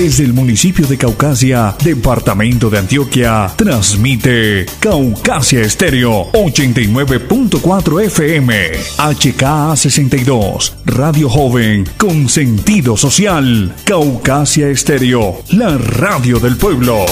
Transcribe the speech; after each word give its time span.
Desde 0.00 0.24
el 0.24 0.32
municipio 0.32 0.86
de 0.86 0.96
Caucasia, 0.96 1.76
departamento 1.84 2.70
de 2.70 2.78
Antioquia, 2.78 3.52
transmite 3.54 4.64
Caucasia 4.80 5.60
Estéreo 5.60 6.32
89.4 6.32 8.04
FM, 8.06 8.70
HKA 8.96 9.76
62, 9.76 10.76
Radio 10.86 11.28
Joven, 11.28 11.86
con 11.98 12.30
sentido 12.30 12.96
social. 12.96 13.74
Caucasia 13.84 14.70
Estéreo, 14.70 15.42
la 15.50 15.76
radio 15.76 16.38
del 16.40 16.56
pueblo. 16.56 17.04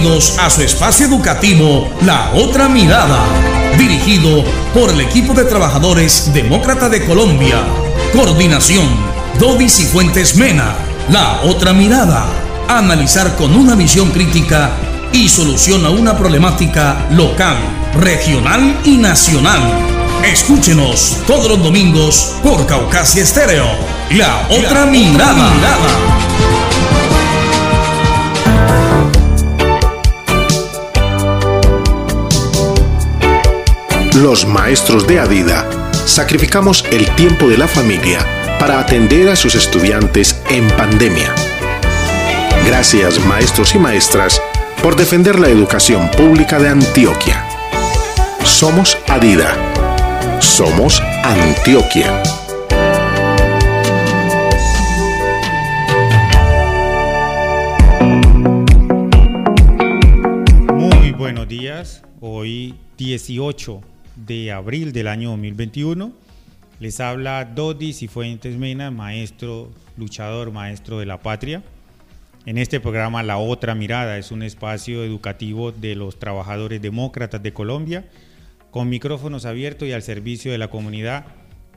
Bienvenidos 0.00 0.38
a 0.38 0.48
su 0.48 0.62
espacio 0.62 1.04
educativo 1.04 1.86
La 2.06 2.30
Otra 2.32 2.70
Mirada, 2.70 3.18
dirigido 3.76 4.42
por 4.72 4.88
el 4.88 4.98
equipo 5.02 5.34
de 5.34 5.44
trabajadores 5.44 6.32
Demócrata 6.32 6.88
de 6.88 7.04
Colombia. 7.04 7.62
Coordinación, 8.14 8.88
Dodis 9.38 9.78
y 9.80 9.84
Fuentes 9.84 10.36
Mena. 10.36 10.74
La 11.10 11.42
Otra 11.42 11.74
Mirada, 11.74 12.24
analizar 12.66 13.36
con 13.36 13.54
una 13.54 13.74
visión 13.74 14.10
crítica 14.10 14.70
y 15.12 15.28
solución 15.28 15.84
a 15.84 15.90
una 15.90 16.16
problemática 16.16 17.06
local, 17.10 17.58
regional 17.94 18.80
y 18.84 18.96
nacional. 18.96 19.60
Escúchenos 20.24 21.18
todos 21.26 21.46
los 21.46 21.62
domingos 21.62 22.36
por 22.42 22.66
Caucasia 22.66 23.22
Estéreo. 23.22 23.66
La 24.12 24.46
Otra, 24.48 24.86
mirada. 24.86 26.09
Los 34.22 34.46
maestros 34.46 35.06
de 35.06 35.18
Adida 35.18 35.66
sacrificamos 36.04 36.84
el 36.90 37.08
tiempo 37.14 37.48
de 37.48 37.56
la 37.56 37.66
familia 37.66 38.18
para 38.58 38.78
atender 38.78 39.30
a 39.30 39.36
sus 39.36 39.54
estudiantes 39.54 40.38
en 40.50 40.68
pandemia. 40.72 41.34
Gracias 42.66 43.18
maestros 43.24 43.74
y 43.74 43.78
maestras 43.78 44.42
por 44.82 44.94
defender 44.94 45.40
la 45.40 45.48
educación 45.48 46.10
pública 46.10 46.58
de 46.58 46.68
Antioquia. 46.68 47.46
Somos 48.44 48.98
Adida. 49.08 49.56
Somos 50.38 51.00
Antioquia. 51.24 52.22
Muy 60.74 61.12
buenos 61.12 61.48
días. 61.48 62.02
Hoy 62.20 62.74
18 62.98 63.89
de 64.16 64.52
abril 64.52 64.92
del 64.92 65.08
año 65.08 65.30
2021. 65.30 66.12
Les 66.78 67.00
habla 67.00 67.44
Dodis 67.44 68.02
y 68.02 68.08
Fuentes 68.08 68.56
Mena, 68.56 68.90
maestro, 68.90 69.70
luchador, 69.96 70.50
maestro 70.50 70.98
de 70.98 71.06
la 71.06 71.20
patria. 71.20 71.62
En 72.46 72.56
este 72.56 72.80
programa 72.80 73.22
La 73.22 73.36
Otra 73.36 73.74
Mirada 73.74 74.16
es 74.16 74.30
un 74.30 74.42
espacio 74.42 75.04
educativo 75.04 75.72
de 75.72 75.94
los 75.94 76.18
trabajadores 76.18 76.80
demócratas 76.80 77.42
de 77.42 77.52
Colombia, 77.52 78.06
con 78.70 78.88
micrófonos 78.88 79.44
abiertos 79.44 79.88
y 79.88 79.92
al 79.92 80.02
servicio 80.02 80.50
de 80.52 80.58
la 80.58 80.68
comunidad 80.68 81.26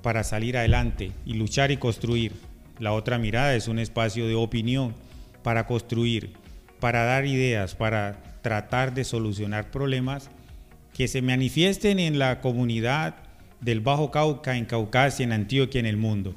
para 0.02 0.24
salir 0.24 0.58
adelante 0.58 1.12
y 1.26 1.34
luchar 1.34 1.72
y 1.72 1.78
construir. 1.78 2.34
La 2.80 2.94
Otra 2.94 3.18
Mirada 3.18 3.56
es 3.56 3.68
un 3.68 3.80
espacio 3.80 4.28
de 4.28 4.36
opinión 4.36 4.96
para 5.44 5.68
construir, 5.68 6.34
para 6.80 7.04
dar 7.04 7.26
ideas, 7.26 7.76
para 7.76 8.22
tratar 8.42 8.94
de 8.94 9.04
solucionar 9.04 9.70
problemas 9.70 10.30
que 10.94 11.08
se 11.08 11.22
manifiesten 11.22 12.00
en 12.00 12.20
la 12.20 12.40
comunidad 12.40 13.16
del 13.62 13.80
Bajo 13.82 14.12
Cauca, 14.12 14.56
en 14.56 14.66
Caucasia, 14.66 15.24
en 15.24 15.32
Antioquia, 15.32 15.80
en 15.80 15.86
el 15.86 15.98
mundo. 15.98 16.36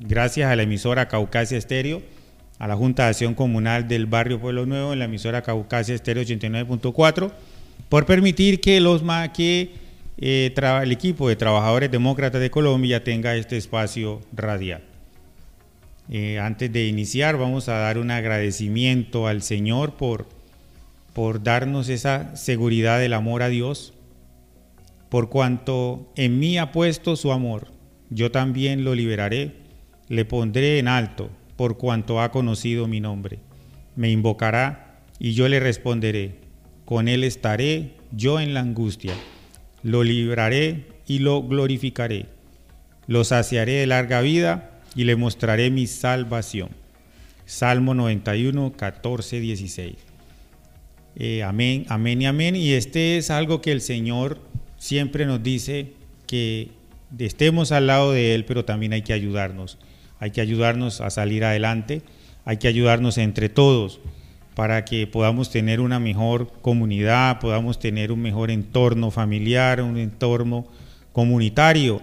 Gracias 0.00 0.50
a 0.50 0.56
la 0.56 0.62
emisora 0.62 1.08
Caucasia 1.08 1.56
Estéreo, 1.56 2.02
a 2.58 2.68
la 2.68 2.76
Junta 2.76 3.04
de 3.04 3.10
Acción 3.10 3.34
Comunal 3.34 3.88
del 3.88 4.06
Barrio 4.06 4.40
Pueblo 4.40 4.66
Nuevo, 4.66 4.92
en 4.92 4.98
la 4.98 5.06
emisora 5.06 5.42
Caucasia 5.42 5.94
Estéreo 5.94 6.22
89.4, 6.22 7.30
por 7.88 8.06
permitir 8.06 8.60
que, 8.60 8.80
los, 8.80 9.02
que 9.34 9.70
eh, 10.18 10.54
el 10.82 10.92
equipo 10.92 11.28
de 11.28 11.36
trabajadores 11.36 11.90
demócratas 11.90 12.40
de 12.40 12.50
Colombia 12.50 13.02
tenga 13.02 13.36
este 13.36 13.56
espacio 13.56 14.20
radial. 14.32 14.82
Eh, 16.10 16.38
antes 16.38 16.72
de 16.72 16.86
iniciar, 16.86 17.36
vamos 17.36 17.68
a 17.68 17.74
dar 17.78 17.98
un 17.98 18.10
agradecimiento 18.10 19.26
al 19.26 19.42
Señor 19.42 19.94
por 19.94 20.26
por 21.12 21.42
darnos 21.42 21.88
esa 21.88 22.36
seguridad 22.36 22.98
del 22.98 23.12
amor 23.12 23.42
a 23.42 23.48
Dios, 23.48 23.94
por 25.08 25.30
cuanto 25.30 26.12
en 26.16 26.38
mí 26.38 26.58
ha 26.58 26.72
puesto 26.72 27.16
su 27.16 27.32
amor, 27.32 27.68
yo 28.10 28.30
también 28.30 28.84
lo 28.84 28.94
liberaré, 28.94 29.54
le 30.08 30.24
pondré 30.24 30.78
en 30.78 30.88
alto, 30.88 31.30
por 31.56 31.76
cuanto 31.76 32.20
ha 32.20 32.30
conocido 32.30 32.86
mi 32.86 33.00
nombre. 33.00 33.38
Me 33.96 34.10
invocará 34.10 35.00
y 35.18 35.32
yo 35.32 35.48
le 35.48 35.60
responderé, 35.60 36.36
con 36.84 37.08
él 37.08 37.24
estaré 37.24 37.94
yo 38.12 38.40
en 38.40 38.54
la 38.54 38.60
angustia, 38.60 39.14
lo 39.82 40.04
libraré 40.04 40.86
y 41.06 41.18
lo 41.18 41.42
glorificaré, 41.42 42.26
lo 43.06 43.24
saciaré 43.24 43.72
de 43.72 43.86
larga 43.86 44.20
vida 44.20 44.80
y 44.94 45.04
le 45.04 45.16
mostraré 45.16 45.70
mi 45.70 45.86
salvación. 45.86 46.70
Salmo 47.44 47.94
91, 47.94 48.72
14, 48.76 49.40
16. 49.40 50.07
Eh, 51.20 51.42
amén, 51.42 51.84
amén 51.88 52.22
y 52.22 52.26
amén. 52.26 52.54
Y 52.54 52.72
este 52.74 53.16
es 53.16 53.30
algo 53.30 53.60
que 53.60 53.72
el 53.72 53.80
Señor 53.80 54.38
siempre 54.76 55.26
nos 55.26 55.42
dice 55.42 55.92
que 56.28 56.68
estemos 57.18 57.72
al 57.72 57.88
lado 57.88 58.12
de 58.12 58.36
Él, 58.36 58.44
pero 58.44 58.64
también 58.64 58.92
hay 58.92 59.02
que 59.02 59.12
ayudarnos. 59.12 59.78
Hay 60.20 60.30
que 60.30 60.40
ayudarnos 60.40 61.00
a 61.00 61.10
salir 61.10 61.44
adelante, 61.44 62.02
hay 62.44 62.58
que 62.58 62.68
ayudarnos 62.68 63.18
entre 63.18 63.48
todos 63.48 64.00
para 64.54 64.84
que 64.84 65.08
podamos 65.08 65.50
tener 65.50 65.80
una 65.80 65.98
mejor 65.98 66.52
comunidad, 66.60 67.40
podamos 67.40 67.80
tener 67.80 68.12
un 68.12 68.20
mejor 68.20 68.50
entorno 68.50 69.10
familiar, 69.10 69.82
un 69.82 69.96
entorno 69.96 70.66
comunitario. 71.12 72.00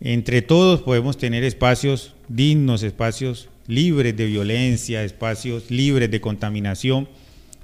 Entre 0.00 0.42
todos 0.42 0.82
podemos 0.82 1.16
tener 1.16 1.44
espacios 1.44 2.14
dignos, 2.28 2.82
espacios 2.82 3.48
libres 3.68 4.16
de 4.16 4.26
violencia, 4.26 5.04
espacios 5.04 5.70
libres 5.70 6.10
de 6.10 6.20
contaminación 6.20 7.08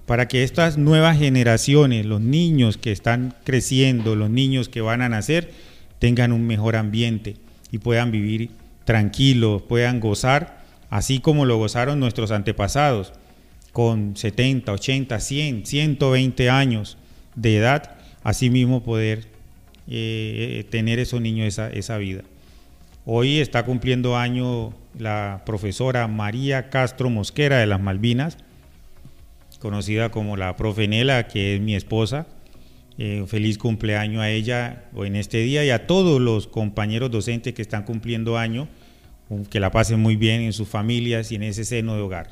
para 0.07 0.29
que 0.29 0.43
estas 0.43 0.79
nuevas 0.79 1.19
generaciones, 1.19 2.07
los 2.07 2.21
niños 2.21 2.77
que 2.77 2.93
están 2.93 3.35
creciendo, 3.45 4.17
los 4.17 4.31
niños 4.31 4.69
que 4.69 4.81
van 4.81 5.03
a 5.03 5.09
nacer, 5.09 5.53
tengan 5.99 6.33
un 6.33 6.47
mejor 6.47 6.77
ambiente 6.77 7.37
y 7.71 7.79
puedan 7.79 8.11
vivir 8.11 8.51
tranquilos, 8.85 9.63
puedan 9.63 10.01
gozar, 10.01 10.63
así 10.91 11.21
como 11.21 11.45
lo 11.45 11.57
gozaron 11.57 12.01
nuestros 12.01 12.31
antepasados, 12.33 13.13
con 13.73 14.17
70, 14.17 14.73
80, 14.73 15.21
100, 15.21 15.67
120 15.67 16.51
años 16.51 16.99
de 17.35 17.57
edad, 17.57 17.97
así 18.23 18.51
mismo 18.51 18.83
poder 18.83 19.27
eh, 19.89 20.67
tener 20.71 20.99
esos 20.99 21.21
niños 21.21 21.47
esa, 21.47 21.71
esa 21.71 21.97
vida. 21.97 22.23
Hoy 23.07 23.39
está 23.39 23.65
cumpliendo 23.65 24.17
año 24.17 24.75
la 24.99 25.43
profesora 25.47 26.07
María 26.09 26.69
Castro 26.69 27.09
Mosquera 27.09 27.59
de 27.59 27.67
las 27.67 27.81
Malvinas, 27.81 28.37
conocida 29.63 30.11
como 30.11 30.37
la 30.37 30.57
profe 30.57 30.89
Nela, 30.89 31.29
que 31.29 31.55
es 31.55 31.61
mi 31.61 31.77
esposa. 31.77 32.27
Eh, 32.99 33.25
feliz 33.27 33.57
cumpleaños 33.57 34.21
a 34.21 34.29
ella 34.29 34.85
en 34.95 35.17
este 35.17 35.39
día 35.39 35.65
y 35.65 35.71
a 35.71 35.87
todos 35.87 36.21
los 36.21 36.47
compañeros 36.49 37.11
docentes 37.11 37.55
que 37.55 37.63
están 37.63 37.85
cumpliendo 37.85 38.37
año. 38.37 38.69
Que 39.49 39.61
la 39.61 39.71
pasen 39.71 40.01
muy 40.01 40.17
bien 40.17 40.43
en 40.43 40.53
sus 40.53 40.69
familias 40.69 41.33
y 41.33 41.37
en 41.37 41.45
ese 41.45 41.65
seno 41.65 41.95
de 41.95 42.03
hogar. 42.03 42.29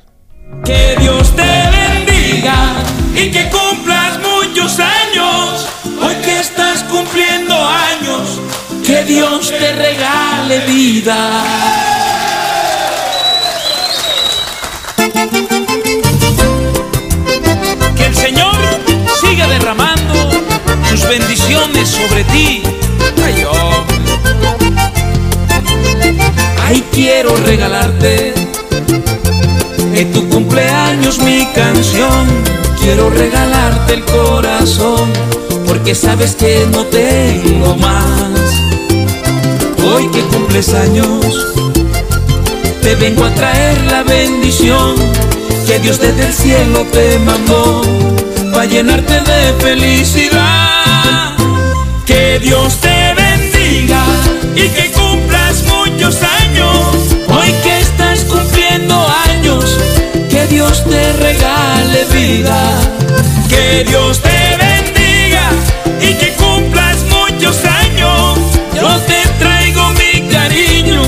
Que 0.64 0.96
Dios 1.00 1.34
te 1.34 1.42
bendiga 1.42 2.82
y 3.14 3.30
que 3.30 3.48
cumplas 3.48 4.18
muchos 4.18 4.78
años. 4.80 5.66
Hoy 6.02 6.14
que 6.22 6.40
estás 6.40 6.82
cumpliendo 6.84 7.54
años, 7.54 8.40
que 8.84 9.04
Dios 9.04 9.50
te 9.50 9.72
regale 9.76 10.60
vida. 10.66 11.89
Bendiciones 21.10 21.88
sobre 21.88 22.22
ti. 22.24 22.62
Ay, 23.24 23.44
Ay, 26.64 26.84
quiero 26.92 27.36
regalarte 27.38 28.32
en 29.92 30.12
tu 30.12 30.28
cumpleaños 30.28 31.18
mi 31.18 31.46
canción. 31.52 32.28
Quiero 32.80 33.10
regalarte 33.10 33.94
el 33.94 34.04
corazón, 34.04 35.10
porque 35.66 35.96
sabes 35.96 36.36
que 36.36 36.68
no 36.70 36.84
tengo 36.84 37.74
más. 37.76 38.40
Hoy 39.92 40.06
que 40.12 40.20
cumples 40.32 40.72
años, 40.74 41.54
te 42.82 42.94
vengo 42.94 43.24
a 43.24 43.34
traer 43.34 43.80
la 43.86 44.04
bendición 44.04 44.94
que 45.66 45.80
Dios 45.80 45.98
desde 45.98 46.26
el 46.26 46.32
cielo 46.32 46.86
te 46.92 47.18
mandó 47.18 47.82
para 48.52 48.66
llenarte 48.66 49.14
de 49.14 49.52
felicidad. 49.60 50.39
Dios 52.40 52.78
te 52.78 53.14
bendiga 53.14 54.02
y 54.56 54.68
que 54.68 54.90
cumplas 54.92 55.62
muchos 55.64 56.22
años. 56.22 57.16
Hoy 57.28 57.52
que 57.62 57.78
estás 57.80 58.24
cumpliendo 58.24 58.94
años, 59.28 59.78
que 60.30 60.46
Dios 60.46 60.82
te 60.84 61.12
regale 61.14 62.04
vida, 62.12 62.58
que 63.48 63.84
Dios 63.84 64.20
te 64.20 64.56
bendiga 64.56 65.50
y 66.00 66.14
que 66.14 66.32
cumplas 66.34 66.96
muchos 67.10 67.62
años. 67.64 68.38
Yo 68.74 68.88
te 69.00 69.20
traigo 69.38 69.90
mi 69.90 70.28
cariño, 70.28 71.02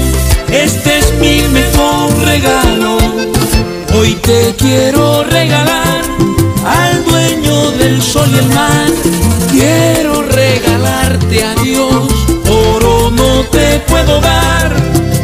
este 0.51 0.99
es 0.99 1.13
mi 1.15 1.43
mejor 1.49 2.15
regalo. 2.25 2.99
Hoy 3.95 4.15
te 4.17 4.55
quiero 4.57 5.25
regalar 5.25 6.03
al 6.67 7.05
dueño 7.05 7.71
del 7.73 8.03
sol 8.03 8.29
y 8.33 8.39
el 8.39 8.49
mar. 8.51 8.91
Quiero 9.51 10.22
regalarte 10.73 11.45
a 11.45 11.55
Dios, 11.63 12.09
oro 12.49 13.11
no 13.11 13.45
te 13.51 13.79
puedo 13.89 14.21
dar, 14.21 14.75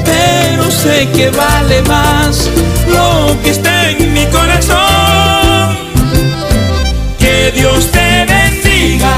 pero 0.04 0.70
sé 0.70 1.08
que 1.14 1.30
vale 1.30 1.82
más 1.82 2.50
lo 2.88 3.34
que 3.42 3.50
está 3.50 3.90
en 3.90 4.12
mi 4.12 4.26
corazón. 4.26 5.76
Que 7.18 7.52
Dios 7.52 7.90
te 7.90 8.26
bendiga 8.26 9.16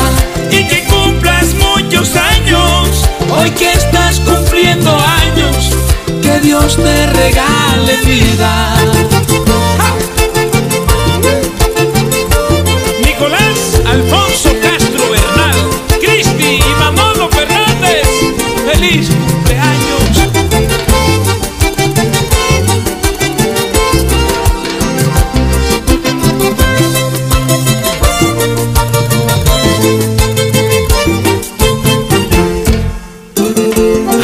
y 0.51 0.65
que 0.69 0.85
cumplas 0.85 1.55
muchos 1.55 2.15
años. 2.17 3.09
Hoy 3.31 3.51
que 3.51 3.73
estás 3.73 4.21
cumpliendo 4.21 4.91
años, 5.23 5.71
que 6.23 6.41
Dios 6.41 6.77
te 6.77 7.07
regale 7.07 7.97
vida. 8.07 8.77
Feliz 18.81 19.11
cumpleaños. 19.11 20.01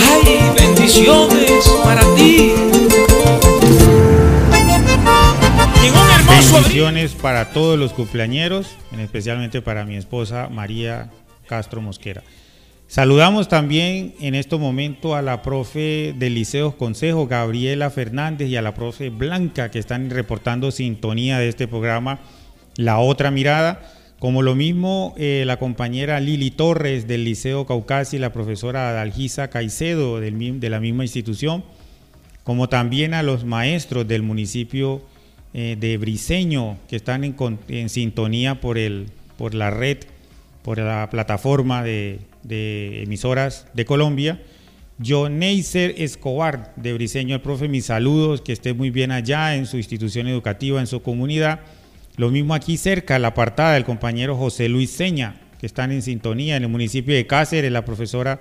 Ay, 0.09 0.51
bendiciones 0.57 1.69
para 1.85 2.03
ti. 2.15 2.53
Bendiciones 6.29 7.13
para 7.15 7.51
todos 7.51 7.79
los 7.79 7.93
cumpleañeros, 7.93 8.77
en 8.93 9.01
especialmente 9.01 9.61
para 9.61 9.85
mi 9.85 9.97
esposa 9.97 10.49
María 10.51 11.11
Castro 11.47 11.83
Mosquera. 11.83 12.23
Saludamos 12.97 13.49
también 13.49 14.15
en 14.21 14.35
este 14.35 14.57
momento 14.57 15.17
a 15.17 15.21
la 15.21 15.43
profe 15.43 16.15
del 16.17 16.35
Liceo 16.35 16.79
Consejo, 16.79 17.27
Gabriela 17.27 17.91
Fernández, 17.91 18.49
y 18.49 18.57
a 18.57 18.63
la 18.63 18.73
profe 18.73 19.11
Blanca, 19.11 19.71
que 19.71 19.79
están 19.79 20.09
reportando 20.09 20.71
sintonía 20.71 21.39
de 21.39 21.51
este 21.51 21.69
programa, 21.69 22.21
La 22.77 22.99
Otra 22.99 23.31
Mirada. 23.31 23.83
Como 24.19 24.41
lo 24.41 24.55
mismo 24.55 25.13
eh, 25.19 25.45
la 25.47 25.59
compañera 25.59 26.21
Lili 26.21 26.51
Torres 26.51 27.07
del 27.07 27.25
Liceo 27.25 27.67
Caucasi 27.67 28.19
la 28.19 28.33
profesora 28.33 28.89
Adalgisa 28.89 29.51
Caicedo 29.51 30.19
del 30.19 30.59
de 30.59 30.71
la 30.71 30.81
misma 30.81 31.05
institución, 31.05 31.65
como 32.45 32.71
también 32.71 33.13
a 33.13 33.23
los 33.23 33.45
maestros 33.45 34.09
del 34.09 34.23
municipio 34.23 35.03
eh, 35.53 35.77
de 35.79 35.99
Briseño 35.99 36.79
que 36.89 36.97
están 36.97 37.25
en, 37.25 37.37
en 37.69 37.91
sintonía 37.91 38.59
por, 38.63 38.79
el, 38.79 39.09
por 39.37 39.53
la 39.53 39.69
red, 39.69 39.99
por 40.63 40.79
la 40.79 41.11
plataforma 41.11 41.83
de, 41.83 42.21
de 42.47 43.03
emisoras 43.03 43.67
de 43.75 43.85
Colombia. 43.85 44.41
John 45.05 45.39
Neiser 45.39 45.95
Escobar 45.99 46.73
de 46.77 46.95
Briseño, 46.95 47.35
el 47.35 47.43
profe, 47.43 47.69
mis 47.69 47.87
saludos, 47.87 48.41
que 48.41 48.53
esté 48.53 48.73
muy 48.73 48.91
bien 48.91 49.13
allá 49.13 49.55
en 49.55 49.67
su 49.67 49.77
institución 49.77 50.27
educativa, 50.27 50.81
en 50.81 50.87
su 50.87 51.03
comunidad. 51.03 51.61
Lo 52.17 52.31
mismo 52.31 52.55
aquí 52.55 52.79
cerca, 52.79 53.19
la 53.19 53.29
apartada 53.29 53.75
del 53.75 53.85
compañero 53.85 54.37
José 54.37 54.71
Luis 54.71 54.91
Seña, 54.91 55.37
que 55.61 55.67
están 55.67 55.93
en 55.93 56.01
sintonía 56.01 56.57
en 56.57 56.63
el 56.63 56.71
municipio 56.71 57.15
de 57.15 57.27
Cáceres, 57.27 57.71
la 57.71 57.85
profesora 57.85 58.41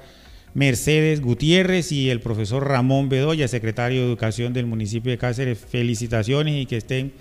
Mercedes 0.53 1.19
Gutiérrez 1.19 1.91
y 1.91 2.09
el 2.09 2.21
profesor 2.21 2.65
Ramón 2.65 3.09
Bedoya, 3.09 3.49
secretario 3.49 3.99
de 3.99 4.07
Educación 4.07 4.53
del 4.53 4.65
municipio 4.65 5.11
de 5.11 5.17
Cáceres. 5.17 5.59
Felicitaciones 5.59 6.55
y 6.55 6.65
que 6.65 6.77
estén 6.77 7.11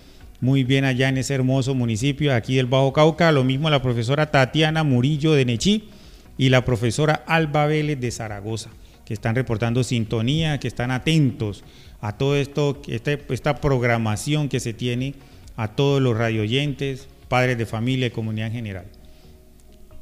muy 0.40 0.62
bien 0.62 0.84
allá 0.84 1.08
en 1.08 1.18
ese 1.18 1.34
hermoso 1.34 1.74
municipio 1.74 2.32
aquí 2.32 2.54
del 2.54 2.66
Bajo 2.66 2.92
Cauca. 2.92 3.32
Lo 3.32 3.42
mismo 3.42 3.68
la 3.68 3.82
profesora 3.82 4.30
Tatiana 4.30 4.84
Murillo 4.84 5.32
de 5.32 5.44
Nechí 5.44 5.88
y 6.36 6.48
la 6.48 6.64
profesora 6.64 7.22
Alba 7.26 7.66
Vélez 7.66 8.00
de 8.00 8.10
Zaragoza, 8.10 8.70
que 9.04 9.14
están 9.14 9.34
reportando 9.34 9.84
sintonía, 9.84 10.58
que 10.58 10.68
están 10.68 10.90
atentos 10.90 11.64
a 12.00 12.16
todo 12.16 12.36
esto, 12.36 12.80
este- 12.88 13.22
esta 13.30 13.60
programación 13.60 14.48
que 14.48 14.60
se 14.60 14.72
tiene 14.74 15.14
a 15.56 15.68
todos 15.68 16.02
los 16.02 16.16
radioyentes, 16.16 17.08
padres 17.28 17.56
de 17.58 17.66
familia 17.66 18.06
y 18.06 18.10
comunidad 18.10 18.48
en 18.48 18.52
general. 18.52 18.86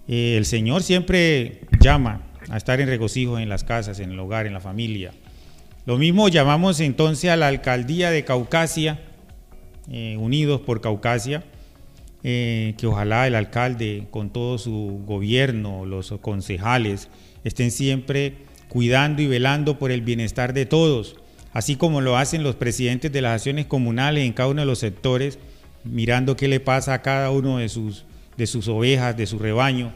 Eh, 0.08 0.36
el 0.36 0.44
Señor 0.46 0.82
siempre 0.82 1.60
llama 1.80 2.22
a 2.48 2.56
estar 2.56 2.80
en 2.80 2.88
regocijo 2.88 3.38
en 3.38 3.48
las 3.48 3.62
casas, 3.64 4.00
en 4.00 4.10
el 4.12 4.18
hogar, 4.18 4.46
en 4.46 4.52
la 4.52 4.60
familia. 4.60 5.12
Lo 5.86 5.96
mismo 5.98 6.28
llamamos 6.28 6.80
entonces 6.80 7.30
a 7.30 7.36
la 7.36 7.48
alcaldía 7.48 8.10
de 8.10 8.24
Caucasia, 8.24 9.00
eh, 9.90 10.16
Unidos 10.18 10.60
por 10.60 10.80
Caucasia, 10.80 11.44
eh, 12.24 12.74
que 12.78 12.86
ojalá 12.86 13.26
el 13.26 13.34
alcalde 13.34 14.06
con 14.10 14.30
todo 14.30 14.58
su 14.58 15.02
gobierno, 15.06 15.84
los 15.84 16.12
concejales, 16.20 17.08
estén 17.44 17.70
siempre 17.70 18.34
cuidando 18.68 19.22
y 19.22 19.26
velando 19.26 19.78
por 19.78 19.90
el 19.90 20.02
bienestar 20.02 20.54
de 20.54 20.64
todos, 20.64 21.16
así 21.52 21.76
como 21.76 22.00
lo 22.00 22.16
hacen 22.16 22.42
los 22.42 22.54
presidentes 22.54 23.12
de 23.12 23.20
las 23.20 23.34
acciones 23.34 23.66
comunales 23.66 24.24
en 24.24 24.32
cada 24.32 24.48
uno 24.48 24.62
de 24.62 24.66
los 24.66 24.78
sectores, 24.78 25.38
mirando 25.84 26.36
qué 26.36 26.48
le 26.48 26.60
pasa 26.60 26.94
a 26.94 27.02
cada 27.02 27.30
uno 27.30 27.58
de 27.58 27.68
sus, 27.68 28.04
de 28.36 28.46
sus 28.46 28.68
ovejas, 28.68 29.16
de 29.16 29.26
su 29.26 29.38
rebaño, 29.38 29.92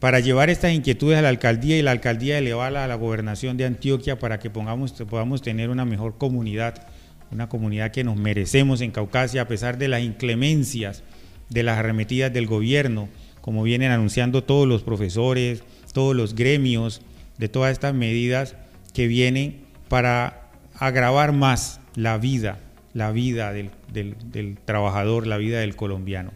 para 0.00 0.20
llevar 0.20 0.50
estas 0.50 0.72
inquietudes 0.72 1.18
a 1.18 1.22
la 1.22 1.28
alcaldía 1.28 1.78
y 1.78 1.82
la 1.82 1.90
alcaldía 1.90 2.38
elevarla 2.38 2.84
a 2.84 2.88
la 2.88 2.94
gobernación 2.94 3.56
de 3.56 3.66
Antioquia 3.66 4.18
para 4.18 4.38
que 4.38 4.50
pongamos, 4.50 4.92
podamos 5.08 5.42
tener 5.42 5.68
una 5.68 5.84
mejor 5.84 6.16
comunidad, 6.16 6.86
una 7.30 7.48
comunidad 7.48 7.92
que 7.92 8.02
nos 8.02 8.16
merecemos 8.16 8.80
en 8.80 8.90
Caucasia 8.90 9.42
a 9.42 9.48
pesar 9.48 9.78
de 9.78 9.88
las 9.88 10.02
inclemencias, 10.02 11.04
de 11.50 11.62
las 11.62 11.78
arremetidas 11.78 12.32
del 12.32 12.46
gobierno, 12.46 13.08
como 13.40 13.62
vienen 13.62 13.90
anunciando 13.90 14.42
todos 14.44 14.66
los 14.66 14.82
profesores, 14.82 15.62
todos 15.92 16.16
los 16.16 16.34
gremios, 16.34 17.02
de 17.38 17.48
todas 17.48 17.72
estas 17.72 17.94
medidas 17.94 18.54
que 18.94 19.06
vienen 19.06 19.60
para 19.88 20.50
agravar 20.74 21.32
más 21.32 21.80
la 21.94 22.18
vida, 22.18 22.58
la 22.94 23.12
vida 23.12 23.52
del, 23.52 23.70
del- 23.92 24.16
del 24.30 24.56
trabajador, 24.64 25.26
la 25.26 25.36
vida 25.38 25.60
del 25.60 25.76
colombiano. 25.76 26.32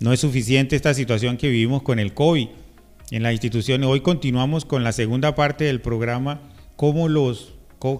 No 0.00 0.12
es 0.12 0.20
suficiente 0.20 0.76
esta 0.76 0.94
situación 0.94 1.36
que 1.36 1.48
vivimos 1.48 1.82
con 1.82 1.98
el 1.98 2.14
COVID 2.14 2.48
en 3.10 3.22
las 3.22 3.32
instituciones. 3.32 3.88
Hoy 3.88 4.00
continuamos 4.00 4.64
con 4.64 4.82
la 4.82 4.92
segunda 4.92 5.34
parte 5.34 5.64
del 5.64 5.80
programa, 5.80 6.40
cómo 6.76 7.08
los, 7.08 7.54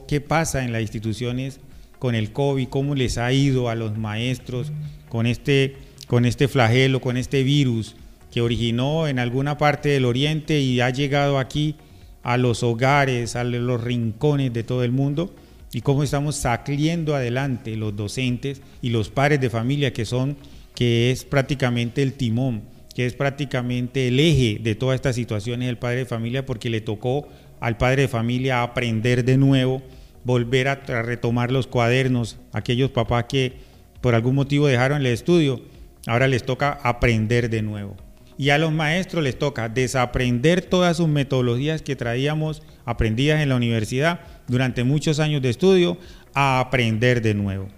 qué 0.09 0.21
pasa 0.21 0.65
en 0.65 0.73
las 0.73 0.83
instituciones 0.83 1.61
con 1.99 2.15
el 2.15 2.33
COVID, 2.33 2.69
cómo 2.69 2.95
les 2.95 3.17
ha 3.19 3.33
ido 3.33 3.69
a 3.69 3.75
los 3.75 3.97
maestros 3.97 4.73
con 5.09 5.27
este, 5.27 5.77
con 6.07 6.25
este 6.25 6.49
flagelo, 6.49 7.01
con 7.01 7.17
este 7.17 7.43
virus 7.43 7.97
que 8.31 8.41
originó 8.41 9.07
en 9.07 9.19
alguna 9.19 9.59
parte 9.59 9.89
del 9.91 10.05
oriente 10.05 10.61
y 10.61 10.81
ha 10.81 10.91
llegado 10.91 11.39
aquí 11.39 11.77
a 12.23 12.37
los 12.37 12.63
hogares, 12.63 13.37
a 13.37 13.45
los 13.45 13.83
rincones 13.83 14.53
de 14.53 14.65
todo 14.65 14.83
el 14.83 14.91
mundo 14.91 15.35
y 15.73 15.83
cómo 15.83 16.03
estamos 16.03 16.37
saliendo 16.37 17.15
adelante 17.15 17.77
los 17.77 17.95
docentes 17.95 18.63
y 18.81 18.91
los 18.91 19.09
padres 19.09 19.41
de 19.41 19.51
familia 19.51 19.93
que 19.93 20.05
son, 20.05 20.37
que 20.75 21.11
es 21.11 21.25
prácticamente 21.25 22.03
el 22.03 22.15
timón, 22.15 22.63
que 22.95 23.07
es 23.07 23.15
prácticamente 23.15 24.09
el 24.09 24.19
eje 24.19 24.59
de 24.63 24.75
todas 24.75 24.97
estas 24.97 25.17
situaciones 25.17 25.69
el 25.69 25.79
padre 25.79 25.99
de 25.99 26.07
familia 26.07 26.47
porque 26.47 26.71
le 26.71 26.81
tocó 26.81 27.29
al 27.61 27.77
padre 27.77 28.03
de 28.03 28.09
familia 28.09 28.63
aprender 28.63 29.25
de 29.25 29.37
nuevo, 29.37 29.83
volver 30.25 30.69
a 30.69 30.77
retomar 31.03 31.53
los 31.53 31.67
cuadernos, 31.67 32.39
aquellos 32.53 32.91
papás 32.91 33.27
que 33.29 33.53
por 34.01 34.15
algún 34.15 34.35
motivo 34.35 34.67
dejaron 34.67 35.01
el 35.01 35.07
estudio, 35.07 35.61
ahora 36.07 36.27
les 36.29 36.45
toca 36.45 36.79
aprender 36.83 37.51
de 37.51 37.63
nuevo. 37.63 37.97
Y 38.37 38.51
a 38.51 38.59
los 38.59 38.73
maestros 38.73 39.23
les 39.23 39.39
toca 39.39 39.69
desaprender 39.69 40.63
todas 40.63 40.97
sus 40.97 41.07
metodologías 41.09 41.83
que 41.83 41.95
traíamos 41.95 42.63
aprendidas 42.85 43.41
en 43.41 43.49
la 43.49 43.57
universidad 43.57 44.21
durante 44.49 44.83
muchos 44.83 45.21
años 45.21 45.41
de 45.41 45.51
estudio 45.51 45.99
a 46.35 46.59
aprender 46.59 47.23
de 47.23 47.35
nuevo. 47.35 47.69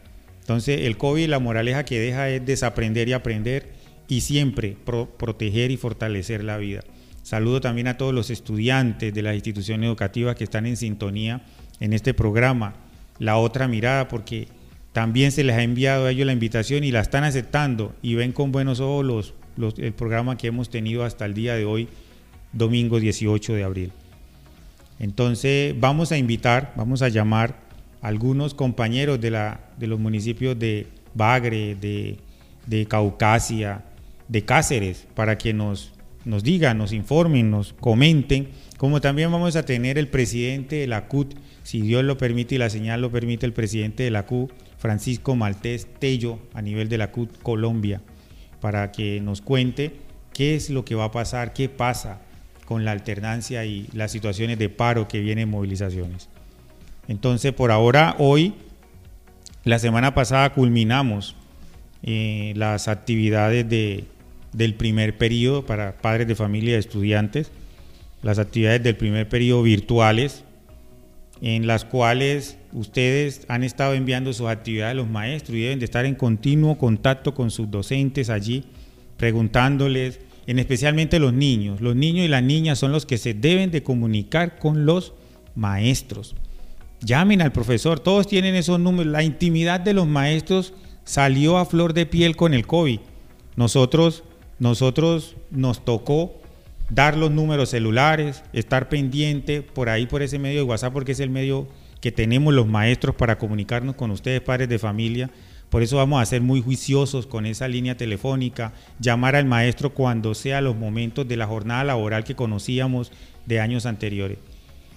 Entonces 0.41 0.83
el 0.83 0.97
COVID 0.97 1.29
la 1.29 1.41
moraleja 1.41 1.85
que 1.85 2.01
deja 2.01 2.31
es 2.31 2.47
desaprender 2.47 3.09
y 3.09 3.13
aprender 3.13 3.69
y 4.09 4.23
siempre 4.23 4.77
pro- 4.85 5.11
proteger 5.19 5.71
y 5.71 5.77
fortalecer 5.77 6.43
la 6.43 6.57
vida. 6.57 6.83
Saludo 7.23 7.61
también 7.61 7.89
a 7.89 7.99
todos 7.99 8.15
los 8.15 8.31
estudiantes 8.31 9.13
de 9.13 9.23
las 9.23 9.35
instituciones 9.35 9.89
educativas 9.89 10.37
que 10.37 10.45
están 10.45 10.65
en 10.65 10.77
sintonía 10.77 11.43
en 11.81 11.93
este 11.93 12.15
programa, 12.15 12.77
La 13.19 13.37
Otra 13.37 13.69
Mirada, 13.69 14.09
porque 14.09 14.49
también 14.97 15.31
se 15.31 15.45
les 15.45 15.55
ha 15.57 15.63
enviado 15.63 16.07
a 16.07 16.11
ellos 16.11 16.25
la 16.25 16.33
invitación 16.33 16.83
y 16.83 16.91
la 16.91 17.01
están 17.01 17.23
aceptando 17.23 17.95
y 18.01 18.15
ven 18.15 18.33
con 18.33 18.51
buenos 18.51 18.81
ojos 18.81 19.35
el 19.77 19.93
programa 19.93 20.39
que 20.39 20.47
hemos 20.47 20.71
tenido 20.71 21.05
hasta 21.05 21.27
el 21.27 21.35
día 21.35 21.55
de 21.55 21.67
hoy, 21.67 21.87
domingo 22.55 22.99
18 22.99 23.53
de 23.53 23.63
abril. 23.63 23.93
Entonces 24.99 25.79
vamos 25.79 26.13
a 26.13 26.17
invitar, 26.17 26.73
vamos 26.77 27.03
a 27.03 27.11
llamar 27.11 27.57
a 28.01 28.09
algunos 28.09 28.55
compañeros 28.55 29.21
de, 29.21 29.31
los 29.81 30.01
municipios 30.01 30.59
de 30.59 30.87
Bagre, 31.13 31.75
de, 31.75 32.17
de 32.65 32.87
Caucasia, 32.87 33.85
de 34.29 34.47
Cáceres, 34.47 35.07
para 35.15 35.37
que 35.37 35.53
nos, 35.53 35.93
nos 36.25 36.43
digan, 36.43 36.79
nos 36.79 36.95
informen, 36.95 37.51
nos 37.51 37.75
comenten, 37.75 38.49
como 38.79 39.03
también 39.03 39.31
vamos 39.31 39.57
a 39.57 39.63
tener 39.63 39.99
el 39.99 40.09
presidente 40.09 40.77
de 40.77 40.87
la 40.87 41.07
CUT, 41.07 41.35
si 41.65 41.83
Dios 41.83 42.03
lo 42.03 42.17
permite 42.17 42.55
y 42.55 42.59
la 42.59 42.71
señal 42.71 43.03
lo 43.03 43.11
permite, 43.11 43.45
el 43.45 43.53
presidente 43.53 44.03
de 44.03 44.11
la 44.11 44.25
CUT, 44.25 44.51
Francisco 44.79 45.35
Maltés 45.35 45.87
Tello, 45.99 46.39
a 46.55 46.63
nivel 46.63 46.89
de 46.89 46.99
la 46.99 47.11
CUT 47.11 47.43
Colombia, 47.43 48.01
para 48.61 48.93
que 48.93 49.21
nos 49.21 49.41
cuente 49.41 49.93
qué 50.33 50.55
es 50.55 50.71
lo 50.71 50.85
que 50.85 50.95
va 50.95 51.05
a 51.05 51.11
pasar, 51.13 51.53
qué 51.53 51.69
pasa 51.69 52.21
con 52.67 52.85
la 52.85 52.93
alternancia 52.93 53.65
y 53.65 53.89
las 53.93 54.13
situaciones 54.13 54.59
de 54.59 54.69
paro 54.69 55.09
que 55.09 55.21
vienen 55.21 55.49
movilizaciones. 55.49 56.29
Entonces, 57.09 57.53
por 57.53 57.71
ahora, 57.71 58.17
hoy, 58.19 58.55
la 59.65 59.79
semana 59.79 60.15
pasada 60.15 60.53
culminamos 60.53 61.37
eh, 62.03 62.53
las 62.57 62.89
actividades 62.89 63.69
de, 63.69 64.05
del 64.53 64.75
primer 64.75 65.17
periodo 65.17 65.65
para 65.65 65.97
padres 65.97 66.27
de 66.27 66.35
familia 66.35 66.77
y 66.77 66.79
estudiantes, 66.79 67.51
las 68.23 68.39
actividades 68.39 68.83
del 68.83 68.97
primer 68.97 69.29
periodo 69.29 69.63
virtuales, 69.63 70.45
en 71.41 71.67
las 71.67 71.85
cuales 71.85 72.59
ustedes 72.73 73.45
han 73.49 73.63
estado 73.63 73.95
enviando 73.95 74.33
sus 74.33 74.49
actividades 74.49 74.93
a 74.93 74.97
los 74.97 75.09
maestros 75.09 75.57
y 75.57 75.63
deben 75.63 75.79
de 75.79 75.85
estar 75.85 76.07
en 76.07 76.15
continuo 76.15 76.79
contacto 76.79 77.35
con 77.35 77.51
sus 77.51 77.71
docentes 77.71 78.31
allí, 78.31 78.65
preguntándoles, 79.17 80.21
en 80.47 80.59
especialmente 80.59 81.19
los 81.19 81.33
niños. 81.33 81.81
Los 81.81 81.97
niños 81.97 82.25
y 82.25 82.29
las 82.29 82.43
niñas 82.43 82.79
son 82.79 82.93
los 82.93 83.05
que 83.05 83.19
se 83.19 83.35
deben 83.35 83.71
de 83.71 83.83
comunicar 83.83 84.59
con 84.59 84.87
los 84.87 85.13
maestros. 85.55 86.35
Llamen 87.01 87.43
al 87.43 87.53
profesor, 87.53 88.01
todos 88.01 88.27
tienen 88.27 88.55
esos 88.55 88.81
números. 88.81 89.13
La 89.13 89.23
intimidad 89.23 89.81
de 89.81 89.93
los 89.93 90.07
maestros 90.07 90.73
salió 91.05 91.59
a 91.59 91.67
flor 91.67 91.93
de 91.93 92.07
piel 92.07 92.37
con 92.37 92.55
el 92.55 92.67
COVID. 92.67 93.01
Nosotros, 93.57 94.25
nosotros 94.59 95.37
nos 95.51 95.85
tocó 95.85 96.41
dar 96.91 97.17
los 97.17 97.31
números 97.31 97.71
celulares, 97.71 98.43
estar 98.53 98.89
pendiente 98.89 99.63
por 99.63 99.89
ahí, 99.89 100.07
por 100.07 100.23
ese 100.23 100.39
medio 100.39 100.59
de 100.59 100.65
WhatsApp, 100.65 100.93
porque 100.93 101.13
es 101.13 101.21
el 101.21 101.31
medio 101.31 101.67
que 102.01 102.13
tenemos 102.13 102.55
los 102.55 102.67
maestros 102.67 103.17
para 103.17 103.39
comunicarnos 103.39 103.97
con 103.97 104.11
ustedes, 104.11 104.41
padres 104.41 104.69
de 104.69 104.79
familia. 104.79 105.31
Por 105.71 105.83
eso 105.83 105.97
vamos 105.97 106.23
a 106.23 106.27
ser 106.27 106.43
muy 106.43 106.63
juiciosos 106.63 107.27
con 107.27 107.45
esa 107.45 107.67
línea 107.67 107.97
telefónica, 107.97 108.73
llamar 109.01 109.35
al 109.35 109.47
maestro 109.47 109.93
cuando 109.93 110.35
sea 110.35 110.61
los 110.61 110.77
momentos 110.77 111.27
de 111.27 111.37
la 111.37 111.47
jornada 111.47 111.85
laboral 111.85 112.25
que 112.25 112.37
conocíamos 112.37 113.11
de 113.47 113.61
años 113.61 113.87
anteriores. 113.87 114.39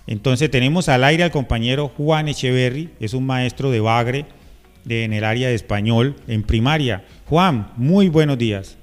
Entonces 0.06 0.50
tenemos 0.50 0.90
al 0.90 1.04
aire 1.04 1.24
al 1.24 1.32
compañero 1.32 1.92
Juan 1.96 2.28
Echeverry, 2.28 2.92
es 3.00 3.14
un 3.14 3.26
maestro 3.26 3.72
de 3.72 3.80
Bagre 3.80 4.26
de, 4.84 5.04
en 5.04 5.14
el 5.14 5.24
área 5.24 5.50
de 5.50 5.56
español 5.56 6.16
en 6.28 6.44
primaria. 6.44 7.04
Juan, 7.26 7.72
muy 7.76 8.10
buenos 8.10 8.38
días. 8.38 8.79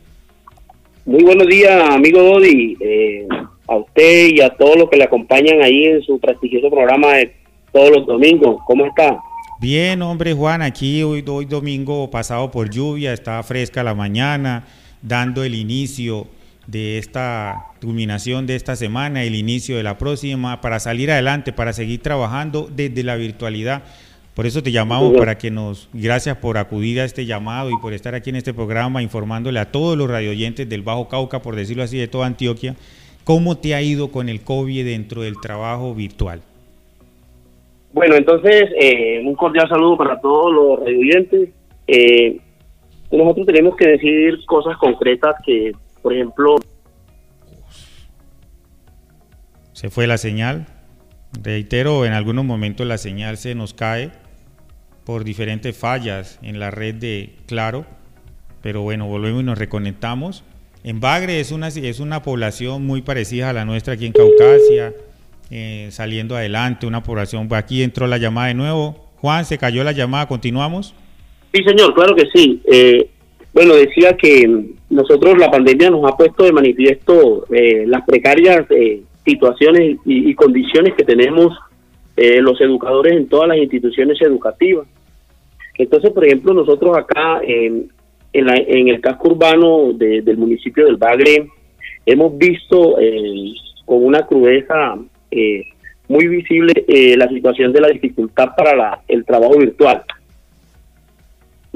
Muy 1.06 1.22
buenos 1.22 1.46
días, 1.46 1.88
amigo 1.88 2.20
Dodi, 2.20 2.76
eh, 2.80 3.28
a 3.68 3.76
usted 3.76 4.26
y 4.26 4.40
a 4.40 4.50
todos 4.50 4.76
los 4.76 4.90
que 4.90 4.96
le 4.96 5.04
acompañan 5.04 5.62
ahí 5.62 5.84
en 5.84 6.02
su 6.02 6.18
prestigioso 6.18 6.68
programa 6.68 7.14
de 7.14 7.32
todos 7.72 7.90
los 7.90 8.06
domingos. 8.08 8.56
¿Cómo 8.66 8.86
está? 8.86 9.16
Bien, 9.60 10.02
hombre 10.02 10.32
Juan, 10.32 10.62
aquí 10.62 11.04
hoy, 11.04 11.24
hoy 11.28 11.44
domingo 11.44 12.10
pasado 12.10 12.50
por 12.50 12.70
lluvia, 12.70 13.12
está 13.12 13.40
fresca 13.44 13.84
la 13.84 13.94
mañana, 13.94 14.66
dando 15.00 15.44
el 15.44 15.54
inicio 15.54 16.26
de 16.66 16.98
esta 16.98 17.66
culminación 17.80 18.48
de 18.48 18.56
esta 18.56 18.74
semana, 18.74 19.22
el 19.22 19.36
inicio 19.36 19.76
de 19.76 19.84
la 19.84 19.98
próxima, 19.98 20.60
para 20.60 20.80
salir 20.80 21.12
adelante, 21.12 21.52
para 21.52 21.72
seguir 21.72 22.02
trabajando 22.02 22.68
desde 22.68 23.04
la 23.04 23.14
virtualidad. 23.14 23.84
Por 24.36 24.44
eso 24.44 24.62
te 24.62 24.70
llamamos 24.70 25.16
para 25.16 25.38
que 25.38 25.50
nos, 25.50 25.88
gracias 25.94 26.36
por 26.36 26.58
acudir 26.58 27.00
a 27.00 27.04
este 27.04 27.24
llamado 27.24 27.70
y 27.70 27.76
por 27.80 27.94
estar 27.94 28.14
aquí 28.14 28.28
en 28.28 28.36
este 28.36 28.52
programa 28.52 29.00
informándole 29.00 29.58
a 29.58 29.72
todos 29.72 29.96
los 29.96 30.10
radioyentes 30.10 30.68
del 30.68 30.82
Bajo 30.82 31.08
Cauca, 31.08 31.40
por 31.40 31.56
decirlo 31.56 31.82
así, 31.82 31.96
de 31.96 32.06
toda 32.06 32.26
Antioquia, 32.26 32.76
cómo 33.24 33.56
te 33.56 33.74
ha 33.74 33.80
ido 33.80 34.08
con 34.12 34.28
el 34.28 34.42
COVID 34.42 34.84
dentro 34.84 35.22
del 35.22 35.40
trabajo 35.40 35.94
virtual. 35.94 36.42
Bueno, 37.94 38.14
entonces, 38.14 38.64
eh, 38.78 39.22
un 39.24 39.34
cordial 39.36 39.70
saludo 39.70 39.96
para 39.96 40.20
todos 40.20 40.52
los 40.52 40.80
radioyentes. 40.80 41.48
Eh, 41.86 42.38
nosotros 43.10 43.46
tenemos 43.46 43.74
que 43.74 43.88
decir 43.88 44.44
cosas 44.44 44.76
concretas 44.76 45.34
que 45.46 45.72
por 46.02 46.12
ejemplo... 46.12 46.56
Se 49.72 49.88
fue 49.88 50.06
la 50.06 50.18
señal. 50.18 50.66
Reitero, 51.42 52.04
en 52.04 52.12
algunos 52.12 52.44
momentos 52.44 52.86
la 52.86 52.98
señal 52.98 53.38
se 53.38 53.54
nos 53.54 53.72
cae 53.72 54.10
por 55.06 55.22
diferentes 55.22 55.74
fallas 55.74 56.38
en 56.42 56.58
la 56.58 56.70
red 56.70 56.96
de 56.96 57.30
Claro, 57.46 57.86
pero 58.60 58.82
bueno, 58.82 59.06
volvemos 59.06 59.42
y 59.42 59.46
nos 59.46 59.56
reconectamos. 59.56 60.42
En 60.82 61.00
Bagre 61.00 61.38
es 61.38 61.52
una, 61.52 61.68
es 61.68 62.00
una 62.00 62.22
población 62.22 62.84
muy 62.84 63.02
parecida 63.02 63.48
a 63.50 63.52
la 63.52 63.64
nuestra 63.64 63.94
aquí 63.94 64.06
en 64.06 64.12
Caucasia, 64.12 64.92
eh, 65.50 65.88
saliendo 65.92 66.36
adelante, 66.36 66.86
una 66.86 67.04
población, 67.04 67.48
aquí 67.52 67.84
entró 67.84 68.08
la 68.08 68.18
llamada 68.18 68.48
de 68.48 68.54
nuevo. 68.54 69.06
Juan, 69.20 69.44
se 69.44 69.58
cayó 69.58 69.84
la 69.84 69.92
llamada, 69.92 70.26
¿continuamos? 70.26 70.92
Sí, 71.54 71.62
señor, 71.64 71.94
claro 71.94 72.16
que 72.16 72.26
sí. 72.34 72.60
Eh, 72.70 73.08
bueno, 73.54 73.74
decía 73.74 74.16
que 74.16 74.66
nosotros 74.90 75.38
la 75.38 75.50
pandemia 75.50 75.88
nos 75.88 76.04
ha 76.04 76.16
puesto 76.16 76.44
de 76.44 76.52
manifiesto 76.52 77.46
eh, 77.50 77.84
las 77.86 78.04
precarias 78.04 78.66
eh, 78.70 79.02
situaciones 79.24 79.98
y, 80.04 80.34
condiciones 80.34 80.94
que 80.94 81.04
tenemos 81.04 81.56
los 82.16 82.58
educadores 82.62 83.12
en 83.12 83.28
todas 83.28 83.48
las 83.48 83.58
instituciones 83.58 84.18
educativas. 84.22 84.86
Entonces, 85.78 86.10
por 86.10 86.24
ejemplo, 86.24 86.54
nosotros 86.54 86.96
acá 86.96 87.40
en, 87.42 87.90
en, 88.32 88.88
el 88.88 89.00
casco 89.00 89.28
urbano 89.28 89.92
del 89.92 90.36
municipio 90.36 90.86
del 90.86 90.96
Bagre 90.96 91.48
hemos 92.04 92.36
visto 92.38 92.96
con 93.84 94.04
una 94.04 94.26
crudeza 94.26 94.96
muy 96.08 96.28
visible 96.28 96.84
la 97.16 97.28
situación 97.28 97.72
de 97.72 97.80
la 97.80 97.88
dificultad 97.88 98.48
para 98.56 98.74
la, 98.74 99.00
el 99.08 99.24
trabajo 99.24 99.58
virtual. 99.58 100.02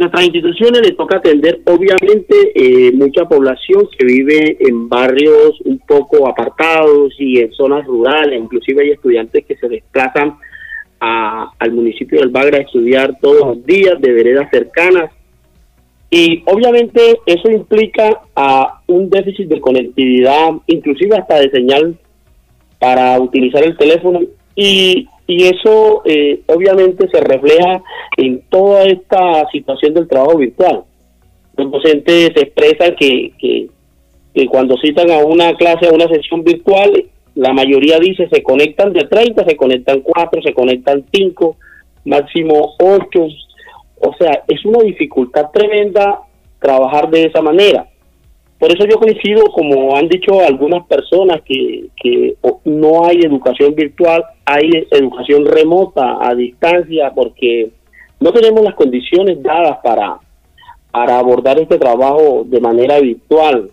Nuestras 0.01 0.25
instituciones 0.25 0.81
le 0.81 0.93
toca 0.93 1.19
atender 1.19 1.61
obviamente 1.67 2.35
eh, 2.55 2.91
mucha 2.95 3.27
población 3.27 3.87
que 3.99 4.07
vive 4.07 4.57
en 4.61 4.89
barrios 4.89 5.61
un 5.67 5.79
poco 5.81 6.27
apartados 6.27 7.13
y 7.19 7.39
en 7.41 7.53
zonas 7.53 7.87
rurales, 7.87 8.41
inclusive 8.41 8.83
hay 8.83 8.91
estudiantes 8.93 9.45
que 9.45 9.57
se 9.57 9.69
desplazan 9.69 10.39
al 11.01 11.73
municipio 11.73 12.21
del 12.21 12.29
Bagra 12.29 12.59
a 12.59 12.63
estudiar 12.63 13.19
todos 13.21 13.41
los 13.41 13.67
días 13.67 14.01
de 14.01 14.13
veredas 14.13 14.49
cercanas. 14.51 15.11
Y 16.11 16.43
obviamente 16.47 17.19
eso 17.25 17.51
implica 17.51 18.21
a 18.35 18.83
un 18.87 19.09
déficit 19.09 19.49
de 19.49 19.61
conectividad, 19.61 20.51
inclusive 20.67 21.17
hasta 21.17 21.39
de 21.39 21.51
señal 21.51 21.97
para 22.79 23.19
utilizar 23.21 23.65
el 23.65 23.77
teléfono. 23.77 24.21
Y 24.55 25.09
y 25.31 25.45
eso 25.45 26.03
eh, 26.07 26.41
obviamente 26.47 27.09
se 27.09 27.21
refleja 27.21 27.81
en 28.17 28.43
toda 28.51 28.83
esta 28.83 29.49
situación 29.53 29.95
del 29.95 30.09
trabajo 30.09 30.37
virtual. 30.39 30.83
Los 31.57 31.71
docentes 31.71 32.31
expresan 32.35 32.97
que, 32.97 33.31
que, 33.39 33.69
cuando 34.49 34.77
citan 34.79 35.09
a 35.13 35.19
una 35.19 35.55
clase, 35.55 35.87
a 35.87 35.93
una 35.93 36.09
sesión 36.09 36.43
virtual, 36.43 37.05
la 37.41 37.55
mayoría 37.55 37.99
dice 37.99 38.29
se 38.29 38.43
conectan 38.43 38.93
de 38.93 39.07
30, 39.07 39.47
se 39.47 39.57
conectan 39.57 40.03
4, 40.03 40.43
se 40.43 40.53
conectan 40.53 41.07
5, 41.11 41.57
máximo 42.05 42.75
8. 42.79 43.27
O 44.03 44.15
sea, 44.19 44.45
es 44.47 44.63
una 44.67 44.81
dificultad 44.81 45.47
tremenda 45.51 46.21
trabajar 46.59 47.09
de 47.09 47.25
esa 47.25 47.41
manera. 47.41 47.87
Por 48.59 48.71
eso 48.71 48.85
yo 48.87 48.99
coincido, 48.99 49.47
como 49.55 49.97
han 49.97 50.09
dicho 50.09 50.39
algunas 50.47 50.87
personas, 50.87 51.41
que, 51.47 51.87
que 51.97 52.37
no 52.65 53.07
hay 53.07 53.21
educación 53.21 53.75
virtual, 53.75 54.23
hay 54.45 54.87
educación 54.91 55.47
remota, 55.47 56.19
a 56.21 56.35
distancia, 56.35 57.11
porque 57.15 57.71
no 58.21 58.35
tenemos 58.35 58.63
las 58.63 58.75
condiciones 58.75 59.43
dadas 59.43 59.79
para, 59.83 60.19
para 60.91 61.19
abordar 61.19 61.59
este 61.59 61.79
trabajo 61.79 62.43
de 62.45 62.61
manera 62.61 63.01
virtual. 63.01 63.71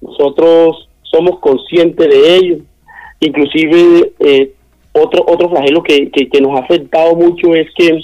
Nosotros 0.00 0.88
somos 1.04 1.38
conscientes 1.38 2.08
de 2.08 2.36
ello. 2.36 2.56
Inclusive, 3.20 4.12
eh, 4.20 4.52
otro, 4.92 5.24
otro 5.26 5.48
flagelo 5.50 5.82
que, 5.82 6.10
que, 6.10 6.40
nos 6.40 6.56
ha 6.56 6.64
afectado 6.64 7.14
mucho 7.14 7.54
es 7.54 7.68
que 7.76 7.98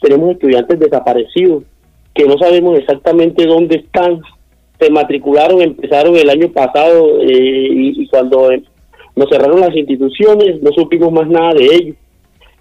tenemos 0.00 0.32
estudiantes 0.32 0.78
desaparecidos, 0.78 1.64
que 2.14 2.24
no 2.24 2.38
sabemos 2.38 2.78
exactamente 2.78 3.46
dónde 3.46 3.76
están, 3.78 4.20
se 4.78 4.90
matricularon, 4.90 5.62
empezaron 5.62 6.16
el 6.16 6.28
año 6.30 6.50
pasado 6.52 7.20
eh, 7.20 7.68
y, 7.70 8.08
cuando 8.08 8.50
nos 9.14 9.28
cerraron 9.30 9.60
las 9.60 9.74
instituciones 9.74 10.62
no 10.62 10.70
supimos 10.72 11.12
más 11.12 11.28
nada 11.28 11.54
de 11.54 11.64
ellos. 11.64 11.96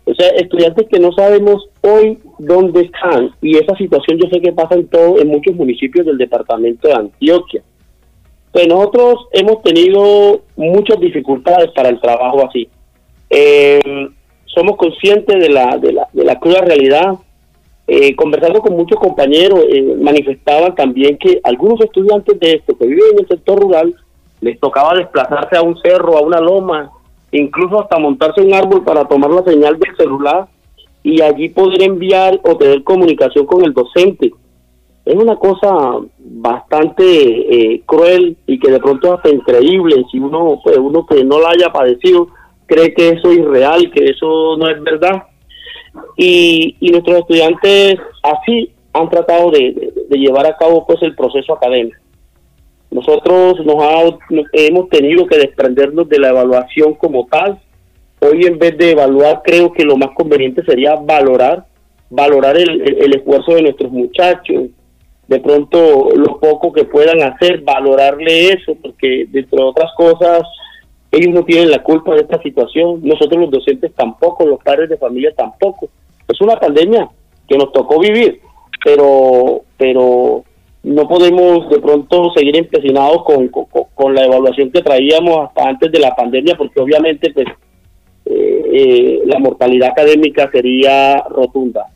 O 0.05 0.13
sea, 0.13 0.29
estudiantes 0.29 0.87
que 0.87 0.99
no 0.99 1.11
sabemos 1.13 1.67
hoy 1.81 2.19
dónde 2.37 2.81
están 2.81 3.31
y 3.41 3.57
esa 3.57 3.75
situación 3.75 4.19
yo 4.19 4.29
sé 4.29 4.39
que 4.39 4.53
pasa 4.53 4.75
en 4.75 4.87
todo, 4.87 5.19
en 5.19 5.27
muchos 5.29 5.55
municipios 5.55 6.05
del 6.05 6.17
departamento 6.17 6.87
de 6.87 6.93
Antioquia. 6.93 7.63
Pues 8.55 8.69
nosotros 8.69 9.27
hemos 9.33 9.61
tenido 9.63 10.39
muchas 10.55 10.97
dificultades 11.01 11.71
para 11.71 11.89
el 11.89 11.99
trabajo 11.99 12.47
así. 12.47 12.69
Eh, 13.29 13.81
somos 14.45 14.77
conscientes 14.77 15.41
de 15.41 15.49
la, 15.49 15.77
de 15.77 15.91
la, 15.91 16.07
de 16.13 16.23
la 16.23 16.39
cruda 16.39 16.61
realidad. 16.61 17.15
Eh, 17.85 18.15
conversando 18.15 18.61
con 18.61 18.77
muchos 18.77 18.97
compañeros, 18.97 19.59
eh, 19.69 19.97
manifestaban 19.99 20.73
también 20.73 21.17
que 21.17 21.41
algunos 21.43 21.81
estudiantes 21.81 22.39
de 22.39 22.53
esto 22.53 22.77
que 22.77 22.87
viven 22.87 23.03
en 23.11 23.19
el 23.19 23.27
sector 23.27 23.59
rural 23.59 23.93
les 24.39 24.57
tocaba 24.57 24.93
desplazarse 24.95 25.57
a 25.57 25.61
un 25.61 25.77
cerro, 25.81 26.17
a 26.17 26.21
una 26.21 26.39
loma, 26.39 26.91
incluso 27.33 27.81
hasta 27.81 27.99
montarse 27.99 28.39
un 28.39 28.53
árbol 28.53 28.85
para 28.85 29.03
tomar 29.03 29.31
la 29.31 29.43
señal 29.43 29.77
del 29.77 29.97
celular 29.97 30.47
y 31.03 31.21
allí 31.21 31.49
poder 31.49 31.83
enviar 31.83 32.39
o 32.41 32.55
tener 32.55 32.85
comunicación 32.85 33.45
con 33.45 33.65
el 33.65 33.73
docente. 33.73 34.31
Es 35.05 35.15
una 35.15 35.35
cosa 35.35 35.99
bastante 36.17 37.03
eh, 37.03 37.81
cruel 37.85 38.37
y 38.47 38.59
que 38.59 38.71
de 38.71 38.79
pronto 38.79 39.13
hasta 39.13 39.29
increíble 39.29 40.03
si 40.11 40.17
uno, 40.17 40.59
pues, 40.63 40.77
uno 40.77 41.05
que 41.05 41.23
no 41.23 41.39
la 41.39 41.49
haya 41.49 41.71
padecido 41.71 42.27
cree 42.65 42.93
que 42.93 43.09
eso 43.09 43.29
es 43.29 43.37
irreal, 43.37 43.91
que 43.91 44.05
eso 44.05 44.57
no 44.57 44.67
es 44.67 44.81
verdad. 44.81 45.23
Y, 46.17 46.75
y 46.79 46.89
nuestros 46.89 47.19
estudiantes 47.19 47.97
así 48.23 48.71
han 48.93 49.09
tratado 49.09 49.51
de, 49.51 49.93
llevar 50.09 50.47
a 50.47 50.57
cabo 50.57 50.85
pues 50.85 51.01
el 51.03 51.15
proceso 51.15 51.53
académico. 51.53 51.97
Nosotros 52.91 53.63
nos, 53.65 54.45
hemos 54.53 54.89
tenido 54.89 55.27
que 55.27 55.37
desprendernos 55.37 56.07
de 56.07 56.19
la 56.19 56.29
evaluación 56.29 56.93
como 56.93 57.27
tal. 57.27 57.59
Hoy 58.21 58.45
en 58.45 58.57
vez 58.57 58.77
de 58.77 58.91
evaluar 58.91 59.41
creo 59.43 59.71
que 59.73 59.83
lo 59.83 59.97
más 59.97 60.11
conveniente 60.15 60.63
sería 60.63 60.95
valorar, 60.95 61.65
valorar 62.09 62.57
el, 62.57 62.81
el 62.81 63.15
esfuerzo 63.15 63.55
de 63.55 63.63
nuestros 63.63 63.91
muchachos, 63.91 64.69
de 65.27 65.39
pronto 65.39 66.09
lo 66.15 66.39
poco 66.39 66.71
que 66.71 66.85
puedan 66.85 67.21
hacer, 67.23 67.61
valorarle 67.61 68.49
eso, 68.49 68.75
porque 68.81 69.25
dentro 69.29 69.57
de 69.57 69.69
otras 69.69 69.91
cosas 69.97 70.43
ellos 71.11 71.33
no 71.33 71.43
tienen 71.43 71.71
la 71.71 71.81
culpa 71.81 72.13
de 72.13 72.21
esta 72.21 72.41
situación, 72.41 72.99
nosotros 73.03 73.41
los 73.41 73.51
docentes 73.51 73.93
tampoco, 73.93 74.45
los 74.45 74.61
padres 74.63 74.89
de 74.89 74.97
familia 74.97 75.33
tampoco. 75.35 75.89
Es 76.27 76.39
una 76.41 76.57
pandemia 76.57 77.09
que 77.47 77.57
nos 77.57 77.71
tocó 77.71 77.99
vivir, 77.99 78.41
pero 78.83 79.61
pero 79.77 80.43
no 80.83 81.07
podemos 81.07 81.69
de 81.69 81.79
pronto 81.79 82.31
seguir 82.35 82.57
empecinados 82.57 83.23
con, 83.23 83.47
con, 83.47 84.13
la 84.13 84.25
evaluación 84.25 84.69
que 84.71 84.83
traíamos 84.83 85.47
hasta 85.47 85.67
antes 85.67 85.91
de 85.91 85.99
la 85.99 86.15
pandemia, 86.15 86.55
porque 86.55 86.79
obviamente 86.79 87.31
pues 87.33 87.47
eh, 88.25 88.63
eh, 88.73 89.21
la 89.25 89.39
mortalidad 89.39 89.89
académica 89.89 90.49
sería 90.51 91.23
rotunda. 91.29 91.87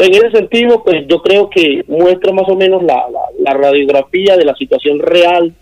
En 0.00 0.14
ese 0.14 0.30
sentido, 0.30 0.82
pues 0.82 1.06
yo 1.08 1.20
creo 1.20 1.50
que 1.50 1.84
muestra 1.86 2.32
más 2.32 2.48
o 2.48 2.56
menos 2.56 2.82
la, 2.82 3.04
radiografía 3.52 4.36
de 4.36 4.46
la 4.46 4.54
situación 4.54 4.98
real 4.98 5.52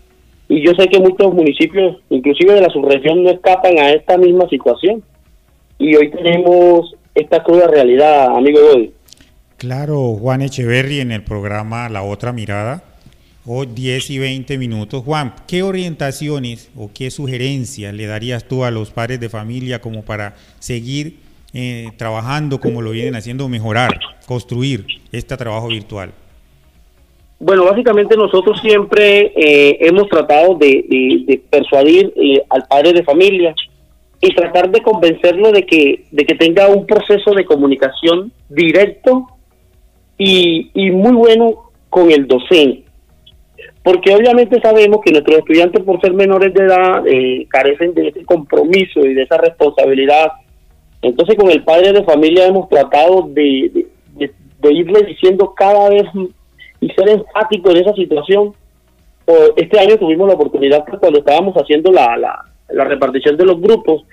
y 0.47 0.65
yo 0.65 0.71
sé 0.77 0.87
que 0.87 0.99
muchos 0.99 1.33
municipios, 1.33 1.97
inclusive 2.09 2.53
de 2.53 2.61
la 2.61 2.69
subregión, 2.69 3.21
no 3.21 3.31
escapan 3.31 3.77
a 3.79 3.91
esta 3.91 4.17
misma 4.17 4.47
situación. 4.47 5.03
Y 5.77 5.93
hoy 5.95 6.09
tenemos 6.09 6.95
esta 7.13 7.43
cruda 7.43 7.67
realidad, 7.67 8.35
amigo 8.35 8.61
Godoy. 8.61 8.93
Claro, 9.57 10.15
Juan 10.15 10.41
Echeverry 10.41 11.01
en 11.01 11.11
el 11.11 11.23
programa 11.23 11.89
La 11.89 12.03
Otra 12.03 12.31
Mirada, 12.31 12.83
o 13.45 13.65
10 13.65 14.09
y 14.09 14.19
20 14.19 14.57
minutos. 14.57 15.03
Juan, 15.03 15.33
¿qué 15.47 15.63
orientaciones 15.63 16.71
o 16.77 16.89
qué 16.93 17.11
sugerencias 17.11 17.93
le 17.93 18.05
darías 18.05 18.45
tú 18.45 18.63
a 18.63 18.71
los 18.71 18.91
padres 18.91 19.19
de 19.19 19.27
familia 19.27 19.81
como 19.81 20.03
para 20.03 20.35
seguir 20.59 21.17
eh, 21.53 21.89
trabajando 21.97 22.59
como 22.59 22.81
lo 22.81 22.91
vienen 22.91 23.15
haciendo, 23.15 23.49
mejorar, 23.49 23.99
construir 24.25 24.85
este 25.11 25.35
trabajo 25.37 25.67
virtual? 25.67 26.11
Bueno, 27.39 27.63
básicamente 27.63 28.17
nosotros 28.17 28.59
siempre 28.59 29.31
eh, 29.35 29.77
hemos 29.81 30.09
tratado 30.09 30.55
de, 30.55 31.41
persuadir 31.49 32.13
eh, 32.17 32.43
al 32.49 32.63
padre 32.67 32.91
de 32.91 33.03
familia 33.03 33.55
y 34.21 34.35
tratar 34.35 34.69
de 34.69 34.81
convencerlo 34.81 35.51
de 35.53 35.65
que, 35.65 36.05
de 36.11 36.25
que 36.25 36.35
tenga 36.35 36.67
un 36.67 36.85
proceso 36.85 37.31
de 37.33 37.45
comunicación 37.45 38.33
directo 38.49 39.27
y, 40.17 40.91
muy 40.91 41.13
bueno 41.13 41.71
con 41.89 42.11
el 42.11 42.27
docente. 42.27 42.83
Porque 43.81 44.13
obviamente 44.13 44.59
sabemos 44.61 44.99
que 45.03 45.11
nuestros 45.11 45.37
estudiantes, 45.39 45.81
por 45.83 46.01
ser 46.01 46.13
menores 46.13 46.53
de 46.53 46.65
edad, 46.65 47.07
eh, 47.07 47.47
carecen 47.49 47.93
de 47.93 48.09
ese 48.09 48.25
compromiso 48.25 48.99
y 48.99 49.13
de 49.13 49.23
esa 49.23 49.37
responsabilidad. 49.37 50.27
Entonces, 51.01 51.35
con 51.37 51.49
el 51.49 51.63
padre 51.63 51.93
de 51.93 52.03
familia 52.03 52.47
hemos 52.47 52.67
tratado 52.69 53.23
de, 53.29 53.87
irle 54.63 55.01
diciendo 55.03 55.53
cada 55.55 55.89
vez 55.89 56.03
y 56.81 56.89
ser 56.89 57.09
enfático 57.09 57.71
en 57.71 57.77
esa 57.77 57.93
situación. 57.93 58.53
Este 59.55 59.79
año 59.79 59.97
tuvimos 59.97 60.27
la 60.27 60.33
oportunidad, 60.33 60.83
pues, 60.85 60.99
cuando 60.99 61.19
estábamos 61.19 61.55
haciendo 61.55 61.91
la, 61.91 62.45
repartición 62.67 63.37
de 63.37 63.45
los 63.45 63.61
grupos, 63.61 64.03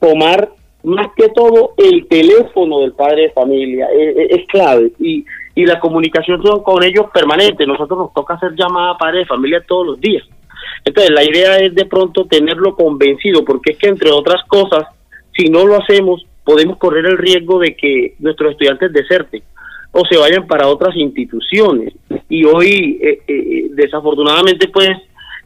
tomar 0.00 0.50
más 0.82 1.08
que 1.16 1.28
todo 1.28 1.74
el 1.76 2.06
teléfono 2.08 2.80
del 2.80 2.92
padre 2.92 3.22
de 3.22 3.30
familia. 3.30 3.86
Es, 3.92 4.40
es 4.40 4.46
clave. 4.48 4.92
Y, 4.98 5.24
y 5.54 5.66
la 5.66 5.78
comunicación 5.80 6.40
con 6.62 6.82
ellos 6.82 7.06
permanente. 7.12 7.66
Nosotros 7.66 7.98
nos 7.98 8.14
toca 8.14 8.34
hacer 8.34 8.54
llamada 8.56 8.92
a 8.92 8.98
padre 8.98 9.20
de 9.20 9.26
familia 9.26 9.62
todos 9.66 9.86
los 9.86 10.00
días. 10.00 10.24
Entonces, 10.84 11.12
la 11.12 11.24
idea 11.24 11.58
es 11.58 11.74
de 11.74 11.84
pronto 11.84 12.26
tenerlo 12.26 12.74
convencido, 12.74 13.44
porque 13.44 13.72
es 13.72 13.78
que, 13.78 13.88
entre 13.88 14.10
otras 14.10 14.42
cosas, 14.48 14.84
si 15.36 15.48
no 15.48 15.66
lo 15.66 15.76
hacemos, 15.76 16.26
podemos 16.44 16.78
correr 16.78 17.06
el 17.06 17.18
riesgo 17.18 17.58
de 17.58 17.76
que 17.76 18.14
nuestros 18.18 18.52
estudiantes 18.52 18.92
deserten 18.92 19.42
o 19.92 20.04
se 20.06 20.16
vayan 20.16 20.46
para 20.46 20.68
otras 20.68 20.96
instituciones. 20.96 21.92
Y 22.28 22.44
hoy, 22.44 22.98
eh, 23.02 23.22
eh, 23.28 23.66
desafortunadamente, 23.70 24.68
pues 24.68 24.90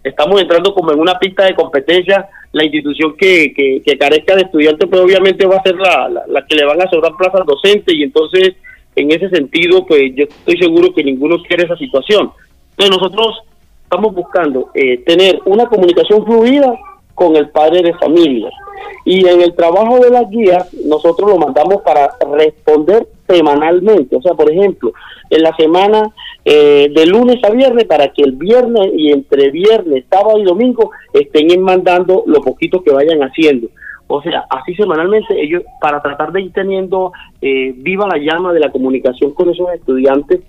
estamos 0.04 0.40
entrando 0.40 0.72
como 0.72 0.92
en 0.92 1.00
una 1.00 1.18
pista 1.18 1.44
de 1.44 1.54
competencia. 1.54 2.28
La 2.52 2.64
institución 2.64 3.16
que, 3.18 3.52
que, 3.52 3.98
carezca 3.98 4.36
de 4.36 4.42
estudiantes, 4.42 4.88
pues 4.88 5.02
obviamente 5.02 5.44
va 5.46 5.56
a 5.56 5.62
ser 5.62 5.76
la, 5.76 6.08
la, 6.28 6.46
que 6.46 6.56
le 6.56 6.64
van 6.64 6.80
a 6.80 6.88
sobrar 6.88 7.12
plazas 7.16 7.44
docentes 7.44 7.94
y 7.94 8.04
entonces, 8.04 8.54
en 8.94 9.10
ese 9.10 9.28
sentido, 9.28 9.84
pues 9.84 10.14
yo 10.14 10.24
estoy 10.24 10.56
seguro 10.56 10.94
que 10.94 11.04
ninguno 11.04 11.42
quiere 11.42 11.64
esa 11.64 11.76
situación. 11.76 12.30
Entonces 12.70 12.98
nosotros 12.98 13.42
estamos 13.82 14.14
buscando 14.14 14.70
eh, 14.74 14.98
tener 14.98 15.40
una 15.44 15.66
comunicación 15.66 16.24
fluida 16.24 16.72
con 17.16 17.34
el 17.34 17.48
padre 17.48 17.82
de 17.82 17.94
familia. 17.94 18.50
Y 19.04 19.26
en 19.26 19.40
el 19.40 19.54
trabajo 19.54 19.98
de 19.98 20.10
las 20.10 20.28
guías, 20.30 20.72
nosotros 20.84 21.30
lo 21.30 21.38
mandamos 21.38 21.82
para 21.82 22.10
responder 22.32 23.08
semanalmente. 23.26 24.14
O 24.14 24.22
sea, 24.22 24.34
por 24.34 24.50
ejemplo, 24.50 24.92
en 25.30 25.42
la 25.42 25.56
semana 25.56 26.12
eh, 26.44 26.88
de 26.94 27.06
lunes 27.06 27.42
a 27.42 27.50
viernes, 27.50 27.86
para 27.86 28.08
que 28.08 28.22
el 28.22 28.32
viernes 28.32 28.90
y 28.94 29.10
entre 29.10 29.50
viernes, 29.50 30.04
sábado 30.10 30.38
y 30.38 30.44
domingo 30.44 30.90
estén 31.12 31.60
mandando 31.62 32.22
lo 32.26 32.40
poquito 32.40 32.82
que 32.82 32.92
vayan 32.92 33.20
haciendo. 33.22 33.68
O 34.08 34.22
sea, 34.22 34.44
así 34.50 34.74
semanalmente 34.74 35.40
ellos, 35.40 35.64
para 35.80 36.00
tratar 36.00 36.30
de 36.30 36.42
ir 36.42 36.52
teniendo 36.52 37.12
eh, 37.40 37.72
viva 37.76 38.06
la 38.06 38.18
llama 38.18 38.52
de 38.52 38.60
la 38.60 38.70
comunicación 38.70 39.32
con 39.32 39.50
esos 39.50 39.72
estudiantes, 39.72 40.42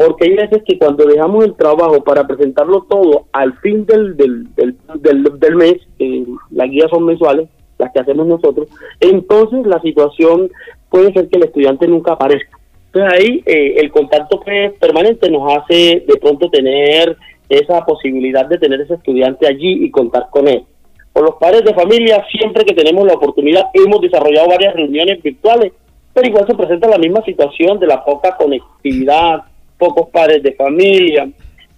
porque 0.00 0.24
hay 0.24 0.34
veces 0.34 0.62
que 0.66 0.78
cuando 0.78 1.04
dejamos 1.04 1.44
el 1.44 1.54
trabajo 1.56 2.02
para 2.02 2.26
presentarlo 2.26 2.86
todo 2.88 3.26
al 3.32 3.52
fin 3.58 3.84
del, 3.84 4.16
del, 4.16 4.48
del, 4.54 5.56
mes, 5.56 5.74
eh, 5.98 6.24
las 6.50 6.70
guías 6.70 6.88
son 6.88 7.04
mensuales, 7.04 7.50
las 7.76 7.92
que 7.92 8.00
hacemos 8.00 8.26
nosotros, 8.26 8.68
entonces 8.98 9.66
la 9.66 9.78
situación 9.82 10.50
puede 10.88 11.12
ser 11.12 11.28
que 11.28 11.36
el 11.36 11.44
estudiante 11.44 11.86
nunca 11.86 12.14
aparezca. 12.14 12.58
Entonces 12.86 13.12
ahí 13.12 13.42
eh, 13.44 13.74
el 13.76 13.90
contacto 13.90 14.40
pues, 14.40 14.72
permanente 14.78 15.30
nos 15.30 15.54
hace 15.54 16.02
de 16.08 16.16
pronto 16.18 16.48
tener 16.48 17.18
esa 17.50 17.84
posibilidad 17.84 18.46
de 18.46 18.56
tener 18.56 18.80
ese 18.80 18.94
estudiante 18.94 19.46
allí 19.46 19.84
y 19.84 19.90
contar 19.90 20.28
con 20.30 20.48
él. 20.48 20.64
Por 21.12 21.24
los 21.24 21.34
padres 21.34 21.62
de 21.62 21.74
familia, 21.74 22.24
siempre 22.30 22.64
que 22.64 22.74
tenemos 22.74 23.06
la 23.06 23.12
oportunidad, 23.12 23.64
hemos 23.74 24.00
desarrollado 24.00 24.48
varias 24.48 24.74
reuniones 24.74 25.22
virtuales, 25.22 25.72
pero 26.14 26.26
igual 26.26 26.46
se 26.46 26.54
presenta 26.54 26.88
la 26.88 26.96
misma 26.96 27.22
situación 27.22 27.78
de 27.78 27.86
la 27.86 28.02
poca 28.02 28.34
conectividad, 28.38 29.42
pocos 29.80 30.08
padres 30.10 30.42
de 30.42 30.52
familia. 30.52 31.28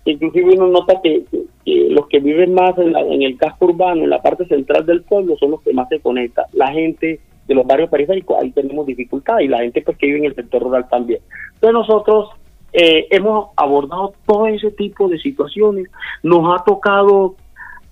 Inclusive 0.04 0.54
uno 0.54 0.66
nota 0.66 1.00
que, 1.02 1.22
los 1.64 2.08
que 2.08 2.18
viven 2.18 2.52
más 2.52 2.76
en, 2.76 2.94
en, 2.96 3.22
el 3.22 3.38
casco 3.38 3.66
urbano, 3.66 4.02
en 4.02 4.10
la 4.10 4.20
parte 4.20 4.44
central 4.46 4.84
del 4.84 5.02
pueblo, 5.02 5.36
son 5.38 5.52
los 5.52 5.62
que 5.62 5.72
más 5.72 5.88
se 5.88 6.00
conectan. 6.00 6.44
La 6.52 6.72
gente 6.72 7.20
de 7.46 7.54
los 7.54 7.66
barrios 7.66 7.88
periféricos, 7.88 8.36
ahí 8.40 8.50
tenemos 8.50 8.84
dificultad 8.86 9.38
y 9.38 9.48
la 9.48 9.60
gente 9.60 9.80
pues 9.82 9.96
que 9.96 10.06
vive 10.06 10.18
en 10.18 10.24
el 10.26 10.34
sector 10.34 10.62
rural 10.62 10.88
también. 10.90 11.20
Entonces 11.54 11.72
nosotros 11.72 12.30
eh, 12.72 13.06
hemos 13.10 13.50
abordado 13.56 14.14
todo 14.26 14.46
ese 14.48 14.70
tipo 14.72 15.08
de 15.08 15.18
situaciones. 15.18 15.88
Nos 16.22 16.40
ha 16.52 16.64
tocado 16.64 17.36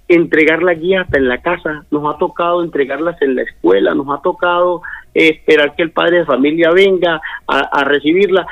entregar 0.08 0.62
la 0.62 0.74
guía 0.74 1.02
hasta 1.02 1.18
en 1.18 1.28
la 1.28 1.40
casa, 1.40 1.84
nos 1.90 2.12
ha 2.12 2.18
tocado 2.18 2.64
entregarlas 2.64 3.20
en 3.22 3.36
la 3.36 3.42
escuela, 3.42 3.94
nos 3.94 4.08
ha 4.10 4.20
tocado 4.20 4.82
eh, 5.14 5.28
esperar 5.28 5.76
que 5.76 5.82
el 5.84 5.92
padre 5.92 6.18
de 6.18 6.24
familia 6.24 6.70
venga 6.72 7.20
a, 7.46 7.58
a 7.58 7.84
recibirla 7.84 8.46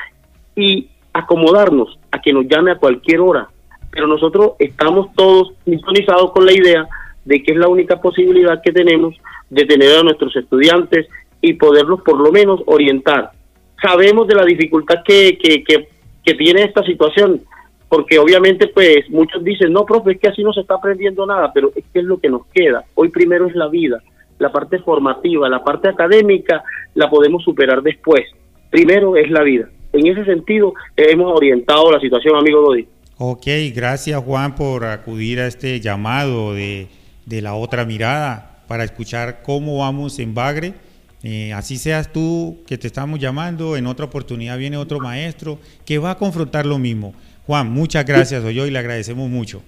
y 0.54 0.88
acomodarnos 1.18 1.98
a 2.10 2.20
que 2.20 2.32
nos 2.32 2.46
llame 2.46 2.70
a 2.70 2.78
cualquier 2.78 3.20
hora, 3.20 3.48
pero 3.90 4.06
nosotros 4.06 4.52
estamos 4.58 5.12
todos 5.14 5.52
sintonizados 5.64 6.32
con 6.32 6.46
la 6.46 6.52
idea 6.52 6.88
de 7.24 7.42
que 7.42 7.52
es 7.52 7.58
la 7.58 7.68
única 7.68 8.00
posibilidad 8.00 8.62
que 8.62 8.72
tenemos 8.72 9.14
de 9.50 9.64
tener 9.64 9.98
a 9.98 10.02
nuestros 10.02 10.34
estudiantes 10.36 11.08
y 11.40 11.54
poderlos 11.54 12.02
por 12.02 12.18
lo 12.20 12.30
menos 12.32 12.60
orientar. 12.66 13.30
Sabemos 13.80 14.26
de 14.28 14.34
la 14.34 14.44
dificultad 14.44 15.02
que, 15.04 15.38
que, 15.38 15.64
que, 15.64 16.34
tiene 16.34 16.62
esta 16.62 16.82
situación, 16.82 17.40
porque 17.88 18.18
obviamente 18.18 18.68
pues 18.68 19.08
muchos 19.08 19.42
dicen, 19.42 19.72
no, 19.72 19.84
profe, 19.84 20.12
es 20.12 20.20
que 20.20 20.28
así 20.28 20.42
no 20.42 20.52
se 20.52 20.60
está 20.60 20.74
aprendiendo 20.74 21.24
nada, 21.26 21.52
pero 21.52 21.70
es 21.74 21.84
que 21.92 22.00
es 22.00 22.04
lo 22.04 22.18
que 22.18 22.28
nos 22.28 22.46
queda. 22.46 22.84
Hoy 22.94 23.08
primero 23.08 23.46
es 23.46 23.54
la 23.54 23.68
vida. 23.68 24.02
la 24.38 24.52
parte 24.52 24.78
formativa, 24.78 25.48
la 25.48 25.64
parte 25.64 25.88
académica, 25.88 26.62
la 26.94 27.10
podemos 27.10 27.42
superar 27.42 27.82
después. 27.82 28.24
Primero 28.70 29.16
es 29.16 29.30
la 29.30 29.42
vida. 29.42 29.68
En 29.98 30.06
ese 30.06 30.24
sentido, 30.24 30.74
hemos 30.96 31.36
orientado 31.36 31.90
la 31.90 31.98
situación, 31.98 32.36
amigo 32.36 32.60
Dodi. 32.60 32.86
Ok, 33.16 33.46
gracias 33.74 34.22
Juan 34.22 34.54
por 34.54 34.84
acudir 34.84 35.40
a 35.40 35.48
este 35.48 35.80
llamado 35.80 36.54
de, 36.54 36.86
de 37.26 37.42
la 37.42 37.54
otra 37.54 37.84
mirada 37.84 38.62
para 38.68 38.84
escuchar 38.84 39.42
cómo 39.42 39.78
vamos 39.78 40.20
en 40.20 40.34
Bagre. 40.34 40.74
Eh, 41.24 41.52
así 41.52 41.78
seas 41.78 42.12
tú 42.12 42.58
que 42.64 42.78
te 42.78 42.86
estamos 42.86 43.18
llamando, 43.18 43.76
en 43.76 43.88
otra 43.88 44.04
oportunidad 44.04 44.56
viene 44.56 44.76
otro 44.76 45.00
maestro 45.00 45.58
que 45.84 45.98
va 45.98 46.12
a 46.12 46.16
confrontar 46.16 46.64
lo 46.64 46.78
mismo. 46.78 47.12
Juan, 47.44 47.68
muchas 47.68 48.04
gracias, 48.04 48.44
hoy 48.44 48.60
y 48.60 48.70
le 48.70 48.78
agradecemos 48.78 49.28
mucho. 49.28 49.62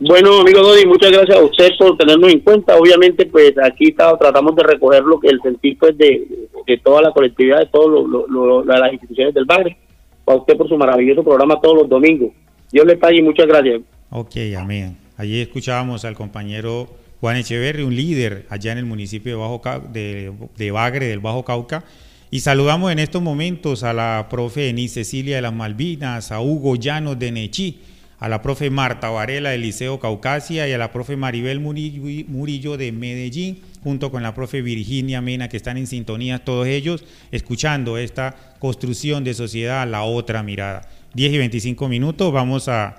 Bueno, 0.00 0.40
amigo 0.40 0.60
Dodi, 0.60 0.86
muchas 0.86 1.12
gracias 1.12 1.38
a 1.38 1.42
usted 1.42 1.70
por 1.78 1.96
tenernos 1.96 2.32
en 2.32 2.40
cuenta. 2.40 2.76
Obviamente, 2.76 3.26
pues 3.26 3.52
aquí 3.62 3.90
está, 3.90 4.16
tratamos 4.18 4.54
de 4.56 4.62
recoger 4.64 5.02
lo 5.02 5.20
que 5.20 5.28
el 5.28 5.40
sentir 5.40 5.78
pues, 5.78 5.96
de, 5.96 6.26
de 6.66 6.78
toda 6.78 7.02
la 7.02 7.12
colectividad, 7.12 7.60
de 7.60 7.66
todas 7.66 8.66
las 8.66 8.92
instituciones 8.92 9.34
del 9.34 9.44
barrio. 9.44 9.76
Para 10.24 10.38
usted 10.38 10.56
por 10.56 10.68
su 10.68 10.76
maravilloso 10.76 11.22
programa 11.22 11.60
todos 11.60 11.82
los 11.82 11.88
domingos. 11.88 12.30
Dios 12.72 12.86
le 12.86 12.96
pague 12.96 13.18
y 13.18 13.22
muchas 13.22 13.46
gracias. 13.46 13.82
Ok, 14.10 14.36
amén. 14.58 14.96
Allí 15.16 15.40
escuchábamos 15.40 16.04
al 16.04 16.16
compañero 16.16 16.88
Juan 17.20 17.36
Echeverri, 17.36 17.84
un 17.84 17.94
líder 17.94 18.46
allá 18.50 18.72
en 18.72 18.78
el 18.78 18.84
municipio 18.84 19.32
de, 19.32 19.38
Bajo 19.38 19.62
de, 19.92 20.32
de 20.56 20.70
Bagre, 20.70 21.06
del 21.06 21.20
Bajo 21.20 21.44
Cauca. 21.44 21.84
Y 22.30 22.40
saludamos 22.40 22.90
en 22.90 22.98
estos 22.98 23.22
momentos 23.22 23.84
a 23.84 23.92
la 23.92 24.26
profe 24.28 24.62
Denise 24.62 25.04
Cecilia 25.04 25.36
de 25.36 25.42
las 25.42 25.54
Malvinas, 25.54 26.32
a 26.32 26.40
Hugo 26.40 26.74
Llanos 26.74 27.18
de 27.18 27.30
Nechí, 27.30 27.78
a 28.24 28.28
la 28.30 28.40
profe 28.40 28.70
Marta 28.70 29.10
Varela 29.10 29.50
del 29.50 29.60
Liceo 29.60 30.00
Caucasia 30.00 30.66
y 30.66 30.72
a 30.72 30.78
la 30.78 30.90
profe 30.90 31.14
Maribel 31.14 31.60
Murillo 31.60 32.78
de 32.78 32.90
Medellín, 32.90 33.60
junto 33.82 34.10
con 34.10 34.22
la 34.22 34.32
profe 34.32 34.62
Virginia 34.62 35.20
Mena, 35.20 35.50
que 35.50 35.58
están 35.58 35.76
en 35.76 35.86
sintonía 35.86 36.42
todos 36.42 36.66
ellos, 36.66 37.04
escuchando 37.32 37.98
esta 37.98 38.34
construcción 38.60 39.24
de 39.24 39.34
sociedad, 39.34 39.86
la 39.86 40.04
otra 40.04 40.42
mirada. 40.42 40.88
10 41.12 41.34
y 41.34 41.36
25 41.36 41.86
minutos 41.86 42.32
vamos 42.32 42.68
a, 42.68 42.96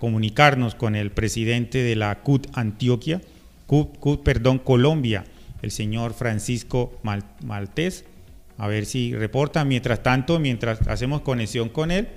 comunicarnos 0.00 0.74
con 0.74 0.96
el 0.96 1.10
presidente 1.10 1.82
de 1.82 1.94
la 1.94 2.20
CUT 2.20 2.46
Antioquia, 2.54 3.20
CUT, 3.66 4.22
perdón, 4.22 4.58
Colombia, 4.58 5.26
el 5.60 5.70
señor 5.70 6.14
Francisco 6.14 6.98
Maltés, 7.44 8.06
a 8.56 8.68
ver 8.68 8.86
si 8.86 9.14
reporta. 9.14 9.66
Mientras 9.66 10.02
tanto, 10.02 10.38
mientras 10.38 10.80
hacemos 10.88 11.20
conexión 11.20 11.68
con 11.68 11.90
él, 11.90 12.08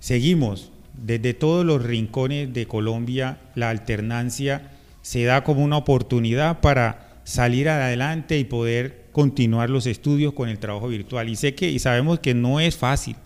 seguimos 0.00 0.72
desde 1.04 1.34
todos 1.34 1.64
los 1.64 1.82
rincones 1.82 2.52
de 2.52 2.66
Colombia, 2.66 3.38
la 3.54 3.70
alternancia 3.70 4.72
se 5.02 5.24
da 5.24 5.44
como 5.44 5.62
una 5.62 5.76
oportunidad 5.76 6.60
para 6.60 7.20
salir 7.24 7.68
adelante 7.68 8.38
y 8.38 8.44
poder 8.44 9.06
continuar 9.12 9.70
los 9.70 9.86
estudios 9.86 10.32
con 10.32 10.48
el 10.48 10.58
trabajo 10.58 10.88
virtual. 10.88 11.28
Y 11.28 11.36
sé 11.36 11.54
que 11.54 11.70
y 11.70 11.78
sabemos 11.78 12.20
que 12.20 12.34
no 12.34 12.60
es 12.60 12.76
fácil, 12.76 13.16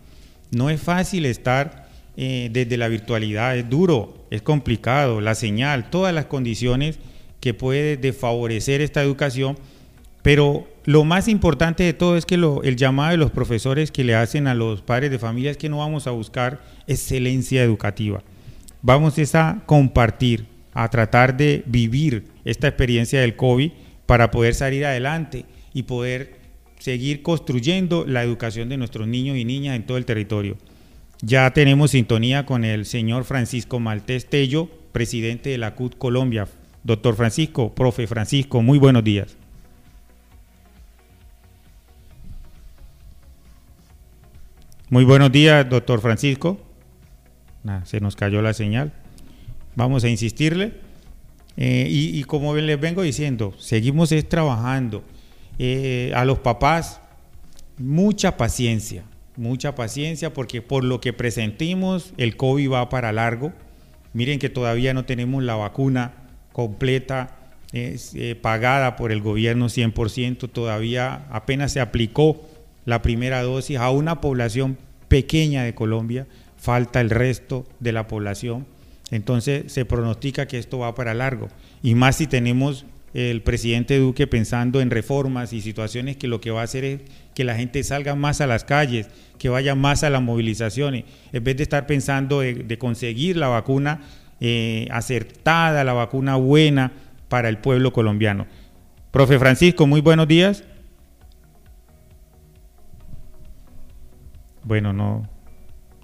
no 0.51 0.71
es 0.71 0.81
fácil 0.81 1.27
estar 1.27 1.89
eh, 2.17 2.51
desde 2.53 2.77
la 2.77 2.89
virtualidad, 2.89 3.57
es 3.57 3.69
duro, 3.71 4.27
es 4.31 4.43
complicado, 4.43 5.21
la 5.21 5.35
señal, 5.35 5.89
todas 5.89 6.15
las 6.15 6.27
condiciones 6.27 6.99
que 7.41 7.55
puede 7.55 7.97
desfavorecer 7.97 8.81
esta 8.81 9.03
educación, 9.03 9.57
pero 10.23 10.69
lo 10.85 11.05
más 11.05 11.29
importante 11.29 11.85
de 11.85 11.93
todo 11.93 12.17
es 12.17 12.27
que 12.27 12.35
el 12.35 12.77
llamado 12.77 13.11
de 13.13 13.17
los 13.17 13.31
profesores 13.31 13.91
que 13.91 14.05
le 14.05 14.15
hacen 14.15 14.47
a 14.47 14.55
los 14.55 14.83
padres 14.83 15.11
de 15.11 15.19
familia 15.19 15.51
es 15.51 15.57
que 15.57 15.69
no 15.69 15.79
vamos 15.79 16.07
a 16.07 16.13
buscar 16.13 16.61
excelencia 16.87 17.63
educativa, 17.63 18.23
vamos 18.83 19.15
a 19.35 19.63
compartir, 19.67 20.47
a 20.75 20.89
tratar 20.89 21.37
de 21.37 21.63
vivir 21.67 22.25
esta 22.45 22.69
experiencia 22.69 23.21
del 23.21 23.37
COVID 23.37 23.71
para 24.07 24.31
poder 24.31 24.55
salir 24.55 24.87
adelante 24.87 25.45
y 25.75 25.83
poder 25.85 26.41
seguir 26.79 27.23
construyendo 27.23 28.05
la 28.07 28.23
educación 28.23 28.69
de 28.69 28.77
nuestros 28.77 29.07
niños 29.07 29.37
y 29.37 29.45
niñas 29.45 29.77
en 29.77 29.85
todo 29.85 29.99
el 29.99 30.05
territorio. 30.05 30.57
Ya 31.21 31.49
tenemos 31.53 31.93
sintonía 31.93 32.45
con 32.47 32.65
el 32.65 32.87
señor 32.87 33.25
Francisco 33.25 33.79
Maltés 33.79 34.27
Tello, 34.27 34.69
presidente 34.91 35.51
de 35.51 35.59
la 35.59 35.77
CUT 35.77 35.97
Colombia. 35.97 36.49
Doctor 36.83 37.15
Francisco, 37.15 37.73
profe 37.73 38.09
Francisco, 38.09 38.61
muy 38.63 38.79
buenos 38.79 39.05
días. 39.05 39.37
Muy 44.93 45.05
buenos 45.05 45.33
días, 45.33 45.67
doctor 45.71 46.03
Francisco. 46.03 46.61
se 47.85 47.99
nos 48.01 48.15
cayó 48.15 48.43
la 48.43 48.53
señal. 48.53 48.93
Vamos 49.75 50.05
a 50.05 50.11
insistirle. 50.11 50.75
Eh, 51.57 51.87
y, 51.89 52.23
como 52.25 52.55
les 52.55 52.79
vengo 52.79 53.01
diciendo, 53.01 53.55
seguimos 53.57 54.15
trabajando. 54.29 55.03
Eh, 55.59 56.13
a 56.15 56.27
los 56.27 56.41
papás, 56.41 57.01
mucha 57.79 58.37
paciencia, 58.37 59.05
mucha 59.35 59.75
paciencia, 59.75 60.35
porque 60.35 60.61
por 60.61 60.85
lo 60.85 61.01
que 61.01 61.15
presentimos, 61.15 62.13
el 62.19 62.37
COVID 62.37 62.73
va 62.73 62.91
para 62.91 63.13
largo. 63.13 63.55
Miren 64.13 64.39
que 64.39 64.51
todavía 64.51 64.93
no 64.93 65.07
tenemos 65.07 65.43
la 65.43 65.55
vacuna 65.55 66.13
completa, 66.53 67.39
es, 67.73 68.15
eh, 68.15 68.35
pagada 68.35 68.97
por 68.97 69.11
el 69.11 69.23
gobierno 69.23 69.71
100%, 69.71 70.51
todavía 70.51 71.25
apenas 71.31 71.73
se 71.73 71.81
aplicó 71.81 72.47
la 72.85 73.03
primera 73.03 73.43
dosis 73.43 73.79
a 73.79 73.91
una 73.91 74.21
población 74.21 74.79
pequeña 75.09 75.65
de 75.65 75.75
Colombia, 75.75 76.27
falta 76.57 77.01
el 77.01 77.11
resto 77.11 77.67
de 77.81 77.93
la 77.93 78.07
población, 78.07 78.67
entonces 79.11 79.73
se 79.73 79.85
pronostica 79.85 80.47
que 80.47 80.59
esto 80.59 80.79
va 80.79 80.95
para 80.95 81.15
largo, 81.15 81.49
y 81.83 81.95
más 81.95 82.17
si 82.17 82.27
tenemos 82.27 82.87
el 83.15 83.43
presidente 83.43 83.99
Duque 83.99 84.27
pensando 84.27 84.81
en 84.81 84.91
reformas 84.91 85.53
y 85.53 85.61
situaciones 85.61 86.17
que 86.17 86.29
lo 86.29 86.41
que 86.41 86.51
va 86.51 86.63
a 86.63 86.65
hacer 86.65 86.85
es 86.85 87.01
que 87.35 87.45
la 87.45 87.55
gente 87.55 87.83
salga 87.83 88.15
más 88.15 88.41
a 88.41 88.47
las 88.47 88.65
calles, 88.65 89.09
que 89.39 89.51
vaya 89.51 89.75
más 89.75 90.03
a 90.03 90.09
las 90.09 90.23
movilizaciones, 90.23 91.05
en 91.33 91.45
vez 91.45 91.57
de 91.59 91.63
estar 91.63 91.87
pensando 91.87 92.41
de 92.41 92.79
conseguir 92.79 93.37
la 93.37 93.49
vacuna 93.49 94.01
eh, 94.41 94.89
acertada, 94.91 95.85
la 95.85 95.93
vacuna 95.93 96.37
buena 96.37 96.91
para 97.29 97.49
el 97.49 97.59
pueblo 97.59 97.93
colombiano. 97.93 98.47
Profe 99.11 99.39
Francisco, 99.39 99.87
muy 99.87 100.01
buenos 100.01 100.27
días. 100.27 100.65
Bueno, 104.65 104.93
no, 104.93 105.29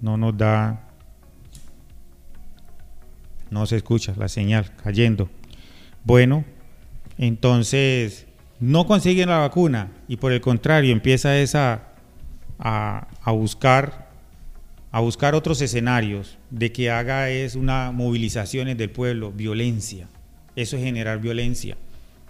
no 0.01 0.17
nos 0.17 0.37
da, 0.37 0.87
no 3.49 3.65
se 3.65 3.77
escucha 3.77 4.13
la 4.17 4.27
señal 4.27 4.75
cayendo. 4.75 5.29
Bueno, 6.03 6.43
entonces 7.17 8.27
no 8.59 8.85
consiguen 8.87 9.29
la 9.29 9.39
vacuna 9.39 9.91
y 10.07 10.17
por 10.17 10.31
el 10.31 10.41
contrario 10.41 10.91
empieza 10.91 11.37
esa 11.37 11.83
a, 12.59 13.07
a 13.23 13.31
buscar 13.31 14.09
a 14.91 14.99
buscar 15.01 15.35
otros 15.35 15.61
escenarios 15.61 16.37
de 16.49 16.71
que 16.71 16.89
haga 16.89 17.29
es 17.29 17.55
una 17.55 17.91
movilizaciones 17.91 18.77
del 18.77 18.89
pueblo, 18.89 19.31
violencia. 19.31 20.07
Eso 20.55 20.77
es 20.77 20.83
generar 20.83 21.21
violencia. 21.21 21.77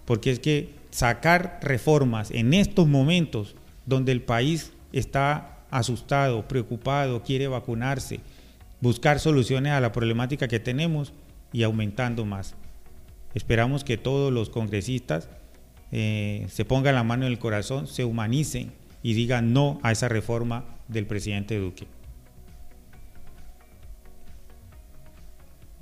Porque 0.04 0.30
es 0.30 0.40
que 0.40 0.74
sacar 0.90 1.58
reformas 1.62 2.30
en 2.30 2.52
estos 2.52 2.86
momentos 2.86 3.56
donde 3.86 4.12
el 4.12 4.20
país 4.20 4.72
está 4.92 5.59
asustado, 5.70 6.46
preocupado, 6.46 7.22
quiere 7.22 7.48
vacunarse, 7.48 8.20
buscar 8.80 9.20
soluciones 9.20 9.72
a 9.72 9.80
la 9.80 9.92
problemática 9.92 10.48
que 10.48 10.60
tenemos 10.60 11.12
y 11.52 11.62
aumentando 11.62 12.24
más. 12.24 12.54
Esperamos 13.34 13.84
que 13.84 13.96
todos 13.96 14.32
los 14.32 14.50
congresistas 14.50 15.28
eh, 15.92 16.46
se 16.48 16.64
pongan 16.64 16.94
la 16.94 17.04
mano 17.04 17.26
en 17.26 17.32
el 17.32 17.38
corazón, 17.38 17.86
se 17.86 18.04
humanicen 18.04 18.72
y 19.02 19.14
digan 19.14 19.52
no 19.52 19.78
a 19.82 19.92
esa 19.92 20.08
reforma 20.08 20.64
del 20.88 21.06
presidente 21.06 21.58
Duque. 21.58 21.86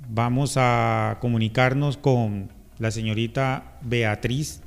Vamos 0.07 0.55
a 0.57 1.17
comunicarnos 1.21 1.97
con 1.97 2.49
la 2.79 2.91
señorita 2.91 3.77
Beatriz, 3.81 4.61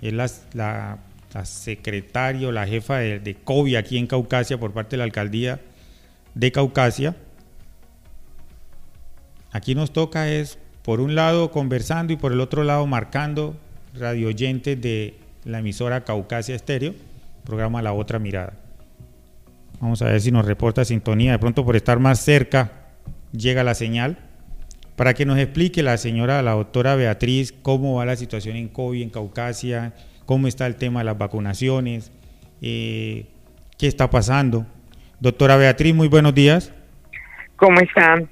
es 0.00 0.12
la, 0.12 0.28
la, 0.54 0.98
secretaria 1.44 2.50
la 2.52 2.66
jefa 2.66 2.98
de, 2.98 3.20
de 3.20 3.34
COVID 3.34 3.76
aquí 3.76 3.98
en 3.98 4.06
Caucasia 4.06 4.58
por 4.58 4.72
parte 4.72 4.90
de 4.90 4.98
la 4.98 5.04
alcaldía 5.04 5.60
de 6.34 6.52
Caucasia. 6.52 7.16
Aquí 9.52 9.74
nos 9.74 9.92
toca 9.92 10.30
es, 10.30 10.58
por 10.82 11.00
un 11.00 11.14
lado, 11.14 11.50
conversando 11.50 12.12
y 12.12 12.16
por 12.16 12.32
el 12.32 12.40
otro 12.40 12.62
lado, 12.64 12.86
marcando 12.86 13.56
radio 13.94 14.28
oyentes 14.28 14.80
de 14.80 15.14
la 15.44 15.58
emisora 15.58 16.04
Caucasia 16.04 16.54
Estéreo, 16.54 16.94
programa 17.44 17.82
La 17.82 17.92
Otra 17.92 18.18
Mirada. 18.18 18.54
Vamos 19.80 20.02
a 20.02 20.06
ver 20.06 20.20
si 20.20 20.30
nos 20.30 20.44
reporta 20.44 20.84
sintonía. 20.84 21.32
De 21.32 21.38
pronto, 21.38 21.64
por 21.64 21.74
estar 21.74 21.98
más 21.98 22.20
cerca, 22.20 22.72
llega 23.32 23.64
la 23.64 23.74
señal 23.74 24.18
para 24.94 25.14
que 25.14 25.24
nos 25.24 25.38
explique 25.38 25.82
la 25.82 25.96
señora, 25.96 26.42
la 26.42 26.52
doctora 26.52 26.94
Beatriz, 26.94 27.54
cómo 27.62 27.94
va 27.94 28.04
la 28.04 28.16
situación 28.16 28.56
en 28.56 28.68
COVID, 28.68 29.00
en 29.00 29.08
Caucasia, 29.08 29.94
cómo 30.30 30.46
está 30.46 30.68
el 30.68 30.76
tema 30.76 31.00
de 31.00 31.06
las 31.06 31.18
vacunaciones, 31.18 32.12
eh, 32.62 33.26
qué 33.76 33.88
está 33.88 34.10
pasando. 34.10 34.64
Doctora 35.18 35.56
Beatriz, 35.56 35.92
muy 35.92 36.06
buenos 36.06 36.36
días. 36.36 36.72
¿Cómo 37.56 37.80
están? 37.80 38.28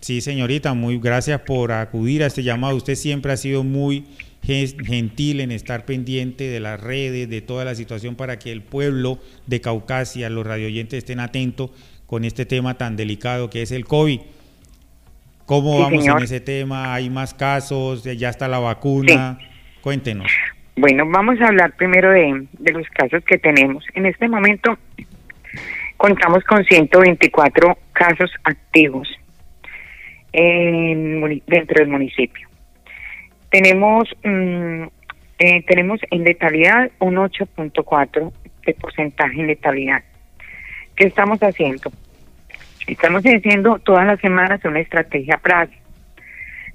Sí, 0.00 0.22
señorita, 0.22 0.72
muy 0.72 0.98
gracias 0.98 1.42
por 1.42 1.72
acudir 1.72 2.22
a 2.22 2.28
este 2.28 2.42
llamado. 2.42 2.74
Usted 2.74 2.94
siempre 2.94 3.32
ha 3.32 3.36
sido 3.36 3.64
muy 3.64 4.06
gentil 4.42 5.40
en 5.40 5.52
estar 5.52 5.84
pendiente 5.84 6.44
de 6.44 6.58
las 6.58 6.80
redes, 6.80 7.28
de 7.28 7.42
toda 7.42 7.66
la 7.66 7.74
situación 7.74 8.16
para 8.16 8.38
que 8.38 8.50
el 8.50 8.62
pueblo 8.62 9.18
de 9.46 9.60
Caucasia, 9.60 10.30
los 10.30 10.46
radioyentes 10.46 10.96
estén 10.96 11.20
atentos 11.20 11.70
con 12.06 12.24
este 12.24 12.46
tema 12.46 12.78
tan 12.78 12.96
delicado 12.96 13.50
que 13.50 13.60
es 13.60 13.72
el 13.72 13.84
COVID. 13.84 14.20
¿Cómo 15.44 15.80
vamos 15.80 16.06
en 16.06 16.18
ese 16.22 16.40
tema? 16.40 16.94
¿Hay 16.94 17.10
más 17.10 17.34
casos? 17.34 18.04
¿Ya 18.04 18.30
está 18.30 18.48
la 18.48 18.58
vacuna? 18.58 19.38
Cuéntenos. 19.82 20.32
Bueno, 20.76 21.04
vamos 21.06 21.40
a 21.40 21.48
hablar 21.48 21.72
primero 21.76 22.10
de, 22.10 22.46
los 22.72 22.88
casos 22.88 23.22
que 23.24 23.38
tenemos. 23.38 23.84
En 23.94 24.06
este 24.06 24.26
momento 24.26 24.78
contamos 25.96 26.42
con 26.44 26.64
124 26.64 27.78
casos 27.92 28.30
activos 28.44 29.08
en, 30.32 31.42
dentro 31.46 31.80
del 31.80 31.88
municipio. 31.88 32.48
Tenemos 33.50 34.08
mm, 34.24 34.84
eh, 35.38 35.62
tenemos 35.66 36.00
en 36.10 36.24
letalidad 36.24 36.90
un 37.00 37.16
8.4 37.16 38.32
de 38.64 38.74
porcentaje 38.74 39.40
en 39.40 39.48
letalidad. 39.48 40.02
¿Qué 40.96 41.06
estamos 41.06 41.40
haciendo? 41.40 41.90
Estamos 42.86 43.22
haciendo 43.24 43.78
todas 43.80 44.06
las 44.06 44.20
semanas 44.20 44.64
una 44.64 44.80
estrategia 44.80 45.38
PRAG. 45.38 45.68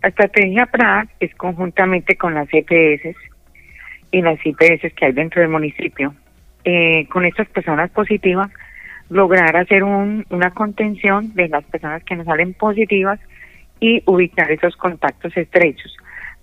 La 0.04 0.10
estrategia 0.10 0.66
PRAG 0.66 1.08
es 1.20 1.34
conjuntamente 1.36 2.16
con 2.16 2.36
las 2.36 2.48
EPS 2.52 3.16
y 4.12 4.22
las 4.22 4.44
IPS 4.46 4.94
que 4.96 5.06
hay 5.06 5.12
dentro 5.12 5.42
del 5.42 5.50
municipio. 5.50 6.14
Eh, 6.64 7.08
con 7.10 7.26
estas 7.26 7.48
personas 7.50 7.90
positivas, 7.92 8.52
lograr 9.10 9.56
hacer 9.56 9.84
un, 9.84 10.26
una 10.30 10.52
contención 10.52 11.34
de 11.34 11.48
las 11.48 11.64
personas 11.66 12.04
que 12.04 12.16
nos 12.16 12.26
salen 12.26 12.54
positivas 12.54 13.20
y 13.80 14.02
ubicar 14.06 14.52
esos 14.52 14.76
contactos 14.76 15.36
estrechos 15.38 15.96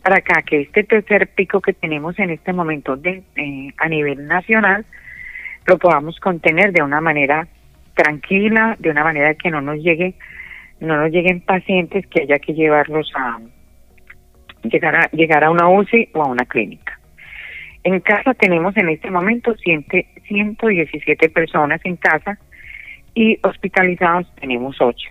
para 0.03 0.20
que 0.20 0.61
este 0.61 0.85
tercer 0.85 1.29
pico 1.29 1.61
que 1.61 1.72
tenemos 1.72 2.18
en 2.18 2.31
este 2.31 2.53
momento 2.53 2.96
de, 2.96 3.22
eh, 3.37 3.72
a 3.79 3.88
nivel 3.88 4.27
nacional 4.27 4.85
lo 5.66 5.79
podamos 5.79 6.20
contener 6.20 6.72
de 6.72 6.83
una 6.83 7.00
manera 7.00 7.48
tranquila, 7.94 8.77
de 8.79 8.90
una 8.90 9.03
manera 9.03 9.35
que 9.35 9.50
no 9.50 9.62
nos 9.62 9.79
llegue, 9.79 10.14
no 10.81 10.98
nos 10.98 11.11
lleguen 11.11 11.40
pacientes 11.40 12.07
que 12.09 12.22
haya 12.22 12.38
que 12.38 12.53
llevarlos 12.53 13.11
a 13.16 13.40
llegar 14.62 14.96
a 14.96 15.11
llegar 15.11 15.42
a 15.42 15.50
una 15.50 15.68
UCI 15.68 16.11
o 16.12 16.22
a 16.22 16.29
una 16.29 16.44
clínica. 16.44 16.98
En 17.85 18.01
casa 18.01 18.35
tenemos 18.35 18.77
en 18.77 18.88
este 18.88 19.09
momento 19.11 19.55
117 19.57 21.29
personas 21.29 21.81
en 21.85 21.94
casa 21.97 22.37
y 23.14 23.38
hospitalizados 23.42 24.27
tenemos 24.37 24.77
8. 24.81 25.11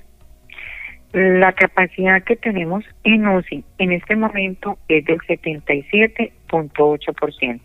La 1.13 1.53
capacidad 1.53 2.21
que 2.23 2.35
tenemos 2.35 2.83
en 3.03 3.27
UCI 3.27 3.63
en 3.77 3.91
este 3.91 4.15
momento 4.15 4.79
es 4.87 5.05
del 5.05 5.19
77.8%. 5.19 7.61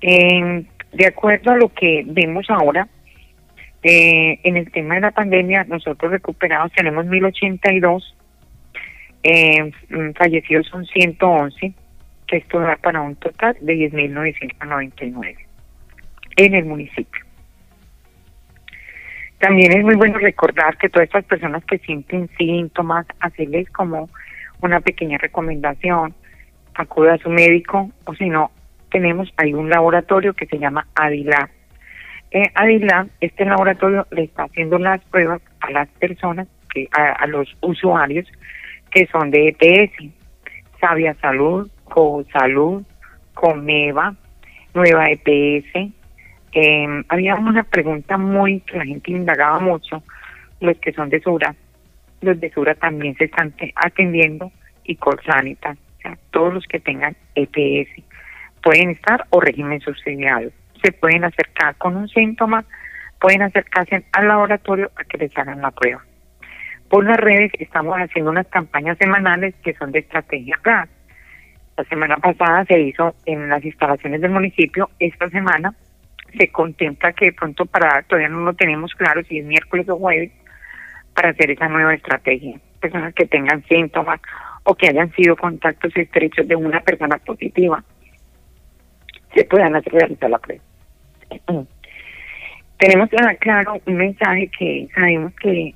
Eh, 0.00 0.64
de 0.92 1.06
acuerdo 1.06 1.52
a 1.52 1.56
lo 1.56 1.72
que 1.72 2.02
vemos 2.04 2.50
ahora, 2.50 2.88
eh, 3.84 4.40
en 4.42 4.56
el 4.56 4.72
tema 4.72 4.96
de 4.96 5.02
la 5.02 5.12
pandemia, 5.12 5.62
nosotros 5.64 6.10
recuperados 6.10 6.72
tenemos 6.72 7.06
1082, 7.06 8.16
eh, 9.22 9.70
mm, 9.88 10.10
fallecidos 10.16 10.66
son 10.66 10.84
111, 10.86 11.72
que 12.26 12.38
esto 12.38 12.60
da 12.60 12.76
para 12.76 13.00
un 13.00 13.16
total 13.16 13.56
de 13.60 13.74
10.999 13.90 15.36
en 16.36 16.54
el 16.54 16.64
municipio. 16.64 17.24
También 19.38 19.76
es 19.76 19.84
muy 19.84 19.94
bueno 19.96 20.18
recordar 20.18 20.78
que 20.78 20.88
todas 20.88 21.06
estas 21.06 21.24
personas 21.24 21.64
que 21.64 21.78
sienten 21.78 22.28
síntomas, 22.38 23.06
hacerles 23.20 23.68
como 23.70 24.08
una 24.62 24.80
pequeña 24.80 25.18
recomendación, 25.18 26.14
acude 26.74 27.10
a 27.10 27.18
su 27.18 27.28
médico 27.30 27.90
o 28.04 28.14
si 28.14 28.28
no, 28.28 28.50
tenemos 28.90 29.32
ahí 29.36 29.52
un 29.52 29.68
laboratorio 29.68 30.34
que 30.34 30.46
se 30.46 30.58
llama 30.58 30.86
Adila. 30.94 31.50
Eh, 32.30 32.50
este 33.20 33.44
laboratorio 33.44 34.06
le 34.10 34.24
está 34.24 34.44
haciendo 34.44 34.78
las 34.78 35.00
pruebas 35.04 35.42
a 35.60 35.70
las 35.70 35.88
personas, 35.90 36.48
que 36.72 36.88
a, 36.92 37.26
los 37.26 37.48
usuarios 37.60 38.26
que 38.90 39.06
son 39.06 39.30
de 39.30 39.48
EPS, 39.48 40.10
Sabia 40.80 41.14
Salud, 41.20 41.70
Co-Salud, 41.94 42.82
Comeva, 43.34 44.16
Nueva 44.74 45.10
EPS, 45.10 45.92
eh, 46.52 46.86
había 47.08 47.36
una 47.36 47.62
pregunta 47.62 48.18
muy 48.18 48.62
que 48.62 48.78
la 48.78 48.84
gente 48.84 49.12
indagaba 49.12 49.60
mucho, 49.60 50.02
los 50.58 50.76
que 50.78 50.92
son 50.92 51.08
de 51.08 51.20
Sura, 51.20 51.54
los 52.20 52.40
de 52.40 52.50
Sura 52.50 52.74
también 52.74 53.14
se 53.14 53.26
están 53.26 53.54
atendiendo 53.76 54.50
y 54.82 54.96
Colsanitas, 54.96 55.78
o 55.78 56.00
sea, 56.00 56.18
todos 56.32 56.54
los 56.54 56.66
que 56.66 56.80
tengan 56.80 57.14
EPS 57.36 58.02
pueden 58.60 58.90
estar 58.90 59.26
o 59.30 59.40
régimen 59.40 59.80
subsidiado. 59.80 60.50
Se 60.82 60.90
pueden 60.90 61.22
acercar 61.22 61.76
con 61.76 61.96
un 61.96 62.08
síntoma, 62.08 62.64
pueden 63.20 63.42
acercarse 63.42 64.04
al 64.10 64.26
laboratorio 64.26 64.90
a 64.96 65.04
que 65.04 65.18
les 65.18 65.38
hagan 65.38 65.62
la 65.62 65.70
prueba. 65.70 66.02
Por 66.88 67.04
las 67.04 67.18
redes 67.18 67.52
estamos 67.60 67.96
haciendo 67.98 68.32
unas 68.32 68.48
campañas 68.48 68.98
semanales 68.98 69.54
que 69.62 69.74
son 69.74 69.92
de 69.92 70.00
estrategia 70.00 70.58
gas. 70.64 70.88
La 71.76 71.84
semana 71.84 72.16
pasada 72.18 72.64
se 72.66 72.80
hizo 72.80 73.14
en 73.26 73.48
las 73.48 73.64
instalaciones 73.64 74.20
del 74.20 74.30
municipio, 74.30 74.90
esta 74.98 75.28
semana 75.30 75.74
se 76.38 76.48
contempla 76.48 77.12
que 77.12 77.26
de 77.26 77.32
pronto 77.32 77.66
para, 77.66 78.02
todavía 78.02 78.28
no 78.28 78.40
lo 78.40 78.54
tenemos 78.54 78.92
claro 78.94 79.22
si 79.24 79.38
es 79.38 79.44
miércoles 79.44 79.88
o 79.88 79.96
jueves, 79.96 80.30
para 81.14 81.30
hacer 81.30 81.50
esa 81.50 81.68
nueva 81.68 81.94
estrategia. 81.94 82.60
Personas 82.80 83.14
que 83.14 83.26
tengan 83.26 83.62
síntomas 83.64 84.20
o 84.64 84.74
que 84.74 84.88
hayan 84.88 85.12
sido 85.12 85.36
contactos 85.36 85.96
estrechos 85.96 86.46
de 86.46 86.56
una 86.56 86.80
persona 86.80 87.18
positiva, 87.18 87.82
se 89.34 89.44
puedan 89.44 89.74
hacer 89.74 89.92
realizar 89.92 90.30
la 90.30 90.38
prueba. 90.38 90.62
Tenemos 92.78 93.08
claro 93.40 93.80
un 93.86 93.94
mensaje 93.94 94.50
que 94.58 94.88
sabemos 94.94 95.32
que 95.36 95.74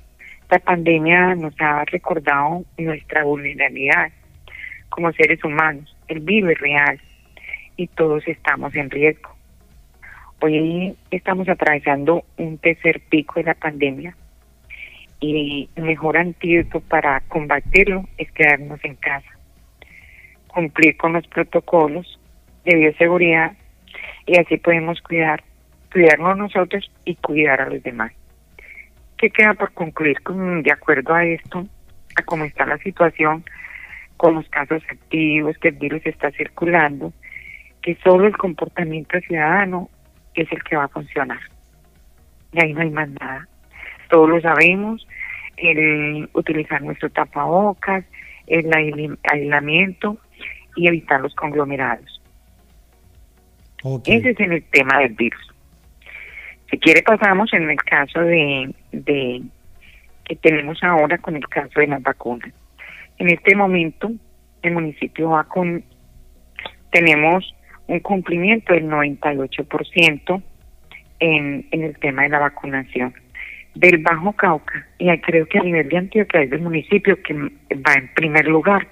la 0.50 0.58
pandemia 0.58 1.34
nos 1.34 1.54
ha 1.60 1.84
recordado 1.84 2.64
nuestra 2.76 3.24
vulnerabilidad 3.24 4.10
como 4.88 5.12
seres 5.12 5.42
humanos. 5.44 5.96
El 6.08 6.20
virus 6.20 6.52
es 6.52 6.58
real 6.58 7.00
y 7.76 7.86
todos 7.86 8.26
estamos 8.26 8.74
en 8.74 8.90
riesgo. 8.90 9.30
Hoy 10.40 10.96
estamos 11.10 11.48
atravesando 11.48 12.24
un 12.36 12.58
tercer 12.58 13.00
pico 13.08 13.34
de 13.40 13.44
la 13.44 13.54
pandemia 13.54 14.16
y 15.20 15.68
el 15.74 15.82
mejor 15.82 16.16
antídoto 16.16 16.80
para 16.80 17.20
combatirlo 17.28 18.04
es 18.18 18.30
quedarnos 18.32 18.78
en 18.84 18.94
casa, 18.96 19.30
cumplir 20.46 20.96
con 20.96 21.14
los 21.14 21.26
protocolos 21.26 22.20
de 22.64 22.76
bioseguridad 22.76 23.56
y 24.26 24.38
así 24.38 24.58
podemos 24.58 25.00
cuidar, 25.00 25.42
cuidarnos 25.92 26.36
nosotros 26.36 26.90
y 27.04 27.16
cuidar 27.16 27.60
a 27.60 27.68
los 27.68 27.82
demás. 27.82 28.12
¿Qué 29.16 29.30
queda 29.30 29.54
por 29.54 29.72
concluir 29.72 30.20
con, 30.22 30.62
de 30.62 30.70
acuerdo 30.70 31.14
a 31.14 31.24
esto, 31.24 31.66
a 32.16 32.22
cómo 32.22 32.44
está 32.44 32.64
la 32.64 32.78
situación 32.78 33.44
con 34.18 34.34
los 34.34 34.48
casos 34.50 34.82
activos, 34.90 35.56
que 35.58 35.68
el 35.68 35.76
virus 35.76 36.04
está 36.04 36.30
circulando, 36.32 37.12
que 37.80 37.96
solo 38.04 38.26
el 38.26 38.36
comportamiento 38.36 39.18
ciudadano 39.20 39.88
es 40.34 40.50
el 40.52 40.62
que 40.64 40.76
va 40.76 40.84
a 40.84 40.88
funcionar. 40.88 41.38
Y 42.52 42.62
ahí 42.62 42.74
no 42.74 42.80
hay 42.82 42.90
más 42.90 43.08
nada. 43.08 43.48
Todos 44.10 44.28
lo 44.28 44.40
sabemos, 44.40 45.06
el 45.56 46.28
utilizar 46.34 46.82
nuestro 46.82 47.08
tapabocas, 47.10 48.04
el 48.46 48.70
aislamiento 49.22 50.18
y 50.76 50.88
evitar 50.88 51.20
los 51.20 51.34
conglomerados. 51.34 52.20
Ese 54.04 54.30
es 54.30 54.40
en 54.40 54.52
el 54.52 54.64
tema 54.64 54.98
del 54.98 55.14
virus. 55.14 55.54
Si 56.70 56.78
quiere 56.78 57.02
pasamos 57.02 57.52
en 57.52 57.70
el 57.70 57.78
caso 57.78 58.20
de, 58.20 58.74
de 58.90 59.42
que 60.24 60.36
tenemos 60.36 60.82
ahora 60.82 61.18
con 61.18 61.36
el 61.36 61.46
caso 61.48 61.80
de 61.80 61.86
las 61.86 62.02
vacunas. 62.02 62.52
En 63.18 63.28
este 63.28 63.54
momento 63.54 64.10
el 64.62 64.72
municipio 64.72 65.30
va 65.30 65.44
con 65.44 65.84
tenemos 66.90 67.54
un 67.86 68.00
cumplimiento 68.00 68.72
del 68.72 68.88
98% 68.88 70.42
en, 71.20 71.66
en 71.70 71.82
el 71.82 71.98
tema 71.98 72.22
de 72.22 72.28
la 72.30 72.38
vacunación. 72.38 73.14
Del 73.74 73.98
Bajo 73.98 74.32
Cauca, 74.32 74.86
y 74.98 75.08
creo 75.18 75.46
que 75.46 75.58
a 75.58 75.62
nivel 75.62 75.88
de 75.88 75.98
Antioquia 75.98 76.42
es 76.42 76.52
el 76.52 76.62
municipio 76.62 77.22
que 77.22 77.34
va 77.34 77.94
en 77.94 78.12
primer 78.14 78.46
lugar 78.46 78.88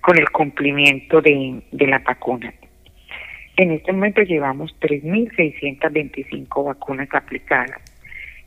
con 0.00 0.16
el 0.16 0.30
cumplimiento 0.30 1.20
de, 1.20 1.62
de 1.72 1.86
la 1.86 1.98
vacuna. 1.98 2.52
En 3.56 3.72
este 3.72 3.92
momento 3.92 4.22
llevamos 4.22 4.74
3.625 4.80 6.64
vacunas 6.64 7.08
aplicadas, 7.12 7.78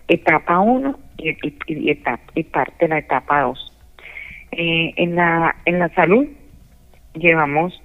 etapa 0.08 0.60
1 0.60 1.00
y, 1.18 1.38
y, 1.68 1.92
etapa, 1.92 2.24
y 2.34 2.44
parte 2.44 2.86
de 2.86 2.90
la 2.90 2.98
etapa 2.98 3.42
2. 3.42 3.73
Eh, 4.56 4.94
en, 4.98 5.16
la, 5.16 5.56
en 5.66 5.80
la 5.80 5.90
salud 5.90 6.28
llevamos 7.16 7.82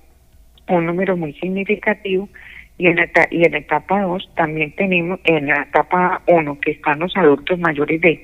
un 0.69 0.85
número 0.85 1.17
muy 1.17 1.33
significativo 1.35 2.29
y 2.77 2.89
en 2.89 2.97
la, 2.97 3.09
y 3.31 3.45
en 3.45 3.55
etapa 3.55 4.03
2 4.03 4.31
también 4.37 4.73
tenemos, 4.77 5.19
en 5.25 5.47
la 5.47 5.63
etapa 5.63 6.21
1 6.27 6.61
que 6.61 6.73
están 6.73 6.99
los 6.99 7.17
adultos 7.17 7.59
mayores 7.59 8.01
de 8.03 8.23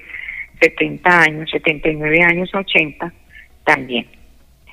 70 0.60 1.20
años, 1.20 1.50
79 1.50 2.22
años, 2.22 2.54
80, 2.54 3.12
también. 3.64 4.06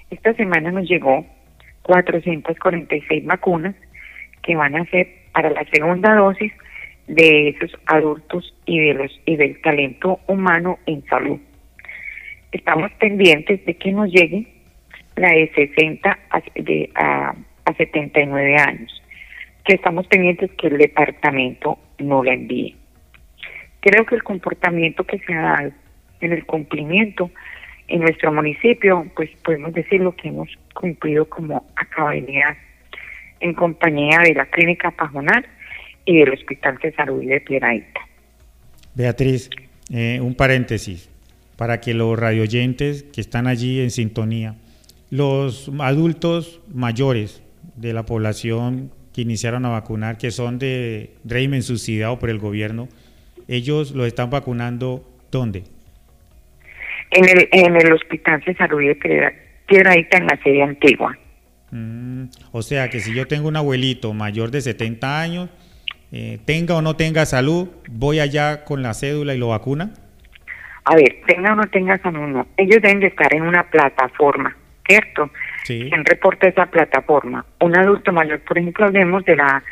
Esta 0.09 0.33
semana 0.33 0.71
nos 0.71 0.87
llegó 0.89 1.25
446 1.83 3.25
vacunas 3.25 3.75
que 4.43 4.55
van 4.55 4.75
a 4.75 4.85
ser 4.85 5.07
para 5.33 5.49
la 5.49 5.63
segunda 5.71 6.13
dosis 6.15 6.51
de 7.07 7.49
esos 7.49 7.71
adultos 7.85 8.53
y 8.65 8.79
de 8.79 8.93
los 8.93 9.21
y 9.25 9.37
del 9.37 9.61
talento 9.61 10.19
humano 10.27 10.77
en 10.85 11.05
salud. 11.05 11.39
Estamos 12.51 12.91
pendientes 12.99 13.65
de 13.65 13.75
que 13.75 13.91
nos 13.91 14.11
llegue 14.11 14.47
la 15.15 15.29
de 15.29 15.51
60 15.53 16.19
a, 16.29 16.41
de, 16.55 16.89
a, 16.95 17.35
a 17.65 17.73
79 17.73 18.55
años, 18.57 19.01
que 19.63 19.75
estamos 19.75 20.07
pendientes 20.07 20.51
que 20.51 20.67
el 20.67 20.77
departamento 20.77 21.79
no 21.99 22.23
la 22.23 22.33
envíe. 22.33 22.75
Creo 23.79 24.05
que 24.05 24.15
el 24.15 24.23
comportamiento 24.23 25.03
que 25.03 25.19
se 25.19 25.33
ha 25.33 25.41
dado 25.41 25.71
en 26.19 26.33
el 26.33 26.45
cumplimiento 26.45 27.31
en 27.87 28.01
nuestro 28.01 28.31
municipio, 28.31 29.05
pues 29.15 29.29
podemos 29.43 29.73
decir 29.73 30.01
lo 30.01 30.15
que 30.15 30.29
hemos 30.29 30.49
cumplido 30.73 31.27
como 31.27 31.65
acababilidad 31.75 32.55
en 33.39 33.53
compañía 33.53 34.19
de 34.19 34.33
la 34.33 34.45
Clínica 34.45 34.91
Pajonal 34.91 35.45
y 36.05 36.19
del 36.19 36.33
Hospital 36.33 36.77
de 36.81 36.93
Salud 36.93 37.23
de 37.23 37.41
Piedraíta. 37.41 38.01
Beatriz, 38.93 39.49
eh, 39.91 40.19
un 40.21 40.35
paréntesis 40.35 41.10
para 41.61 41.79
que 41.79 41.93
los 41.93 42.17
radioyentes 42.17 43.03
que 43.03 43.21
están 43.21 43.45
allí 43.45 43.81
en 43.81 43.91
sintonía, 43.91 44.55
los 45.11 45.71
adultos 45.79 46.59
mayores 46.73 47.43
de 47.75 47.93
la 47.93 48.03
población 48.03 48.89
que 49.13 49.21
iniciaron 49.21 49.63
a 49.65 49.69
vacunar, 49.69 50.17
que 50.17 50.31
son 50.31 50.57
de 50.57 51.11
régimen 51.23 51.61
subsidiado 51.61 52.17
por 52.17 52.31
el 52.31 52.39
gobierno, 52.39 52.89
ellos 53.47 53.91
lo 53.91 54.07
están 54.07 54.31
vacunando 54.31 55.07
¿dónde? 55.31 55.65
En 57.11 57.29
el, 57.29 57.47
en 57.51 57.75
el 57.75 57.93
Hospital 57.93 58.41
de 58.43 58.55
Salud 58.55 58.81
de 58.81 58.95
Piedraíta, 59.67 60.17
en 60.17 60.25
la 60.25 60.39
sede 60.43 60.63
antigua. 60.63 61.15
Mm, 61.69 62.23
o 62.53 62.63
sea 62.63 62.89
que 62.89 63.01
si 63.01 63.13
yo 63.13 63.27
tengo 63.27 63.47
un 63.47 63.55
abuelito 63.55 64.15
mayor 64.15 64.49
de 64.49 64.61
70 64.61 65.21
años, 65.21 65.49
eh, 66.11 66.39
tenga 66.43 66.75
o 66.75 66.81
no 66.81 66.95
tenga 66.95 67.27
salud, 67.27 67.69
voy 67.87 68.19
allá 68.19 68.65
con 68.65 68.81
la 68.81 68.95
cédula 68.95 69.35
y 69.35 69.37
lo 69.37 69.49
vacuna. 69.49 69.93
A 70.85 70.95
ver, 70.95 71.21
tenga 71.27 71.53
o 71.53 71.55
no 71.55 71.67
tenga 71.67 71.97
salud, 71.99 72.27
no. 72.27 72.47
Ellos 72.57 72.81
deben 72.81 72.99
de 72.99 73.07
estar 73.07 73.33
en 73.33 73.43
una 73.43 73.63
plataforma, 73.63 74.55
¿cierto? 74.87 75.29
Sí. 75.63 75.87
¿Quién 75.89 76.03
reporta 76.05 76.47
esa 76.47 76.65
plataforma? 76.65 77.45
Un 77.59 77.77
adulto 77.77 78.11
mayor, 78.11 78.39
por 78.41 78.57
ejemplo, 78.57 78.85
hablemos 78.85 79.23
de 79.25 79.35
la 79.35 79.63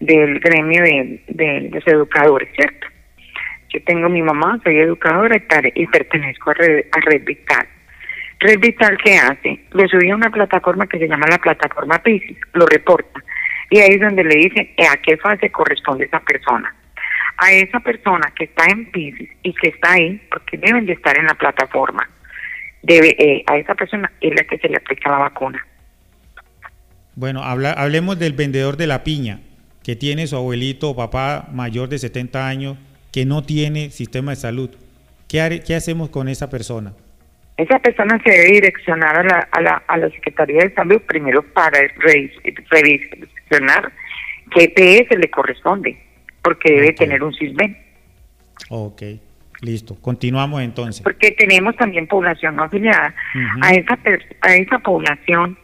del 0.00 0.38
gremio 0.40 0.82
de, 0.82 1.22
de 1.28 1.70
los 1.72 1.86
educadores, 1.86 2.48
¿cierto? 2.54 2.86
Yo 3.74 3.82
tengo 3.84 4.08
mi 4.08 4.22
mamá, 4.22 4.60
soy 4.62 4.78
educadora 4.78 5.36
y, 5.36 5.40
tal, 5.40 5.72
y 5.74 5.86
pertenezco 5.86 6.50
a 6.50 6.54
Red, 6.54 6.86
a 6.92 7.00
Red 7.00 7.24
Vital. 7.24 7.66
Red 8.38 8.60
Vital, 8.60 8.96
¿qué 9.02 9.16
hace? 9.16 9.60
Lo 9.72 9.88
subí 9.88 10.10
a 10.10 10.14
una 10.14 10.30
plataforma 10.30 10.86
que 10.86 10.98
se 10.98 11.08
llama 11.08 11.26
la 11.28 11.38
plataforma 11.38 11.98
PISIS, 11.98 12.38
lo 12.52 12.66
reporta. 12.66 13.20
Y 13.70 13.78
ahí 13.80 13.94
es 13.94 14.00
donde 14.00 14.22
le 14.22 14.36
dicen 14.36 14.70
a 14.88 14.96
qué 14.98 15.16
fase 15.16 15.50
corresponde 15.50 16.04
esa 16.04 16.20
persona. 16.20 16.72
A 17.44 17.52
esa 17.52 17.78
persona 17.80 18.32
que 18.34 18.44
está 18.44 18.64
en 18.70 18.90
PISIS 18.90 19.28
y 19.42 19.52
que 19.52 19.68
está 19.68 19.92
ahí, 19.92 20.18
porque 20.30 20.56
deben 20.56 20.86
de 20.86 20.94
estar 20.94 21.18
en 21.18 21.26
la 21.26 21.34
plataforma, 21.34 22.08
debe 22.82 23.14
eh, 23.18 23.44
a 23.46 23.58
esa 23.58 23.74
persona 23.74 24.10
es 24.18 24.34
la 24.34 24.44
que 24.44 24.56
se 24.56 24.68
le 24.68 24.78
aplica 24.78 25.10
la 25.10 25.18
vacuna. 25.18 25.66
Bueno, 27.16 27.42
habla, 27.42 27.72
hablemos 27.72 28.18
del 28.18 28.32
vendedor 28.32 28.78
de 28.78 28.86
la 28.86 29.04
piña, 29.04 29.40
que 29.82 29.94
tiene 29.94 30.26
su 30.26 30.36
abuelito 30.36 30.88
o 30.88 30.96
papá 30.96 31.48
mayor 31.52 31.90
de 31.90 31.98
70 31.98 32.48
años 32.48 32.78
que 33.12 33.26
no 33.26 33.42
tiene 33.42 33.90
sistema 33.90 34.32
de 34.32 34.36
salud. 34.36 34.70
¿Qué, 35.28 35.62
qué 35.66 35.74
hacemos 35.74 36.08
con 36.08 36.28
esa 36.28 36.48
persona? 36.48 36.94
Esa 37.58 37.78
persona 37.78 38.18
se 38.24 38.30
debe 38.30 38.52
direccionar 38.52 39.18
a 39.18 39.22
la, 39.22 39.48
a 39.50 39.60
la, 39.60 39.82
a 39.86 39.98
la 39.98 40.08
Secretaría 40.08 40.62
de 40.62 40.74
Salud 40.74 41.00
primero 41.02 41.42
para 41.42 41.78
revisionar 42.70 43.92
qué 44.50 44.64
EPS 44.74 45.18
le 45.18 45.28
corresponde, 45.30 45.96
porque 46.44 46.72
debe 46.72 46.90
Ok. 46.90 46.96
tener 46.96 47.22
un 47.24 47.34
CISBEN. 47.34 47.76
Ok, 48.68 49.02
listo. 49.62 49.96
Continuamos 50.00 50.62
entonces. 50.62 51.02
Porque 51.02 51.32
tenemos 51.32 51.74
también 51.76 52.06
población 52.06 52.54
no 52.54 52.62
afiliada. 52.64 53.14
A 53.62 53.72
esa 53.74 53.98
a 54.42 54.54
esa 54.54 54.78
población 54.78 55.58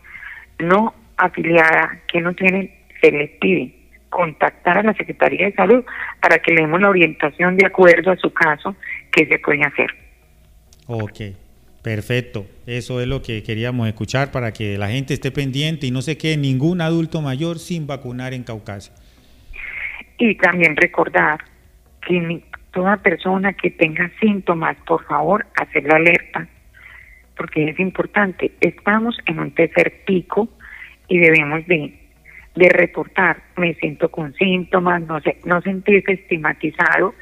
no 0.58 0.94
afiliada 1.16 2.00
que 2.10 2.20
no 2.20 2.34
tienen, 2.34 2.72
se 3.00 3.12
les 3.12 3.30
pide 3.38 3.74
contactar 4.08 4.78
a 4.78 4.82
la 4.82 4.94
Secretaría 4.94 5.46
de 5.46 5.52
Salud 5.54 5.84
para 6.20 6.38
que 6.40 6.52
le 6.52 6.62
demos 6.62 6.80
la 6.80 6.88
orientación 6.88 7.56
de 7.56 7.66
acuerdo 7.66 8.10
a 8.10 8.16
su 8.16 8.32
caso 8.32 8.74
que 9.12 9.26
se 9.26 9.38
puede 9.38 9.62
hacer. 9.62 9.90
Ok, 10.86 11.20
perfecto. 11.82 12.46
Eso 12.66 13.00
es 13.00 13.06
lo 13.06 13.22
que 13.22 13.42
queríamos 13.44 13.86
escuchar 13.86 14.32
para 14.32 14.52
que 14.52 14.76
la 14.78 14.88
gente 14.88 15.14
esté 15.14 15.30
pendiente 15.30 15.86
y 15.86 15.90
no 15.92 16.02
se 16.02 16.18
quede 16.18 16.36
ningún 16.36 16.80
adulto 16.80 17.20
mayor 17.22 17.58
sin 17.58 17.86
vacunar 17.86 18.34
en 18.34 18.42
Caucasia. 18.42 18.92
Y 20.20 20.34
también 20.34 20.76
recordar 20.76 21.42
que 22.06 22.42
toda 22.72 22.98
persona 22.98 23.54
que 23.54 23.70
tenga 23.70 24.12
síntomas, 24.20 24.76
por 24.86 25.02
favor, 25.06 25.46
hacer 25.56 25.84
la 25.84 25.96
alerta, 25.96 26.46
porque 27.38 27.70
es 27.70 27.80
importante. 27.80 28.52
Estamos 28.60 29.16
en 29.24 29.40
un 29.40 29.50
tercer 29.52 30.04
pico 30.04 30.50
y 31.08 31.18
debemos 31.18 31.66
de, 31.66 31.98
de 32.54 32.68
reportar. 32.68 33.42
Me 33.56 33.72
siento 33.76 34.10
con 34.10 34.34
síntomas, 34.34 35.00
no, 35.00 35.22
sé, 35.22 35.38
no 35.46 35.62
sentirse 35.62 36.12
estigmatizado. 36.12 37.14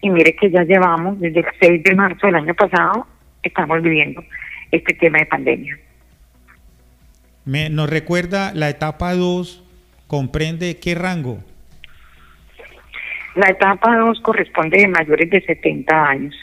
Y 0.00 0.08
mire 0.08 0.34
que 0.34 0.50
ya 0.50 0.64
llevamos 0.64 1.20
desde 1.20 1.40
el 1.40 1.46
6 1.60 1.84
de 1.84 1.94
marzo 1.94 2.26
del 2.26 2.36
año 2.36 2.54
pasado, 2.54 3.06
estamos 3.42 3.82
viviendo 3.82 4.24
este 4.70 4.94
tema 4.94 5.18
de 5.18 5.26
pandemia. 5.26 5.78
Me, 7.44 7.68
¿Nos 7.68 7.90
recuerda 7.90 8.54
la 8.54 8.70
etapa 8.70 9.12
2? 9.12 9.62
¿Comprende 10.06 10.78
qué 10.78 10.94
rango? 10.94 11.44
La 13.34 13.48
etapa 13.48 13.96
2 13.96 14.20
corresponde 14.22 14.78
de 14.78 14.88
mayores 14.88 15.30
de 15.30 15.40
70 15.42 16.04
años. 16.08 16.34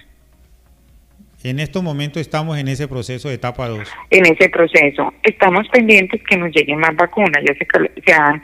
En 1.43 1.59
estos 1.59 1.83
momentos 1.83 2.21
estamos 2.21 2.57
en 2.57 2.67
ese 2.67 2.87
proceso 2.87 3.29
de 3.29 3.35
etapa 3.35 3.67
2. 3.67 3.79
en 4.09 4.25
ese 4.25 4.49
proceso. 4.49 5.13
Estamos 5.23 5.67
pendientes 5.69 6.21
que 6.23 6.35
nos 6.37 6.51
lleguen 6.51 6.79
más 6.79 6.95
vacunas. 6.95 7.43
Ya 7.45 7.53
se, 7.53 7.67
se, 8.05 8.13
han, 8.13 8.43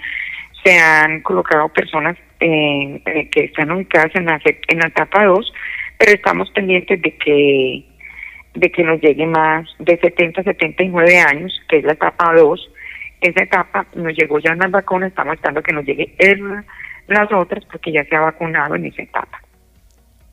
se 0.63 0.77
han 0.79 1.21
colocado 1.21 1.69
personas 1.69 2.17
eh, 2.39 3.01
que 3.31 3.45
están 3.45 3.71
ubicadas 3.71 4.15
en 4.15 4.25
la, 4.25 4.39
en 4.67 4.79
la 4.79 4.87
etapa 4.87 5.25
2, 5.25 5.53
pero 5.97 6.11
estamos 6.11 6.49
pendientes 6.51 7.01
de 7.01 7.17
que 7.17 7.85
de 8.55 8.71
que 8.71 8.83
nos 8.83 9.01
llegue 9.01 9.25
más 9.25 9.67
de 9.79 9.97
70 9.97 10.41
a 10.41 10.43
79 10.43 11.17
años, 11.21 11.59
que 11.67 11.77
es 11.79 11.83
la 11.83 11.93
etapa 11.93 12.33
2. 12.35 12.69
Esa 13.21 13.43
etapa 13.43 13.87
nos 13.95 14.15
llegó 14.15 14.37
ya 14.37 14.51
unas 14.53 14.69
vacunas, 14.69 15.09
estamos 15.09 15.33
esperando 15.33 15.63
que 15.63 15.73
nos 15.73 15.83
llegue 15.85 16.13
el- 16.19 16.63
las 17.07 17.31
otras 17.31 17.63
porque 17.65 17.91
ya 17.91 18.03
se 18.05 18.15
ha 18.15 18.21
vacunado 18.21 18.75
en 18.75 18.85
esa 18.85 19.01
etapa. 19.03 19.41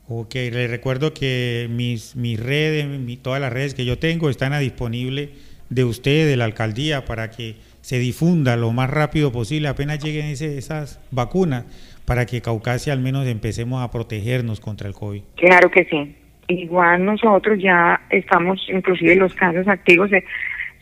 Ok, 0.07 0.33
les 0.35 0.69
recuerdo 0.69 1.13
que 1.13 1.67
mis, 1.69 2.15
mis 2.15 2.39
redes, 2.39 2.85
mi- 2.85 3.17
todas 3.17 3.39
las 3.39 3.53
redes 3.53 3.73
que 3.73 3.85
yo 3.85 3.97
tengo 3.97 4.29
están 4.29 4.51
a 4.53 4.59
disponible 4.59 5.29
de 5.69 5.85
usted, 5.85 6.27
de 6.27 6.35
la 6.35 6.45
alcaldía, 6.45 7.05
para 7.05 7.29
que 7.31 7.55
se 7.79 7.97
difunda 7.97 8.57
lo 8.57 8.71
más 8.71 8.89
rápido 8.89 9.31
posible, 9.31 9.69
apenas 9.69 10.03
lleguen 10.03 10.25
ese- 10.25 10.57
esas 10.57 10.99
vacunas, 11.11 11.63
para 12.05 12.25
que 12.25 12.41
Caucasia 12.41 12.91
al 12.91 12.99
menos 12.99 13.25
empecemos 13.25 13.81
a 13.81 13.89
protegernos 13.89 14.59
contra 14.59 14.87
el 14.89 14.93
COVID. 14.93 15.21
Claro 15.37 15.71
que 15.71 15.85
sí. 15.85 16.15
Igual 16.47 17.05
nosotros 17.05 17.57
ya 17.61 18.01
estamos, 18.09 18.59
inclusive 18.69 19.15
los 19.15 19.33
casos 19.33 19.65
activos 19.69 20.09
se, 20.09 20.25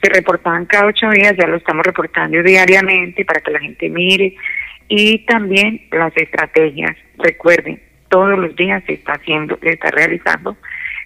se 0.01 0.09
reportaban 0.09 0.65
cada 0.65 0.87
ocho 0.87 1.07
días, 1.11 1.35
ya 1.39 1.45
lo 1.45 1.57
estamos 1.57 1.85
reportando 1.85 2.41
diariamente 2.41 3.23
para 3.25 3.41
que 3.41 3.51
la 3.51 3.59
gente 3.59 3.89
mire. 3.89 4.35
Y 4.89 5.19
también 5.25 5.81
las 5.91 6.15
estrategias. 6.17 6.95
Recuerden, 7.17 7.81
todos 8.09 8.37
los 8.37 8.55
días 8.55 8.83
se 8.87 8.93
está 8.93 9.13
haciendo, 9.13 9.57
se 9.61 9.69
está 9.69 9.91
realizando 9.91 10.57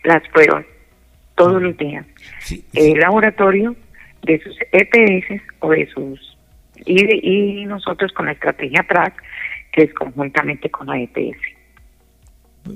las 0.04 0.26
pruebas. 0.30 0.66
Todos 1.36 1.62
los 1.62 1.76
días. 1.78 2.06
Sí, 2.40 2.64
El 2.74 3.00
laboratorio 3.00 3.76
de 4.24 4.40
sus 4.42 4.56
EPS 4.72 5.42
o 5.60 5.72
de 5.72 5.88
sus... 5.88 6.38
Y, 6.86 7.04
de- 7.06 7.20
y 7.22 7.66
nosotros 7.66 8.12
con 8.14 8.26
la 8.28 8.32
estrategia 8.34 8.86
TRAC, 8.88 9.22
que 9.72 9.84
es 9.84 9.94
conjuntamente 9.94 10.70
con 10.70 10.88
la 10.88 11.00
EPS. 11.00 11.38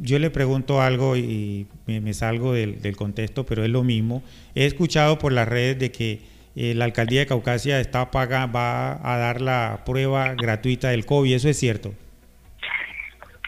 Yo 0.02 0.20
le 0.20 0.30
pregunto 0.30 0.82
algo 0.82 1.16
y 1.16 1.68
me, 1.86 2.02
me 2.02 2.14
salgo 2.14 2.54
del, 2.54 2.82
del 2.82 2.96
contexto, 2.98 3.46
pero 3.46 3.64
es 3.64 3.70
lo 3.70 3.84
mismo. 3.84 4.24
He 4.56 4.66
escuchado 4.66 5.18
por 5.18 5.32
las 5.32 5.48
redes 5.48 5.80
de 5.80 5.92
que 5.92 6.20
eh, 6.58 6.74
la 6.76 6.86
alcaldía 6.86 7.20
de 7.22 7.28
Caucasia 7.28 7.80
está 7.80 8.10
paga, 8.12 8.48
va 8.48 8.94
a 9.04 9.18
dar 9.18 9.40
la 9.42 9.82
prueba 9.86 10.34
gratuita 10.34 10.90
del 10.90 11.06
COVID. 11.06 11.34
¿Eso 11.36 11.48
es 11.50 11.58
cierto? 11.60 11.94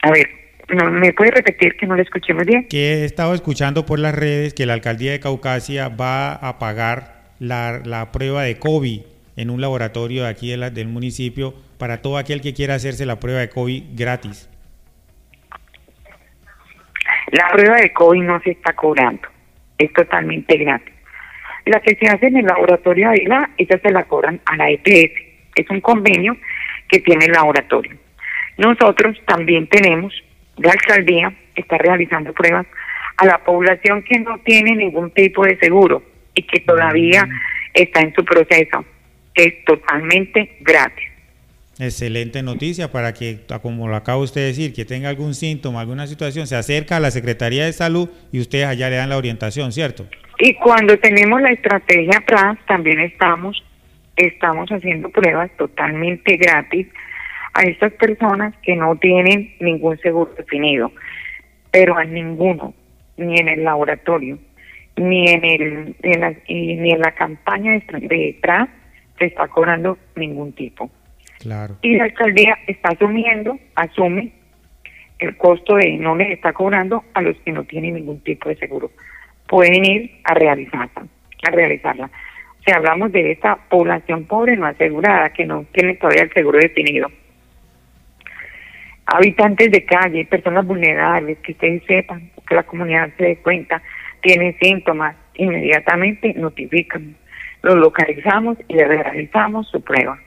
A 0.04 0.12
ver, 0.12 0.30
¿no, 0.70 0.90
¿me 0.92 1.12
puede 1.14 1.32
repetir 1.32 1.76
que 1.76 1.88
no 1.88 1.96
le 1.96 2.04
escuché 2.04 2.34
muy 2.34 2.46
bien? 2.46 2.68
Que 2.70 3.02
he 3.02 3.06
estado 3.06 3.34
escuchando 3.34 3.86
por 3.86 4.00
las 4.00 4.14
redes 4.16 4.54
que 4.54 4.66
la 4.66 4.74
alcaldía 4.74 5.12
de 5.12 5.20
Caucasia 5.20 5.90
va 5.90 6.34
a 6.34 6.60
pagar 6.60 7.24
la, 7.40 7.82
la 7.84 8.12
prueba 8.12 8.44
de 8.44 8.58
COVID 8.60 9.02
en 9.38 9.50
un 9.50 9.60
laboratorio 9.62 10.24
de 10.24 10.30
aquí 10.30 10.52
de 10.52 10.58
la- 10.58 10.70
del 10.70 10.88
municipio 10.88 11.54
para 11.78 12.02
todo 12.02 12.18
aquel 12.18 12.42
que 12.42 12.54
quiera 12.54 12.76
hacerse 12.76 13.06
la 13.06 13.20
prueba 13.20 13.40
de 13.40 13.50
COVID 13.50 13.84
gratis. 13.96 14.50
La 17.32 17.48
prueba 17.52 17.78
de 17.78 17.94
COVID 17.94 18.22
no 18.22 18.40
se 18.42 18.52
está 18.52 18.74
cobrando, 18.74 19.22
es 19.78 19.92
totalmente 19.94 20.58
gratis. 20.58 20.94
La 21.70 21.80
que 21.82 21.96
se 21.96 22.08
hace 22.08 22.28
en 22.28 22.38
el 22.38 22.46
laboratorio 22.46 23.10
de 23.10 23.16
Aguilar, 23.16 23.50
esa 23.58 23.80
se 23.80 23.92
la 23.92 24.06
cobran 24.06 24.40
a 24.46 24.56
la 24.56 24.70
EPS. 24.70 25.12
Es 25.56 25.70
un 25.70 25.82
convenio 25.82 26.38
que 26.88 27.00
tiene 27.00 27.26
el 27.26 27.32
laboratorio. 27.32 27.96
Nosotros 28.58 29.18
también 29.26 29.68
tenemos, 29.68 30.14
la 30.58 30.72
alcaldía 30.72 31.34
está 31.56 31.78
realizando 31.78 32.34
pruebas 32.34 32.66
a 33.18 33.26
la 33.26 33.38
población 33.44 34.04
que 34.04 34.20
no 34.20 34.40
tiene 34.40 34.76
ningún 34.76 35.12
tipo 35.12 35.46
de 35.46 35.58
seguro 35.58 36.04
y 36.34 36.44
que 36.44 36.60
todavía 36.62 37.26
mm. 37.26 37.32
está 37.74 38.02
en 38.02 38.14
su 38.14 38.24
proceso. 38.24 38.86
Es 39.36 39.64
totalmente 39.66 40.58
gratis. 40.62 41.06
Excelente 41.78 42.44
noticia 42.44 42.92
para 42.92 43.14
que, 43.14 43.40
como 43.62 43.88
lo 43.88 43.96
acaba 43.96 44.18
usted 44.18 44.42
de 44.42 44.48
decir, 44.48 44.74
que 44.74 44.84
tenga 44.84 45.08
algún 45.08 45.34
síntoma, 45.34 45.80
alguna 45.80 46.08
situación, 46.08 46.46
se 46.46 46.58
acerca 46.58 46.98
a 46.98 47.00
la 47.00 47.12
Secretaría 47.12 47.64
de 47.64 47.72
Salud 47.72 48.10
y 48.34 48.42
ustedes 48.42 48.66
allá 48.66 48.90
le 48.90 48.98
dan 48.98 49.08
la 49.08 49.18
orientación, 49.18 49.72
¿cierto? 49.72 50.06
Y 50.40 50.54
cuando 50.54 50.98
tenemos 50.98 51.42
la 51.42 51.52
estrategia 51.52 52.24
PRAS, 52.26 52.58
también 52.66 53.02
estamos, 53.02 53.62
estamos 54.16 54.70
haciendo 54.70 55.10
pruebas 55.10 55.52
totalmente 55.58 56.38
gratis 56.38 56.88
a 57.54 57.64
estas 57.64 57.92
personas 57.94 58.56
que 58.64 58.76
no 58.76 58.96
tienen 58.96 59.54
ningún 59.60 59.98
seguro 60.00 60.32
definido, 60.38 60.94
pero 61.72 61.98
a 61.98 62.06
ninguno, 62.06 62.74
ni 63.18 63.38
en 63.38 63.50
el 63.50 63.66
laboratorio, 63.66 64.40
ni 64.96 65.28
en, 65.28 65.44
el, 65.44 65.96
la, 66.02 66.34
ni 66.48 66.92
en 66.92 67.00
la 67.00 67.12
campaña 67.12 67.74
de, 67.74 68.38
PRAS, 68.42 68.70
se 69.18 69.26
está 69.26 69.50
cobrando 69.50 69.98
ningún 70.16 70.54
tipo. 70.54 70.90
Y 71.82 71.98
la 71.98 72.06
alcaldía 72.06 72.58
está 72.66 72.90
asumiendo, 72.90 73.60
asume 73.76 74.32
el 75.20 75.36
costo 75.36 75.76
de 75.76 75.98
no 75.98 76.16
les 76.16 76.32
está 76.32 76.54
cobrando 76.54 77.04
a 77.14 77.22
los 77.22 77.36
que 77.42 77.52
no 77.52 77.66
tienen 77.66 77.96
ningún 77.96 78.22
tipo 78.22 78.48
de 78.48 78.56
seguro. 78.56 78.90
Pueden 79.50 79.84
ir 79.84 80.12
a 80.24 80.36
realizarla, 80.36 81.08
a 81.48 81.52
realizarla. 81.52 82.10
Sea, 82.64 82.76
hablamos 82.76 83.12
de 83.12 83.32
esta 83.32 83.56
población 83.56 84.26
pobre 84.26 84.56
no 84.56 84.68
asegurada 84.68 85.34
que 85.34 85.46
no 85.46 85.66
tiene 85.74 85.96
todavía 85.96 86.24
el 86.24 86.34
seguro 86.34 86.60
definido. 86.60 87.10
Habitantes 89.06 89.72
de 89.72 89.86
calle, 89.86 90.26
personas 90.26 90.66
vulnerables, 90.66 91.40
que 91.40 91.54
ustedes 91.54 91.84
sepan, 91.88 92.30
que 92.48 92.56
la 92.56 92.64
comunidad 92.64 93.10
se 93.18 93.24
dé 93.24 93.38
cuenta, 93.38 93.82
tienen 94.22 94.56
síntomas, 94.62 95.16
inmediatamente 95.34 96.34
notifican, 96.36 97.16
los 97.64 97.76
localizamos 97.76 98.58
y 98.68 98.76
le 98.76 98.88
realizamos 98.88 99.68
su 99.70 99.82
prueba. 99.82 100.20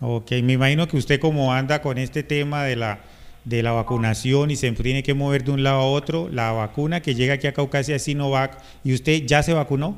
Ok, 0.00 0.32
me 0.42 0.54
imagino 0.54 0.86
que 0.88 0.96
usted 0.96 1.20
como 1.20 1.52
anda 1.52 1.80
con 1.80 1.96
este 1.96 2.22
tema 2.22 2.64
de 2.64 2.76
la, 2.76 2.98
de 3.44 3.62
la 3.62 3.72
vacunación 3.72 4.50
y 4.50 4.56
se 4.56 4.70
tiene 4.72 5.02
que 5.02 5.14
mover 5.14 5.44
de 5.44 5.52
un 5.52 5.62
lado 5.62 5.80
a 5.80 5.86
otro, 5.86 6.28
la 6.30 6.52
vacuna 6.52 7.00
que 7.02 7.14
llega 7.14 7.34
aquí 7.34 7.46
a 7.46 7.52
Caucasia 7.52 7.96
es 7.96 8.04
Sinovac, 8.04 8.58
¿y 8.84 8.94
usted 8.94 9.22
ya 9.24 9.42
se 9.42 9.52
vacunó? 9.52 9.96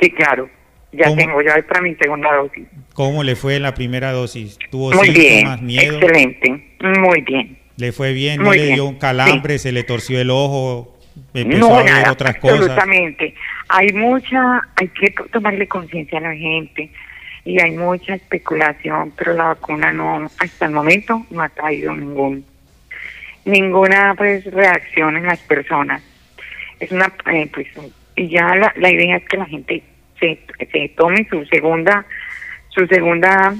Sí, 0.00 0.10
claro, 0.10 0.48
ya 0.92 1.14
tengo, 1.14 1.42
ya 1.42 1.54
para 1.68 1.80
mi 1.82 1.94
segunda 1.96 2.34
dosis. 2.34 2.66
¿Cómo 2.94 3.22
le 3.22 3.36
fue 3.36 3.56
en 3.56 3.62
la 3.62 3.74
primera 3.74 4.12
dosis? 4.12 4.58
¿Tuvo 4.70 4.92
muy 4.92 5.08
síntomas, 5.08 5.60
bien, 5.60 5.66
miedo? 5.66 5.98
excelente, 5.98 6.76
muy 7.00 7.20
bien. 7.22 7.58
¿Le 7.76 7.92
fue 7.92 8.12
bien? 8.12 8.42
¿No 8.42 8.52
le 8.52 8.72
dio 8.72 8.86
un 8.86 8.96
calambre, 8.96 9.58
se 9.58 9.70
le 9.70 9.82
torció 9.82 10.18
el 10.18 10.30
ojo? 10.30 10.96
Empezó 11.34 11.68
no, 11.68 11.78
a 11.78 11.82
ver 11.82 12.08
otras 12.08 12.36
cosas. 12.36 12.60
Absolutamente. 12.60 13.34
Hay 13.68 13.92
mucha, 13.92 14.60
hay 14.76 14.88
que 14.88 15.14
tomarle 15.30 15.66
conciencia 15.66 16.18
a 16.18 16.22
la 16.22 16.34
gente 16.34 16.90
y 17.46 17.60
hay 17.60 17.70
mucha 17.76 18.14
especulación, 18.14 19.12
pero 19.16 19.32
la 19.32 19.44
vacuna 19.44 19.92
no, 19.92 20.28
hasta 20.40 20.66
el 20.66 20.72
momento 20.72 21.24
no 21.30 21.42
ha 21.42 21.48
traído 21.48 21.94
ningún, 21.94 22.44
ninguna 23.44 24.14
pues 24.16 24.44
reacción 24.46 25.16
en 25.16 25.26
las 25.26 25.38
personas. 25.42 26.02
Es 26.80 26.90
una, 26.90 27.12
eh, 27.32 27.48
pues, 27.54 27.68
y 28.16 28.28
ya 28.28 28.52
la, 28.56 28.72
la 28.76 28.90
idea 28.90 29.18
es 29.18 29.28
que 29.28 29.36
la 29.36 29.46
gente 29.46 29.80
se, 30.18 30.40
se 30.72 30.88
tome 30.96 31.24
su 31.30 31.46
segunda, 31.46 32.04
su 32.70 32.84
segunda, 32.88 33.54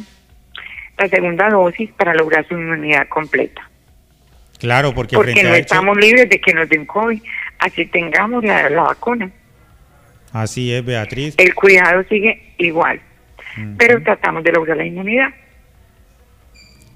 la 0.99 1.09
segunda 1.09 1.49
dosis 1.49 1.89
para 1.93 2.13
lograr 2.13 2.45
su 2.49 2.55
inmunidad 2.55 3.07
completa. 3.07 3.71
Claro, 4.59 4.95
porque, 4.95 5.15
porque 5.15 5.45
no 5.45 5.55
estamos 5.55 5.97
libres 5.97 6.29
de 6.29 6.41
que 6.41 6.53
nos 6.55 6.69
den 6.69 6.87
COVID, 6.87 7.23
así 7.61 7.87
tengamos 7.87 8.43
la, 8.43 8.69
la 8.69 8.83
vacuna. 8.83 9.31
Así 10.33 10.75
es, 10.75 10.85
Beatriz. 10.85 11.37
El 11.39 11.55
cuidado 11.55 12.03
sigue 12.09 12.53
igual 12.59 13.01
pero 13.79 14.03
tratamos 14.03 14.45
de 14.45 14.53
lograr 14.53 14.77
la 14.77 14.87
inmunidad. 14.87 15.29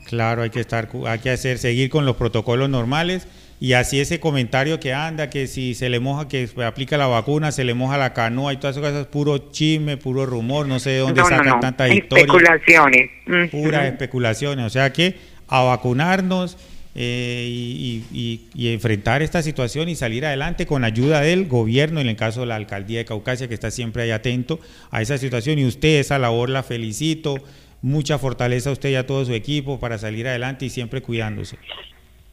Claro, 0.06 0.42
hay 0.42 0.50
que 0.50 0.60
estar, 0.60 0.88
hay 1.06 1.18
que 1.20 1.30
hacer, 1.30 1.58
seguir 1.58 1.88
con 1.88 2.04
los 2.04 2.16
protocolos 2.16 2.68
normales 2.68 3.28
y 3.60 3.74
así 3.74 4.00
ese 4.00 4.18
comentario 4.18 4.80
que 4.80 4.94
anda, 4.94 5.28
que 5.28 5.46
si 5.46 5.74
se 5.74 5.90
le 5.90 6.00
moja, 6.00 6.26
que 6.28 6.48
aplica 6.64 6.96
la 6.96 7.06
vacuna, 7.06 7.52
se 7.52 7.62
le 7.62 7.74
moja 7.74 7.98
la 7.98 8.14
canoa 8.14 8.54
y 8.54 8.56
todas 8.56 8.76
esas 8.76 8.90
cosas, 8.90 9.06
puro 9.06 9.50
chisme, 9.52 9.98
puro 9.98 10.24
rumor, 10.24 10.66
no 10.66 10.78
sé 10.78 10.90
de 10.90 10.98
dónde 11.00 11.22
sacan 11.22 11.60
tantas 11.60 11.92
historias. 11.92 12.26
Especulaciones. 12.26 13.10
Puras 13.50 13.84
especulaciones, 13.84 14.64
o 14.64 14.70
sea 14.70 14.92
que 14.92 15.16
a 15.46 15.62
vacunarnos 15.62 16.56
eh, 16.94 17.46
y, 17.48 18.72
enfrentar 18.72 19.22
esta 19.22 19.42
situación 19.42 19.88
y 19.88 19.94
salir 19.94 20.26
adelante 20.26 20.66
con 20.66 20.84
ayuda 20.84 21.20
del 21.20 21.46
gobierno, 21.46 22.00
en 22.00 22.08
el 22.08 22.16
caso 22.16 22.40
de 22.40 22.46
la 22.46 22.56
alcaldía 22.56 22.98
de 22.98 23.04
Caucasia, 23.04 23.48
que 23.48 23.54
está 23.54 23.70
siempre 23.70 24.02
ahí 24.02 24.10
atento 24.10 24.58
a 24.90 25.00
esa 25.00 25.18
situación. 25.18 25.58
Y 25.58 25.66
usted, 25.66 26.00
esa 26.00 26.18
labor 26.18 26.50
la 26.50 26.62
felicito. 26.62 27.36
Mucha 27.82 28.18
fortaleza 28.18 28.70
a 28.70 28.72
usted 28.74 28.90
y 28.90 28.96
a 28.96 29.06
todo 29.06 29.24
su 29.24 29.32
equipo 29.32 29.80
para 29.80 29.96
salir 29.96 30.28
adelante 30.28 30.66
y 30.66 30.70
siempre 30.70 31.00
cuidándose. 31.00 31.56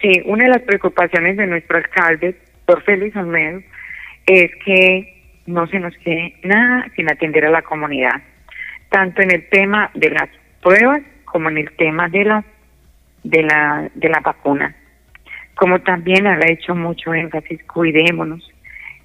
Sí, 0.02 0.22
una 0.26 0.44
de 0.44 0.50
las 0.50 0.62
preocupaciones 0.64 1.38
de 1.38 1.48
nuestro 1.48 1.78
alcalde, 1.78 2.36
por 2.66 2.84
Félix 2.84 3.16
Almedo, 3.16 3.62
es 4.26 4.52
que 4.66 5.18
no 5.46 5.66
se 5.68 5.80
nos 5.80 5.96
quede 6.00 6.36
nada 6.44 6.86
sin 6.96 7.10
atender 7.10 7.46
a 7.46 7.50
la 7.50 7.62
comunidad, 7.62 8.22
tanto 8.90 9.22
en 9.22 9.32
el 9.32 9.48
tema 9.50 9.90
de 9.94 10.10
las 10.10 10.30
pruebas 10.62 11.02
como 11.26 11.50
en 11.50 11.58
el 11.60 11.72
tema 11.78 12.10
de 12.10 12.26
las 12.26 12.46
de 13.30 13.44
la, 13.44 13.90
de 13.94 14.10
la 14.10 14.20
vacuna. 14.20 14.76
Como 15.56 15.82
también 15.82 16.28
ha 16.28 16.40
hecho 16.48 16.76
mucho 16.76 17.14
énfasis, 17.14 17.64
cuidémonos. 17.64 18.50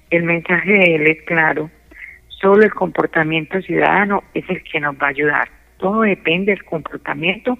El 0.09 0.23
mensaje 0.23 0.71
de 0.71 0.95
él 0.95 1.07
es 1.07 1.21
claro. 1.23 1.69
Solo 2.27 2.63
el 2.63 2.73
comportamiento 2.73 3.61
ciudadano 3.61 4.23
es 4.33 4.47
el 4.49 4.63
que 4.63 4.79
nos 4.79 4.95
va 4.95 5.07
a 5.07 5.09
ayudar. 5.09 5.49
Todo 5.77 6.01
depende 6.01 6.51
del 6.51 6.63
comportamiento 6.63 7.57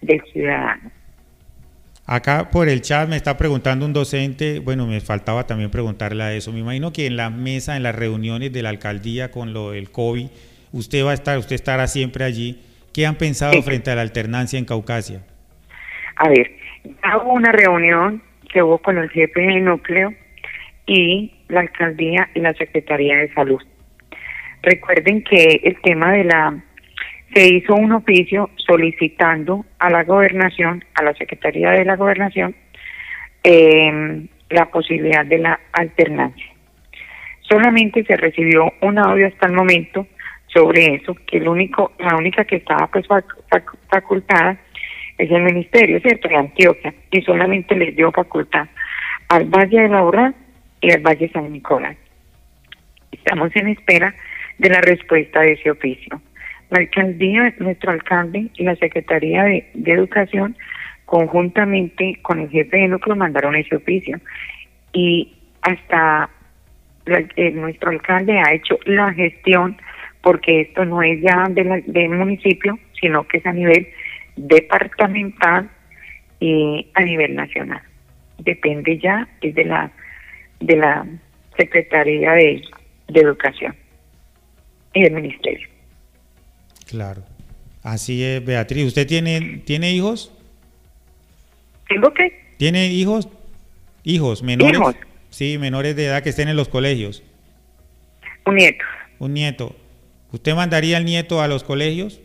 del 0.00 0.22
ciudadano. 0.32 0.90
Acá 2.06 2.50
por 2.50 2.68
el 2.68 2.82
chat 2.82 3.08
me 3.08 3.16
está 3.16 3.36
preguntando 3.36 3.84
un 3.84 3.92
docente, 3.92 4.60
bueno, 4.60 4.86
me 4.86 5.00
faltaba 5.00 5.46
también 5.46 5.70
preguntarle 5.70 6.22
a 6.22 6.32
eso. 6.32 6.52
Me 6.52 6.60
imagino 6.60 6.92
que 6.92 7.06
en 7.06 7.16
la 7.16 7.30
mesa, 7.30 7.76
en 7.76 7.82
las 7.82 7.96
reuniones 7.96 8.52
de 8.52 8.62
la 8.62 8.68
alcaldía 8.68 9.32
con 9.32 9.52
lo 9.52 9.72
del 9.72 9.90
COVID, 9.90 10.28
usted 10.72 11.04
va 11.04 11.10
a 11.10 11.14
estar, 11.14 11.36
usted 11.36 11.56
estará 11.56 11.88
siempre 11.88 12.24
allí. 12.24 12.62
¿Qué 12.92 13.06
han 13.06 13.16
pensado 13.16 13.60
frente 13.62 13.90
a 13.90 13.96
la 13.96 14.02
alternancia 14.02 14.58
en 14.58 14.64
Caucasia? 14.64 15.22
A 16.16 16.28
ver, 16.28 16.56
hago 17.02 17.32
una 17.32 17.52
reunión 17.52 18.22
que 18.52 18.62
hubo 18.62 18.78
con 18.78 18.98
el 18.98 19.10
jefe 19.10 19.40
de 19.40 19.60
núcleo 19.60 20.14
y 20.86 21.32
la 21.48 21.60
alcaldía 21.60 22.28
y 22.34 22.40
la 22.40 22.54
Secretaría 22.54 23.18
de 23.18 23.32
Salud. 23.34 23.60
Recuerden 24.62 25.22
que 25.22 25.60
el 25.62 25.80
tema 25.82 26.12
de 26.12 26.24
la 26.24 26.62
se 27.34 27.48
hizo 27.48 27.74
un 27.74 27.92
oficio 27.92 28.50
solicitando 28.56 29.66
a 29.78 29.90
la 29.90 30.04
gobernación, 30.04 30.84
a 30.94 31.02
la 31.02 31.12
Secretaría 31.14 31.70
de 31.72 31.84
la 31.84 31.96
Gobernación, 31.96 32.54
eh, 33.42 34.26
la 34.48 34.70
posibilidad 34.70 35.26
de 35.26 35.38
la 35.38 35.60
alternancia. 35.72 36.46
Solamente 37.40 38.04
se 38.04 38.16
recibió 38.16 38.72
un 38.80 38.98
audio 38.98 39.26
hasta 39.26 39.46
el 39.46 39.52
momento 39.52 40.06
sobre 40.46 40.94
eso, 40.94 41.14
que 41.26 41.38
el 41.38 41.48
único, 41.48 41.92
la 41.98 42.16
única 42.16 42.44
que 42.44 42.56
estaba 42.56 42.86
pues 42.86 43.06
facultada 43.90 44.58
es 45.18 45.30
el 45.30 45.42
ministerio, 45.42 46.00
¿cierto?, 46.00 46.28
de 46.28 46.36
Antioquia, 46.36 46.94
y 47.10 47.22
solamente 47.22 47.74
les 47.74 47.96
dio 47.96 48.12
facultad 48.12 48.68
al 49.28 49.46
Valle 49.46 49.82
de 49.82 49.88
la 49.88 50.34
y 50.80 50.92
al 50.92 51.00
Valle 51.00 51.30
San 51.32 51.52
Nicolás. 51.52 51.96
Estamos 53.10 53.54
en 53.56 53.68
espera 53.68 54.14
de 54.58 54.68
la 54.68 54.80
respuesta 54.80 55.40
de 55.40 55.52
ese 55.52 55.70
oficio. 55.70 56.20
La 56.70 56.80
alcaldía, 56.80 57.54
nuestro 57.58 57.92
alcalde 57.92 58.48
y 58.54 58.64
la 58.64 58.76
Secretaría 58.76 59.44
de, 59.44 59.66
Educación, 59.86 60.56
conjuntamente 61.04 62.18
con 62.22 62.40
el 62.40 62.50
jefe 62.50 62.76
de 62.76 62.88
núcleo, 62.88 63.16
mandaron 63.16 63.54
ese 63.56 63.76
oficio. 63.76 64.20
Y 64.92 65.34
hasta 65.62 66.28
eh, 67.06 67.50
nuestro 67.52 67.90
alcalde 67.90 68.38
ha 68.38 68.52
hecho 68.52 68.78
la 68.84 69.12
gestión, 69.12 69.76
porque 70.22 70.62
esto 70.62 70.84
no 70.84 71.02
es 71.02 71.20
ya 71.22 71.46
del 71.48 72.08
municipio, 72.10 72.78
sino 73.00 73.26
que 73.28 73.38
es 73.38 73.46
a 73.46 73.52
nivel 73.52 73.88
departamental 74.36 75.70
y 76.40 76.88
a 76.94 77.02
nivel 77.02 77.34
nacional. 77.34 77.82
Depende 78.38 78.98
ya 78.98 79.28
es 79.40 79.54
de 79.54 79.64
la 79.64 79.90
de 80.60 80.76
la 80.76 81.06
Secretaría 81.56 82.32
de, 82.32 82.62
Educación 83.08 83.74
y 84.92 85.02
del 85.02 85.12
Ministerio. 85.12 85.68
Claro. 86.86 87.22
Así 87.82 88.22
es, 88.22 88.44
Beatriz. 88.44 88.86
¿Usted 88.86 89.06
tiene 89.06 89.62
tiene 89.64 89.92
hijos? 89.92 90.32
¿Tengo 91.88 92.12
qué? 92.12 92.32
¿Tiene 92.58 92.88
hijos? 92.88 93.28
Hijos 94.02 94.42
menores. 94.42 94.74
¿Hijos? 94.74 94.96
Sí, 95.30 95.58
menores 95.58 95.94
de 95.96 96.06
edad 96.06 96.22
que 96.22 96.30
estén 96.30 96.48
en 96.48 96.56
los 96.56 96.68
colegios. 96.68 97.22
Un 98.44 98.56
nieto. 98.56 98.84
un 99.18 99.34
nieto. 99.34 99.76
¿Usted 100.32 100.54
mandaría 100.54 100.96
al 100.96 101.04
nieto 101.04 101.40
a 101.40 101.48
los 101.48 101.64
colegios? 101.64 102.20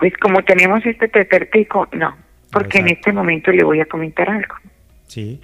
Pues 0.00 0.16
como 0.16 0.42
tenemos 0.42 0.84
este 0.86 1.08
tercer 1.08 1.50
pico, 1.50 1.86
no, 1.92 2.16
porque 2.50 2.78
en 2.78 2.88
este 2.88 3.12
momento 3.12 3.52
le 3.52 3.62
voy 3.62 3.80
a 3.80 3.84
comentar 3.84 4.30
algo. 4.30 4.54
Sí. 5.06 5.38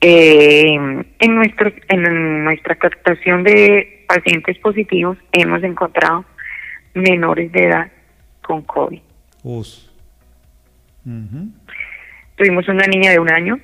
Eh, 0.00 0.76
en, 1.18 1.34
nuestro, 1.34 1.72
en 1.88 2.44
nuestra 2.44 2.76
captación 2.76 3.42
de 3.42 4.04
pacientes 4.06 4.56
positivos 4.58 5.18
hemos 5.32 5.62
encontrado 5.64 6.24
menores 6.94 7.50
de 7.50 7.64
edad 7.66 7.90
con 8.42 8.62
COVID. 8.62 9.00
Tuvimos 12.36 12.68
una 12.68 12.86
niña 12.86 13.10
de 13.10 13.18
un 13.18 13.28
año, 13.28 13.58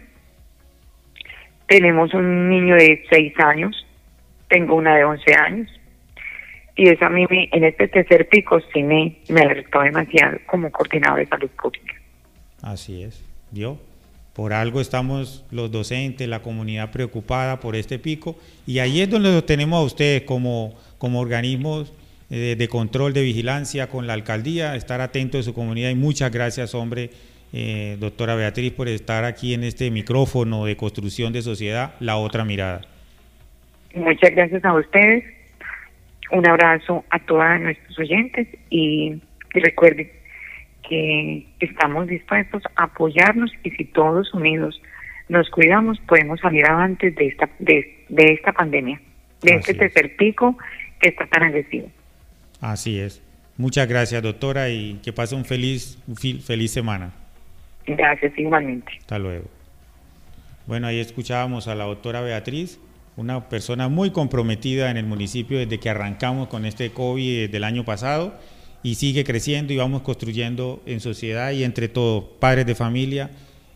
tenemos 1.68 2.12
un 2.14 2.51
niño 2.51 2.74
de 2.74 3.05
seis 3.09 3.33
años, 3.39 3.87
tengo 4.49 4.74
una 4.74 4.97
de 4.97 5.05
once 5.05 5.35
años, 5.35 5.70
y 6.77 6.89
eso 6.89 7.07
a 7.07 7.09
mí 7.09 7.27
en 7.31 7.64
este 7.64 7.89
tercer 7.89 8.29
pico 8.29 8.61
sí 8.72 8.83
me, 8.83 9.16
me 9.31 9.41
alertó 9.41 9.81
demasiado 9.81 10.39
como 10.47 10.70
coordinador 10.70 11.20
de 11.20 11.27
salud 11.27 11.51
pública. 11.61 11.95
Así 12.62 13.03
es, 13.03 13.24
¿vio? 13.51 13.79
Por 14.35 14.53
algo 14.53 14.83
estamos 14.83 15.47
los 15.51 15.72
docentes, 15.72 16.29
la 16.29 16.43
comunidad 16.43 16.93
preocupada 16.93 17.59
por 17.61 17.74
este 17.74 17.99
pico 17.99 18.37
y 18.66 18.81
ahí 18.81 19.01
es 19.01 19.09
donde 19.09 19.33
lo 19.33 19.43
tenemos 19.45 19.81
a 19.81 19.85
ustedes 19.85 20.22
como, 20.22 20.74
como 20.99 21.20
organismos 21.20 21.95
eh, 22.29 22.57
de, 22.59 22.68
control, 22.68 23.14
de 23.14 23.22
vigilancia 23.22 23.89
con 23.89 24.07
la 24.07 24.12
alcaldía, 24.12 24.77
estar 24.77 25.01
atento 25.01 25.39
de 25.39 25.45
su 25.45 25.55
comunidad 25.55 25.89
y 25.89 25.95
muchas 25.95 26.31
gracias, 26.31 26.74
hombre, 26.74 27.09
eh, 27.55 27.97
doctora 27.99 28.35
Beatriz, 28.35 28.72
por 28.72 28.89
estar 28.89 29.24
aquí 29.24 29.55
en 29.55 29.64
este 29.64 29.91
micrófono 29.91 30.66
de 30.66 30.77
construcción 30.77 31.33
de 31.33 31.41
sociedad, 31.41 31.95
la 32.01 32.18
otra 32.18 32.45
mirada. 32.45 32.83
Muchas 33.95 34.35
gracias 34.35 34.62
a 34.62 34.74
ustedes 34.74 35.36
un 36.31 36.47
abrazo 36.49 37.05
a 37.11 37.18
todos 37.20 37.61
nuestros 37.61 37.99
oyentes 37.99 38.49
y, 38.70 39.20
recuerden 39.53 40.11
que 40.87 41.47
estamos 41.61 42.07
dispuestos 42.09 42.62
a 42.77 42.85
apoyarnos 42.85 43.51
y 43.64 43.70
si 43.70 43.87
todos 43.87 44.35
unidos 44.35 44.79
nos 45.31 45.49
cuidamos 45.49 45.99
podemos 46.01 46.39
salir 46.41 46.66
adelante 46.66 47.11
de 47.11 47.29
esta 47.29 47.49
de, 47.59 48.05
esta 48.11 48.53
pandemia, 48.53 49.01
de 49.41 49.55
este 49.55 49.72
tercer 49.72 50.14
pico 50.16 50.59
que 51.01 51.09
está 51.09 51.27
tan 51.27 51.45
agresivo. 51.45 51.91
Así 52.61 53.01
es. 53.01 53.22
Muchas 53.57 53.89
gracias, 53.89 54.22
doctora, 54.22 54.68
y 54.68 55.01
que 55.03 55.14
pase 55.14 55.35
un 55.35 55.47
feliz, 55.47 55.99
feliz 56.45 56.70
semana. 56.70 57.12
Gracias, 57.87 58.39
igualmente. 58.39 58.93
Hasta 58.99 59.18
luego. 59.18 59.47
Bueno, 60.66 60.87
ahí 60.87 61.01
escuchábamos 61.01 61.66
a 61.66 61.74
la 61.74 61.85
doctora 61.85 62.20
Beatriz 62.20 62.79
una 63.17 63.49
persona 63.49 63.89
muy 63.89 64.11
comprometida 64.11 64.91
en 64.91 64.99
el 64.99 65.07
municipio 65.07 65.59
desde 65.59 65.81
que 65.81 65.89
arrancamos 65.89 66.49
con 66.49 66.67
este 66.67 66.91
COVID 66.91 67.51
del 67.51 67.64
año 67.64 67.85
pasado 67.85 68.35
y 68.83 68.97
sigue 68.97 69.25
creciendo 69.25 69.73
y 69.73 69.77
vamos 69.77 70.03
construyendo 70.03 70.83
en 70.87 71.01
sociedad 71.01 71.51
y 71.53 71.64
entre 71.64 71.89
todos, 71.89 72.25
padres 72.39 72.67
de 72.67 72.75
familia, 72.75 73.31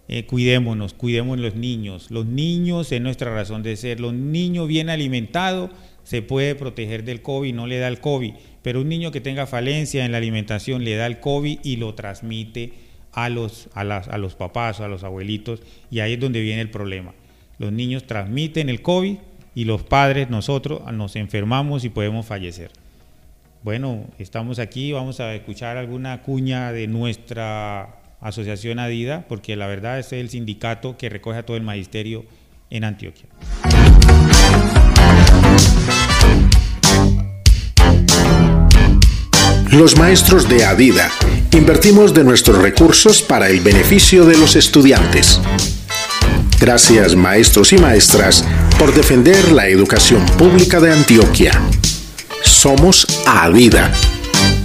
eh, 0.09 0.25
cuidémonos, 0.27 0.93
cuidemos 0.93 1.39
los 1.39 1.55
niños. 1.55 2.11
Los 2.11 2.27
niños 2.27 2.93
es 2.93 3.01
nuestra 3.01 3.33
razón 3.35 3.63
de 3.63 3.77
ser. 3.77 3.99
Los 3.99 4.13
niños 4.13 4.69
bien 4.69 4.91
alimentados 4.91 5.71
se 6.05 6.21
puede 6.21 6.55
proteger 6.55 7.05
del 7.05 7.23
COVID, 7.23 7.55
no 7.55 7.67
le 7.67 7.79
da 7.79 7.89
el 7.89 8.01
COVID, 8.01 8.35
pero 8.63 8.83
un 8.83 8.89
niño 8.89 9.11
que 9.11 9.21
tenga 9.21 9.47
falencia 9.47 10.05
en 10.05 10.13
la 10.13 10.19
alimentación 10.19 10.85
le 10.85 10.97
da 10.97 11.07
el 11.07 11.21
COVID 11.21 11.61
y 11.63 11.77
lo 11.77 11.95
transmite 11.95 12.73
a 13.13 13.29
los, 13.29 13.69
a, 13.75 13.85
las, 13.85 14.09
a 14.09 14.19
los 14.19 14.35
papás 14.35 14.81
a 14.81 14.89
los 14.89 15.03
abuelitos 15.03 15.61
y 15.91 16.01
ahí 16.01 16.13
es 16.13 16.21
donde 16.21 16.41
viene 16.41 16.61
el 16.61 16.71
problema. 16.71 17.15
Los 17.59 17.73
niños 17.73 18.07
transmiten 18.07 18.69
el 18.69 18.83
COVID 18.83 19.17
y 19.55 19.65
los 19.65 19.83
padres, 19.83 20.31
nosotros, 20.31 20.81
nos 20.93 21.17
enfermamos 21.17 21.85
y 21.85 21.89
podemos 21.89 22.27
fallecer. 22.27 22.71
Bueno, 23.63 24.05
estamos 24.19 24.59
aquí, 24.59 24.93
vamos 24.93 25.21
a 25.21 25.35
escuchar 25.35 25.77
alguna 25.77 26.23
cuña 26.23 26.73
de 26.73 26.87
nuestra 26.87 28.01
asociación 28.21 28.79
ADIDA, 28.79 29.27
porque 29.29 29.57
la 29.57 29.67
verdad 29.67 29.99
es 29.99 30.13
el 30.13 30.31
sindicato 30.31 30.97
que 30.97 31.09
recoge 31.09 31.39
a 31.39 31.47
todo 31.47 31.57
el 31.57 31.63
magisterio 31.63 32.25
en 32.71 32.85
Antioquia. 32.85 33.27
Los 39.73 39.97
maestros 39.97 40.49
de 40.49 40.65
ADIDA 40.65 41.11
invertimos 41.53 42.13
de 42.13 42.25
nuestros 42.25 42.59
recursos 42.59 43.23
para 43.23 43.49
el 43.49 43.61
beneficio 43.61 44.25
de 44.25 44.37
los 44.37 44.57
estudiantes. 44.57 45.41
Gracias 46.61 47.17
maestros 47.17 47.73
y 47.73 47.79
maestras 47.79 48.47
por 48.79 48.95
defender 48.95 49.51
la 49.51 49.67
educación 49.69 50.27
pública 50.37 50.79
de 50.79 50.93
Antioquia. 50.93 51.53
Somos 52.43 53.07
Avida. 53.27 53.91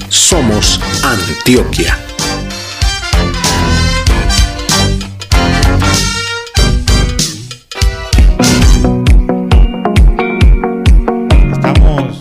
Somos 0.10 0.82
Antioquia. 1.06 1.98
Estamos 11.54 12.20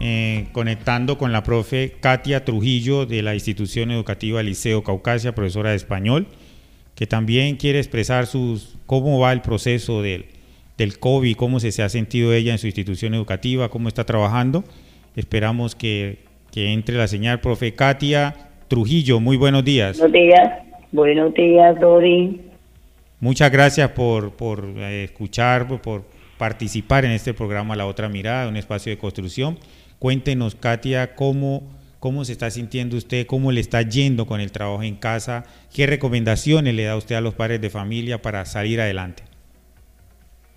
eh, 0.00 0.48
conectando 0.50 1.16
con 1.16 1.30
la 1.30 1.44
profe 1.44 1.94
Katia 2.00 2.44
Trujillo 2.44 3.06
de 3.06 3.22
la 3.22 3.34
institución 3.34 3.92
educativa 3.92 4.42
Liceo 4.42 4.82
Caucasia, 4.82 5.32
profesora 5.32 5.70
de 5.70 5.76
español 5.76 6.26
que 6.94 7.06
también 7.06 7.56
quiere 7.56 7.78
expresar 7.78 8.26
sus, 8.26 8.76
cómo 8.86 9.18
va 9.18 9.32
el 9.32 9.40
proceso 9.42 10.02
del, 10.02 10.26
del 10.78 10.98
COVID, 10.98 11.36
cómo 11.36 11.60
se, 11.60 11.72
se 11.72 11.82
ha 11.82 11.88
sentido 11.88 12.32
ella 12.32 12.52
en 12.52 12.58
su 12.58 12.66
institución 12.66 13.14
educativa, 13.14 13.68
cómo 13.68 13.88
está 13.88 14.04
trabajando. 14.04 14.64
Esperamos 15.16 15.74
que, 15.74 16.18
que 16.50 16.72
entre 16.72 16.96
la 16.96 17.08
señal, 17.08 17.40
profe 17.40 17.74
Katia 17.74 18.34
Trujillo. 18.68 19.20
Muy 19.20 19.36
buenos 19.36 19.64
días. 19.64 19.98
Buenos 19.98 20.12
días, 20.12 20.52
buenos 20.92 21.34
días, 21.34 21.80
Dori. 21.80 22.40
Muchas 23.20 23.52
gracias 23.52 23.90
por, 23.90 24.32
por 24.32 24.64
eh, 24.76 25.04
escuchar, 25.04 25.80
por 25.80 26.04
participar 26.38 27.04
en 27.04 27.12
este 27.12 27.34
programa 27.34 27.76
La 27.76 27.86
Otra 27.86 28.08
Mirada, 28.08 28.48
un 28.48 28.56
espacio 28.56 28.90
de 28.90 28.98
construcción. 28.98 29.58
Cuéntenos, 29.98 30.56
Katia, 30.56 31.14
cómo 31.14 31.62
cómo 32.02 32.24
se 32.24 32.32
está 32.32 32.50
sintiendo 32.50 32.96
usted, 32.96 33.26
cómo 33.26 33.52
le 33.52 33.60
está 33.60 33.80
yendo 33.82 34.26
con 34.26 34.40
el 34.40 34.50
trabajo 34.50 34.82
en 34.82 34.96
casa, 34.96 35.44
qué 35.72 35.86
recomendaciones 35.86 36.74
le 36.74 36.82
da 36.82 36.96
usted 36.96 37.14
a 37.14 37.20
los 37.20 37.34
padres 37.34 37.60
de 37.60 37.70
familia 37.70 38.20
para 38.20 38.44
salir 38.44 38.80
adelante. 38.80 39.22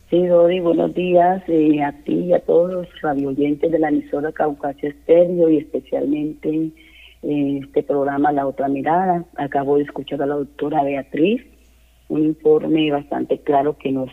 Sí, 0.10 0.26
Dori, 0.26 0.60
buenos 0.60 0.96
días 0.96 1.44
eh, 1.48 1.84
a 1.84 1.92
ti 2.04 2.16
y 2.16 2.34
a 2.34 2.40
todos 2.40 2.72
los 2.72 2.88
radioyentes 3.00 3.72
de 3.72 3.78
la 3.78 3.90
emisora 3.90 4.32
Caucasia 4.32 4.90
Estéreo 4.90 5.52
y 5.52 5.58
especialmente 5.58 6.72
eh, 7.22 7.60
este 7.62 7.84
programa 7.84 8.32
La 8.32 8.48
Otra 8.48 8.68
Mirada. 8.68 9.24
Acabo 9.36 9.78
de 9.78 9.84
escuchar 9.84 10.24
a 10.24 10.26
la 10.26 10.38
doctora 10.38 10.82
Beatriz, 10.84 11.44
un 12.08 12.24
informe 12.24 12.92
bastante 12.92 13.38
claro 13.38 13.78
que 13.78 13.92
nos, 13.92 14.10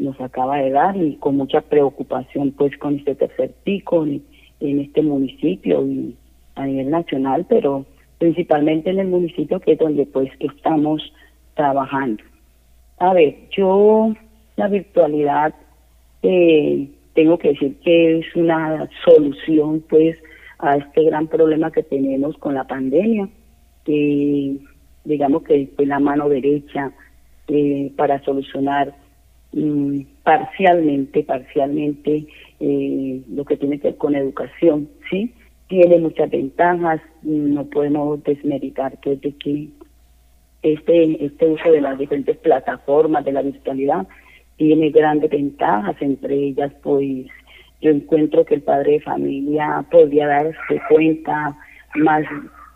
nos 0.00 0.20
acaba 0.20 0.56
de 0.56 0.70
dar 0.70 0.96
y 0.96 1.14
con 1.18 1.36
mucha 1.36 1.60
preocupación 1.60 2.50
pues 2.50 2.76
con 2.76 2.96
este 2.96 3.14
tercer 3.14 3.54
pico 3.62 4.04
en 4.04 4.80
este 4.80 5.02
municipio 5.02 5.86
y 5.86 6.16
a 6.54 6.66
nivel 6.66 6.90
nacional, 6.90 7.46
pero 7.48 7.84
principalmente 8.18 8.90
en 8.90 9.00
el 9.00 9.08
municipio 9.08 9.60
que 9.60 9.72
es 9.72 9.78
donde 9.78 10.06
pues 10.06 10.30
estamos 10.38 11.12
trabajando. 11.54 12.22
A 12.98 13.12
ver, 13.14 13.36
yo 13.50 14.14
la 14.56 14.68
virtualidad 14.68 15.54
eh, 16.22 16.88
tengo 17.14 17.38
que 17.38 17.48
decir 17.48 17.76
que 17.80 18.20
es 18.20 18.36
una 18.36 18.88
solución 19.04 19.82
pues 19.88 20.16
a 20.58 20.76
este 20.76 21.04
gran 21.04 21.26
problema 21.26 21.72
que 21.72 21.82
tenemos 21.82 22.36
con 22.38 22.54
la 22.54 22.64
pandemia, 22.64 23.28
que 23.84 24.56
digamos 25.04 25.42
que 25.42 25.68
fue 25.74 25.86
la 25.86 25.98
mano 25.98 26.28
derecha 26.28 26.92
eh, 27.48 27.90
para 27.96 28.22
solucionar 28.22 28.94
mm, 29.52 30.00
parcialmente, 30.22 31.24
parcialmente 31.24 32.26
eh, 32.60 33.20
lo 33.28 33.44
que 33.44 33.56
tiene 33.56 33.80
que 33.80 33.88
ver 33.88 33.96
con 33.96 34.14
educación, 34.14 34.88
¿sí? 35.10 35.34
Tiene 35.72 35.98
muchas 36.00 36.28
ventajas, 36.28 37.00
no 37.22 37.64
podemos 37.64 38.22
desmeritar 38.24 38.98
que, 39.00 39.18
que 39.18 39.68
este, 40.62 41.24
este 41.24 41.46
uso 41.46 41.72
de 41.72 41.80
las 41.80 41.98
diferentes 41.98 42.36
plataformas 42.36 43.24
de 43.24 43.32
la 43.32 43.40
virtualidad 43.40 44.06
tiene 44.58 44.90
grandes 44.90 45.30
ventajas, 45.30 45.96
entre 46.00 46.34
ellas 46.34 46.74
pues 46.82 47.26
yo 47.80 47.88
encuentro 47.88 48.44
que 48.44 48.56
el 48.56 48.60
padre 48.60 48.92
de 48.92 49.00
familia 49.00 49.82
podría 49.90 50.26
darse 50.26 50.82
cuenta 50.90 51.56
más 51.94 52.24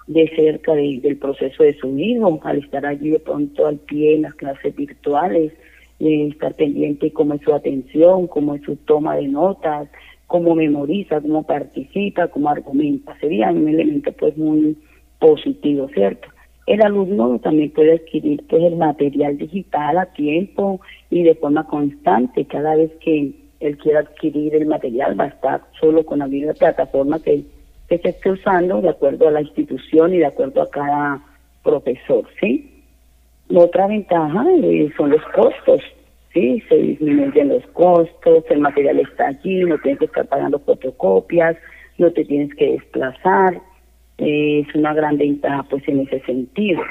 de 0.06 0.30
cerca 0.34 0.72
del 0.72 1.18
proceso 1.18 1.64
de 1.64 1.74
su 1.74 1.98
hijo, 1.98 2.40
al 2.44 2.60
estar 2.60 2.86
allí 2.86 3.10
de 3.10 3.20
pronto 3.20 3.66
al 3.66 3.76
pie 3.76 4.14
en 4.14 4.22
las 4.22 4.34
clases 4.36 4.74
virtuales, 4.74 5.52
eh, 6.00 6.28
estar 6.32 6.54
pendiente 6.54 7.12
cómo 7.12 7.34
es 7.34 7.42
su 7.42 7.52
atención, 7.52 8.26
cómo 8.26 8.54
es 8.54 8.62
su 8.62 8.76
toma 8.76 9.16
de 9.16 9.28
notas, 9.28 9.86
cómo 10.26 10.54
memoriza, 10.54 11.20
cómo 11.20 11.44
participa, 11.44 12.28
cómo 12.28 12.48
argumenta. 12.48 13.16
Sería 13.20 13.50
un 13.50 13.68
elemento 13.68 14.12
pues 14.12 14.36
muy 14.36 14.76
positivo, 15.18 15.88
¿cierto? 15.94 16.28
El 16.66 16.82
alumno 16.82 17.38
también 17.38 17.70
puede 17.70 17.94
adquirir 17.94 18.44
pues 18.48 18.62
el 18.62 18.76
material 18.76 19.38
digital 19.38 19.98
a 19.98 20.06
tiempo 20.06 20.80
y 21.10 21.22
de 21.22 21.36
forma 21.36 21.64
constante 21.66 22.44
cada 22.44 22.74
vez 22.74 22.90
que 23.00 23.32
él 23.60 23.78
quiera 23.78 24.00
adquirir 24.00 24.54
el 24.54 24.66
material, 24.66 25.18
va 25.18 25.24
a 25.24 25.28
estar 25.28 25.62
solo 25.80 26.04
con 26.04 26.18
la 26.18 26.26
misma 26.26 26.52
plataforma 26.54 27.20
que, 27.20 27.44
que 27.88 27.98
se 27.98 28.08
esté 28.10 28.30
usando 28.30 28.80
de 28.80 28.90
acuerdo 28.90 29.28
a 29.28 29.30
la 29.30 29.42
institución 29.42 30.12
y 30.12 30.18
de 30.18 30.26
acuerdo 30.26 30.62
a 30.62 30.70
cada 30.70 31.22
profesor, 31.62 32.24
¿sí? 32.40 32.72
Otra 33.54 33.86
ventaja 33.86 34.44
eh, 34.62 34.90
son 34.96 35.10
los 35.10 35.22
costos, 35.34 35.80
¿sí? 36.36 36.62
Se 36.68 36.76
disminuyen 36.76 37.48
los 37.48 37.66
costos, 37.68 38.44
el 38.50 38.60
material 38.60 39.00
está 39.00 39.28
allí, 39.28 39.64
no 39.64 39.78
tienes 39.78 39.98
que 40.00 40.04
estar 40.04 40.26
pagando 40.26 40.58
fotocopias, 40.58 41.56
no 41.96 42.12
te 42.12 42.26
tienes 42.26 42.54
que 42.56 42.72
desplazar, 42.72 43.62
eh, 44.18 44.64
es 44.66 44.74
una 44.74 44.92
gran 44.92 45.16
ventaja 45.16 45.62
pues 45.70 45.82
en 45.88 46.00
ese 46.00 46.20
sentido, 46.20 46.82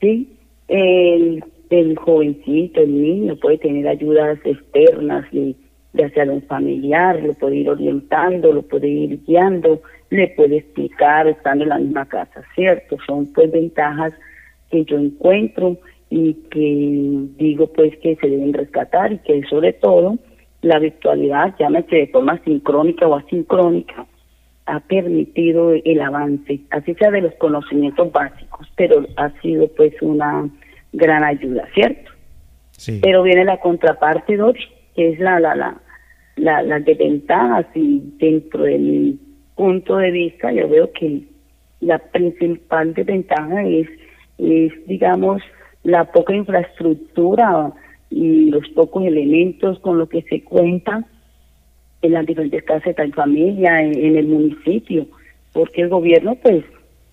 ¿sí? 0.00 0.38
El, 0.68 1.44
el 1.70 1.96
jovencito, 1.96 2.80
el 2.80 3.02
niño 3.02 3.36
puede 3.36 3.58
tener 3.58 3.88
ayudas 3.88 4.38
externas, 4.44 5.26
y, 5.32 5.56
ya 5.92 6.08
sea 6.10 6.26
de 6.26 6.30
un 6.30 6.42
familiar, 6.42 7.20
lo 7.20 7.34
puede 7.34 7.56
ir 7.56 7.70
orientando, 7.70 8.52
lo 8.52 8.62
puede 8.62 8.86
ir 8.86 9.20
guiando, 9.26 9.82
le 10.10 10.28
puede 10.28 10.58
explicar 10.58 11.26
estando 11.26 11.64
en 11.64 11.70
la 11.70 11.78
misma 11.78 12.06
casa, 12.06 12.42
¿cierto? 12.54 12.98
Son 13.04 13.26
pues 13.32 13.50
ventajas 13.50 14.12
que 14.70 14.84
yo 14.84 14.96
encuentro 14.96 15.76
y 16.10 16.34
que 16.50 17.34
digo 17.42 17.66
pues 17.72 17.96
que 17.98 18.16
se 18.16 18.28
deben 18.28 18.52
rescatar 18.52 19.12
y 19.12 19.18
que 19.18 19.42
sobre 19.48 19.72
todo 19.72 20.18
la 20.62 20.78
virtualidad, 20.78 21.54
llámese 21.58 21.96
de 21.96 22.06
forma 22.08 22.40
sincrónica 22.44 23.06
o 23.06 23.16
asincrónica, 23.16 24.06
ha 24.66 24.80
permitido 24.80 25.72
el 25.72 26.00
avance, 26.00 26.60
así 26.70 26.94
sea 26.94 27.10
de 27.10 27.22
los 27.22 27.34
conocimientos 27.34 28.10
básicos, 28.10 28.66
pero 28.76 29.06
ha 29.16 29.30
sido 29.40 29.68
pues 29.68 29.94
una 30.02 30.48
gran 30.92 31.22
ayuda, 31.22 31.68
¿cierto? 31.72 32.10
Sí. 32.72 32.98
Pero 33.00 33.22
viene 33.22 33.44
la 33.44 33.60
contraparte, 33.60 34.36
Dori, 34.36 34.60
que 34.96 35.10
es 35.10 35.20
la, 35.20 35.38
la, 35.38 35.54
la, 35.54 35.80
la, 36.36 36.62
las 36.62 36.84
desventajas 36.84 37.66
y 37.74 38.02
dentro 38.18 38.64
de 38.64 38.78
mi 38.78 39.20
punto 39.54 39.96
de 39.96 40.10
vista 40.10 40.52
yo 40.52 40.68
veo 40.68 40.90
que 40.92 41.22
la 41.80 41.98
principal 41.98 42.92
desventaja 42.92 43.62
es, 43.64 43.88
es 44.38 44.72
digamos, 44.86 45.42
la 45.86 46.04
poca 46.04 46.34
infraestructura 46.34 47.72
y 48.10 48.50
los 48.50 48.68
pocos 48.70 49.04
elementos 49.04 49.78
con 49.78 49.98
los 49.98 50.08
que 50.08 50.22
se 50.22 50.42
cuenta 50.42 51.04
en 52.02 52.12
las 52.12 52.26
diferentes 52.26 52.64
casas 52.64 52.96
de 52.96 53.12
familia, 53.12 53.80
en, 53.82 54.16
el 54.16 54.26
municipio, 54.26 55.06
porque 55.52 55.82
el 55.82 55.88
gobierno, 55.88 56.34
pues, 56.42 56.64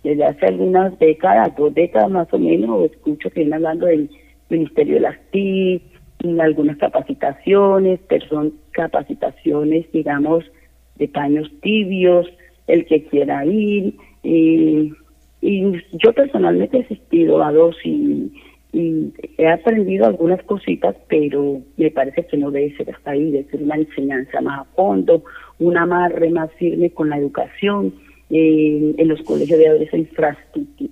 desde 0.03 0.25
hace 0.25 0.47
algunas 0.47 0.97
décadas, 0.97 1.55
dos 1.55 1.71
décadas 1.75 2.09
más 2.09 2.33
o 2.33 2.39
menos, 2.39 2.91
escucho 2.91 3.29
que 3.29 3.41
viene 3.41 3.57
hablando 3.57 3.85
del 3.85 4.09
Ministerio 4.49 4.95
de 4.95 5.01
las 5.01 5.19
TIC, 5.29 5.83
algunas 6.39 6.77
capacitaciones, 6.77 7.99
pero 8.07 8.51
capacitaciones, 8.71 9.85
digamos, 9.91 10.43
de 10.95 11.07
paños 11.09 11.51
tibios, 11.61 12.27
el 12.65 12.85
que 12.87 13.03
quiera 13.03 13.45
ir. 13.45 13.93
Y, 14.23 14.93
y 15.41 15.73
yo 16.03 16.11
personalmente 16.13 16.77
he 16.77 16.81
asistido 16.81 17.43
a 17.43 17.51
dos 17.51 17.75
y, 17.83 18.31
he 18.73 19.47
aprendido 19.47 20.07
algunas 20.07 20.41
cositas, 20.43 20.95
pero 21.07 21.61
me 21.77 21.91
parece 21.91 22.25
que 22.25 22.37
no 22.37 22.49
debe 22.49 22.75
ser 22.75 22.89
hasta 22.89 23.11
ahí, 23.11 23.31
debe 23.31 23.49
ser 23.51 23.61
una 23.61 23.75
enseñanza 23.75 24.41
más 24.41 24.61
a 24.61 24.63
fondo, 24.75 25.23
un 25.59 25.77
amarre 25.77 26.29
más 26.31 26.51
firme 26.53 26.89
con 26.89 27.09
la 27.09 27.17
educación. 27.17 27.93
Eh, 28.29 28.95
en 28.97 29.07
los 29.09 29.21
colegios 29.21 29.59
de 29.59 29.67
haber 29.67 29.83
esa 29.83 29.97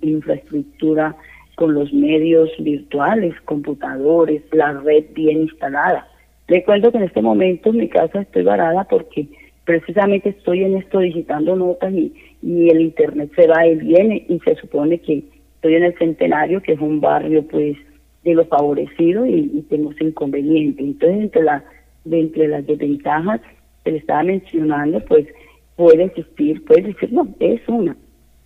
infraestructura 0.02 1.16
con 1.56 1.74
los 1.74 1.92
medios 1.92 2.50
virtuales, 2.58 3.34
computadores, 3.46 4.42
la 4.52 4.74
red 4.74 5.06
bien 5.12 5.42
instalada. 5.42 6.06
Recuerdo 6.46 6.92
que 6.92 6.98
en 6.98 7.04
este 7.04 7.20
momento 7.20 7.70
en 7.70 7.78
mi 7.78 7.88
casa 7.88 8.20
estoy 8.20 8.44
varada 8.44 8.84
porque 8.84 9.26
precisamente 9.64 10.28
estoy 10.28 10.62
en 10.62 10.76
esto 10.76 11.00
digitando 11.00 11.56
notas 11.56 11.92
y, 11.92 12.12
y 12.42 12.70
el 12.70 12.80
internet 12.80 13.32
se 13.34 13.48
va 13.48 13.66
y 13.66 13.74
viene 13.76 14.24
y 14.28 14.38
se 14.40 14.54
supone 14.56 14.98
que 15.00 15.24
estoy 15.62 15.76
en 15.76 15.84
el 15.84 15.96
Centenario, 15.96 16.60
que 16.60 16.72
es 16.72 16.80
un 16.80 17.00
barrio 17.00 17.46
pues 17.46 17.76
de 18.24 18.34
los 18.34 18.48
favorecidos 18.48 19.28
y, 19.28 19.64
tengo 19.70 19.92
ese 19.92 20.06
inconveniente. 20.06 20.82
Entonces, 20.82 21.20
entre, 21.20 21.42
la, 21.44 21.64
entre 22.10 22.48
las 22.48 22.66
desventajas 22.66 23.40
que 23.84 23.92
le 23.92 23.98
estaba 23.98 24.24
mencionando, 24.24 24.98
pues 25.04 25.28
puede 25.76 26.02
existir, 26.04 26.64
puede 26.64 26.82
decir, 26.82 27.12
no, 27.12 27.28
es 27.38 27.60
una, 27.68 27.96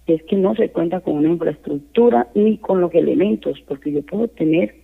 es 0.06 0.22
que 0.24 0.36
no 0.36 0.54
se 0.56 0.68
cuenta 0.68 1.00
con 1.00 1.14
una 1.14 1.30
infraestructura 1.30 2.28
ni 2.34 2.58
con 2.58 2.82
los 2.82 2.92
elementos, 2.94 3.58
porque 3.66 3.92
yo 3.92 4.02
puedo 4.02 4.28
tener 4.28 4.74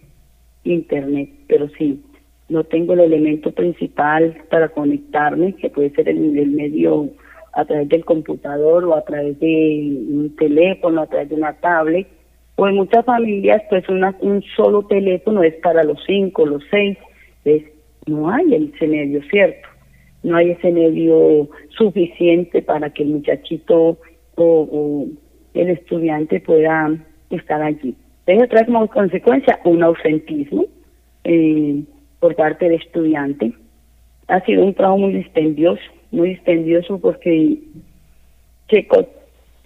internet, 0.65 1.29
pero 1.49 1.69
sí, 1.77 2.03
no 2.49 2.65
tengo 2.65 2.95
el 2.95 3.01
elemento 3.01 3.53
principal 3.53 4.43
para 4.49 4.71
conectarme, 4.71 5.53
que 5.53 5.69
puede 5.69 5.91
ser 5.91 6.09
el, 6.09 6.39
el 6.39 6.51
medio 6.51 7.11
a 7.53 7.67
través 7.67 7.91
del 7.91 8.07
computador 8.07 8.85
o 8.87 8.95
a 8.95 9.05
través 9.05 9.39
de 9.39 9.99
un 10.09 10.35
teléfono, 10.37 11.03
a 11.03 11.07
través 11.07 11.29
de 11.29 11.35
una 11.35 11.53
tablet, 11.53 12.07
o 12.57 12.69
en 12.69 12.77
muchas 12.77 13.05
familias, 13.05 13.63
pues 13.71 13.89
una, 13.89 14.15
un 14.21 14.43
solo 14.57 14.83
teléfono 14.87 15.43
es 15.43 15.55
para 15.57 15.85
los 15.85 15.99
cinco, 16.07 16.47
los 16.47 16.63
seis, 16.71 16.99
¿ves? 17.45 17.65
no 18.07 18.31
hay 18.31 18.73
ese 18.75 18.87
medio, 18.87 19.23
¿cierto? 19.31 19.69
No 20.23 20.37
hay 20.37 20.51
ese 20.51 20.71
medio 20.71 21.49
suficiente 21.71 22.63
para 22.63 22.91
que 22.91 23.03
el 23.03 23.11
muchachito 23.11 23.99
o, 24.37 25.07
el 25.55 25.69
estudiante 25.69 26.41
pueda 26.41 26.97
estar 27.31 27.63
allí. 27.63 27.95
Eso 28.27 28.47
trae 28.49 28.65
como 28.65 28.87
consecuencia 28.89 29.59
un 29.65 29.83
ausentismo 29.83 30.65
eh, 31.25 31.83
por 32.21 32.35
parte 32.37 32.67
del 32.67 32.81
estudiante. 32.81 33.53
Ha 34.29 34.41
sido 34.45 34.65
un 34.65 34.75
trabajo 34.75 34.99
muy 34.99 35.13
dispendioso, 35.13 35.83
muy 36.11 36.31
dispendioso 36.31 36.99
porque 36.99 37.59
se, 38.71 38.87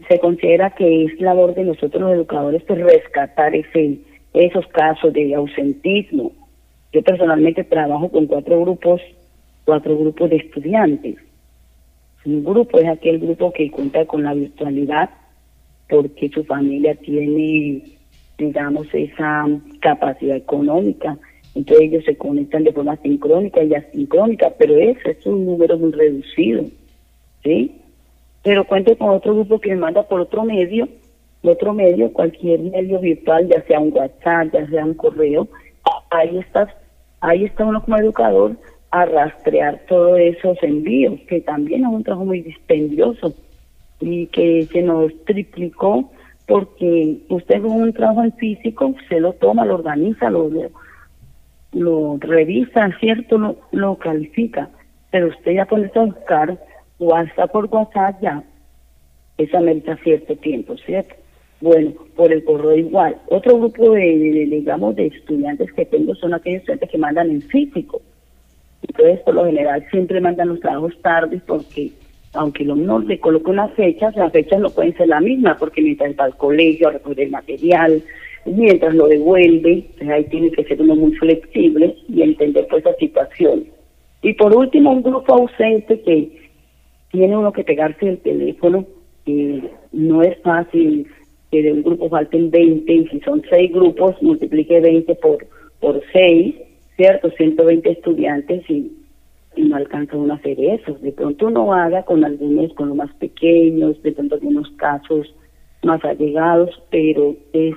se 0.09 0.19
considera 0.19 0.71
que 0.71 1.05
es 1.05 1.21
labor 1.21 1.55
de 1.55 1.65
nosotros 1.65 2.03
los 2.03 2.13
educadores 2.13 2.63
pues, 2.65 2.81
rescatar 2.81 3.55
ese, 3.55 3.99
esos 4.35 4.67
casos 4.69 5.13
de 5.13 5.35
ausentismo. 5.35 6.33
Yo 6.93 7.03
personalmente 7.03 7.65
trabajo 7.65 8.11
con 8.11 8.27
cuatro 8.27 8.61
grupos, 8.61 9.01
cuatro 9.65 9.99
grupos 9.99 10.31
de 10.31 10.37
estudiantes 10.37 11.17
un 12.27 12.45
grupo 12.45 12.79
es 12.79 12.89
aquel 12.89 13.21
grupo 13.21 13.53
que 13.53 13.71
cuenta 13.71 14.05
con 14.05 14.25
la 14.25 14.35
virtualidad 14.35 15.11
porque 15.89 16.29
su 16.29 16.45
familia 16.45 16.97
tiene, 16.97 17.83
digamos, 18.37 18.89
esa 18.93 19.47
capacidad 19.81 20.37
económica. 20.37 21.17
Entonces 21.55 21.87
ellos 21.87 22.05
se 22.05 22.17
conectan 22.17 22.65
de 22.65 22.73
forma 22.73 22.97
sincrónica 22.97 23.63
y 23.63 23.75
asincrónica, 23.75 24.53
pero 24.59 24.77
eso 24.77 25.09
es 25.09 25.25
un 25.25 25.47
número 25.47 25.79
muy 25.79 25.93
reducido, 25.93 26.65
¿sí? 27.45 27.81
Pero 28.47 28.65
cuento 28.65 28.97
con 28.97 29.09
otro 29.09 29.35
grupo 29.35 29.59
que 29.59 29.71
me 29.71 29.81
manda 29.81 30.05
por 30.05 30.21
otro 30.21 30.45
medio, 30.45 30.89
otro 31.43 31.75
medio, 31.75 32.13
cualquier 32.13 32.61
medio 32.61 33.01
virtual, 33.01 33.49
ya 33.49 33.61
sea 33.63 33.81
un 33.81 33.93
WhatsApp, 33.93 34.53
ya 34.53 34.65
sea 34.69 34.85
un 34.85 34.95
correo, 34.95 35.49
ahí 36.11 36.39
está, 36.39 36.73
ahí 37.21 37.45
está 37.45 37.65
uno 37.65 37.83
como 37.83 37.97
educador 37.97 38.53
a 38.93 39.05
rastrear 39.05 39.81
todos 39.89 40.21
esos 40.21 40.63
envíos, 40.63 41.19
que 41.29 41.41
también 41.41 41.83
es 41.83 41.89
un 41.89 42.05
trabajo 42.05 42.25
muy 42.25 42.41
dispendioso 42.41 43.35
y 43.99 44.29
que 44.29 44.69
se 44.71 44.81
nos 44.81 45.13
triplicó 45.25 46.09
porque 46.47 47.19
usted 47.29 47.61
con 47.63 47.73
un 47.73 47.93
trabajo 47.93 48.23
en 48.23 48.33
físico 48.35 48.95
se 49.09 49.19
lo 49.19 49.33
toma, 49.33 49.65
lo 49.65 49.75
organiza, 49.75 50.31
lo, 50.31 50.49
lo, 51.73 52.17
revisa, 52.21 52.91
¿cierto? 53.01 53.39
Lo, 53.39 53.57
lo 53.73 53.97
califica, 53.97 54.71
pero 55.11 55.31
usted 55.31 55.51
ya 55.51 55.65
puede 55.65 55.91
a 55.93 56.01
buscar 56.01 56.57
o 56.99 57.15
hasta 57.15 57.47
por 57.47 57.67
WhatsApp 57.67 58.21
ya, 58.23 58.43
esa 59.39 59.59
amerita 59.59 59.97
cierto 60.03 60.37
tiempo, 60.37 60.77
¿cierto? 60.79 61.15
Bueno, 61.61 61.93
por 62.15 62.33
el 62.33 62.45
correo 62.45 62.77
igual. 62.77 63.17
Otro 63.29 63.59
grupo 63.59 63.93
de, 63.93 64.47
digamos, 64.51 64.95
de 64.97 65.07
estudiantes 65.07 65.73
que 65.73 65.87
tengo 65.87 66.15
son 66.15 66.35
aquellos 66.35 66.61
estudiantes 66.61 66.91
que 66.91 66.99
mandan 66.99 67.31
en 67.31 67.43
físico 67.43 68.01
entonces, 68.89 69.21
por 69.21 69.35
lo 69.35 69.47
general, 69.47 69.85
siempre 69.91 70.21
mandan 70.21 70.49
los 70.49 70.61
trabajos 70.61 70.95
tarde 71.03 71.41
porque, 71.47 71.91
aunque 72.35 72.63
el 72.63 72.71
alumno 72.71 73.01
le 73.01 73.19
coloca 73.19 73.51
unas 73.51 73.73
fechas, 73.73 74.15
las 74.17 74.33
fechas 74.33 74.61
no 74.61 74.71
pueden 74.71 74.97
ser 74.97 75.09
la 75.09 75.21
misma 75.21 75.57
porque 75.59 75.83
mientras 75.83 76.15
va 76.19 76.25
al 76.25 76.37
colegio 76.37 76.89
a 76.89 76.93
recoger 76.93 77.21
el 77.21 77.31
material, 77.31 78.03
mientras 78.45 78.95
lo 78.95 79.09
devuelve, 79.09 79.85
pues 79.99 80.11
ahí 80.11 80.25
tiene 80.25 80.51
que 80.51 80.65
ser 80.65 80.81
uno 80.81 80.95
muy 80.95 81.13
flexible 81.17 81.97
y 82.09 82.23
entender 82.23 82.67
pues 82.71 82.85
esa 82.85 82.97
situación. 82.97 83.65
Y 84.23 84.33
por 84.35 84.55
último, 84.55 84.93
un 84.93 85.03
grupo 85.03 85.35
ausente 85.35 86.01
que 86.01 86.46
tiene 87.17 87.35
uno 87.35 87.51
que 87.51 87.65
pegarse 87.65 88.07
el 88.07 88.19
teléfono, 88.19 88.85
y 89.25 89.63
no 89.91 90.23
es 90.23 90.39
fácil 90.43 91.09
que 91.51 91.63
de 91.63 91.73
un 91.73 91.83
grupo 91.83 92.11
falten 92.11 92.51
20, 92.51 92.93
y 92.93 93.09
si 93.09 93.21
son 93.21 93.43
seis 93.49 93.73
grupos, 93.73 94.21
multiplique 94.21 94.81
20 94.81 95.15
por, 95.15 95.47
por 95.81 96.03
6, 96.13 96.55
¿cierto? 96.97 97.31
120 97.31 97.91
estudiantes 97.91 98.69
y, 98.69 98.93
y 99.57 99.63
no 99.63 99.77
alcanza 99.77 100.15
uno 100.19 100.35
a 100.35 100.37
hacer 100.37 100.61
eso. 100.61 100.93
De 101.01 101.11
pronto 101.11 101.47
uno 101.47 101.73
haga 101.73 102.03
con 102.03 102.23
algunos, 102.23 102.75
con 102.75 102.89
los 102.89 102.97
más 102.99 103.15
pequeños, 103.15 104.03
de 104.03 104.13
pronto 104.13 104.35
algunos 104.35 104.71
casos 104.73 105.35
más 105.85 106.05
allegados, 106.05 106.83
pero 106.91 107.35
es 107.55 107.75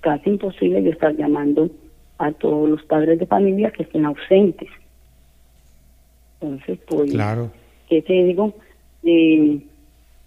casi 0.00 0.30
imposible 0.30 0.82
yo 0.82 0.90
estar 0.90 1.14
llamando 1.14 1.70
a 2.18 2.32
todos 2.32 2.68
los 2.68 2.82
padres 2.82 3.20
de 3.20 3.26
familia 3.26 3.70
que 3.70 3.84
estén 3.84 4.06
ausentes. 4.06 4.68
Entonces, 6.40 6.80
pues, 6.88 7.12
claro. 7.12 7.52
¿qué 7.88 8.02
te 8.02 8.24
digo? 8.24 8.54
Eh, 9.04 9.60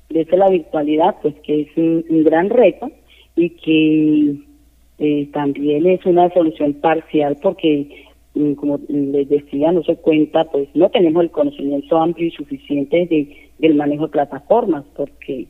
desde 0.09 0.37
la 0.37 0.49
virtualidad, 0.49 1.15
pues 1.21 1.35
que 1.43 1.61
es 1.61 1.77
un, 1.77 2.23
gran 2.23 2.49
reto 2.49 2.91
y 3.35 3.49
que 3.49 4.35
eh, 4.99 5.27
también 5.33 5.85
es 5.87 6.05
una 6.05 6.29
solución 6.29 6.73
parcial 6.75 7.37
porque, 7.41 8.05
mm, 8.35 8.53
como 8.53 8.79
les 8.87 9.27
decía, 9.27 9.71
no 9.71 9.83
se 9.83 9.95
cuenta, 9.97 10.45
pues 10.45 10.69
no 10.73 10.89
tenemos 10.89 11.23
el 11.23 11.31
conocimiento 11.31 11.97
amplio 11.97 12.27
y 12.27 12.31
suficiente 12.31 13.07
de, 13.07 13.49
del 13.57 13.75
manejo 13.75 14.05
de 14.05 14.11
plataformas, 14.11 14.85
porque 14.95 15.47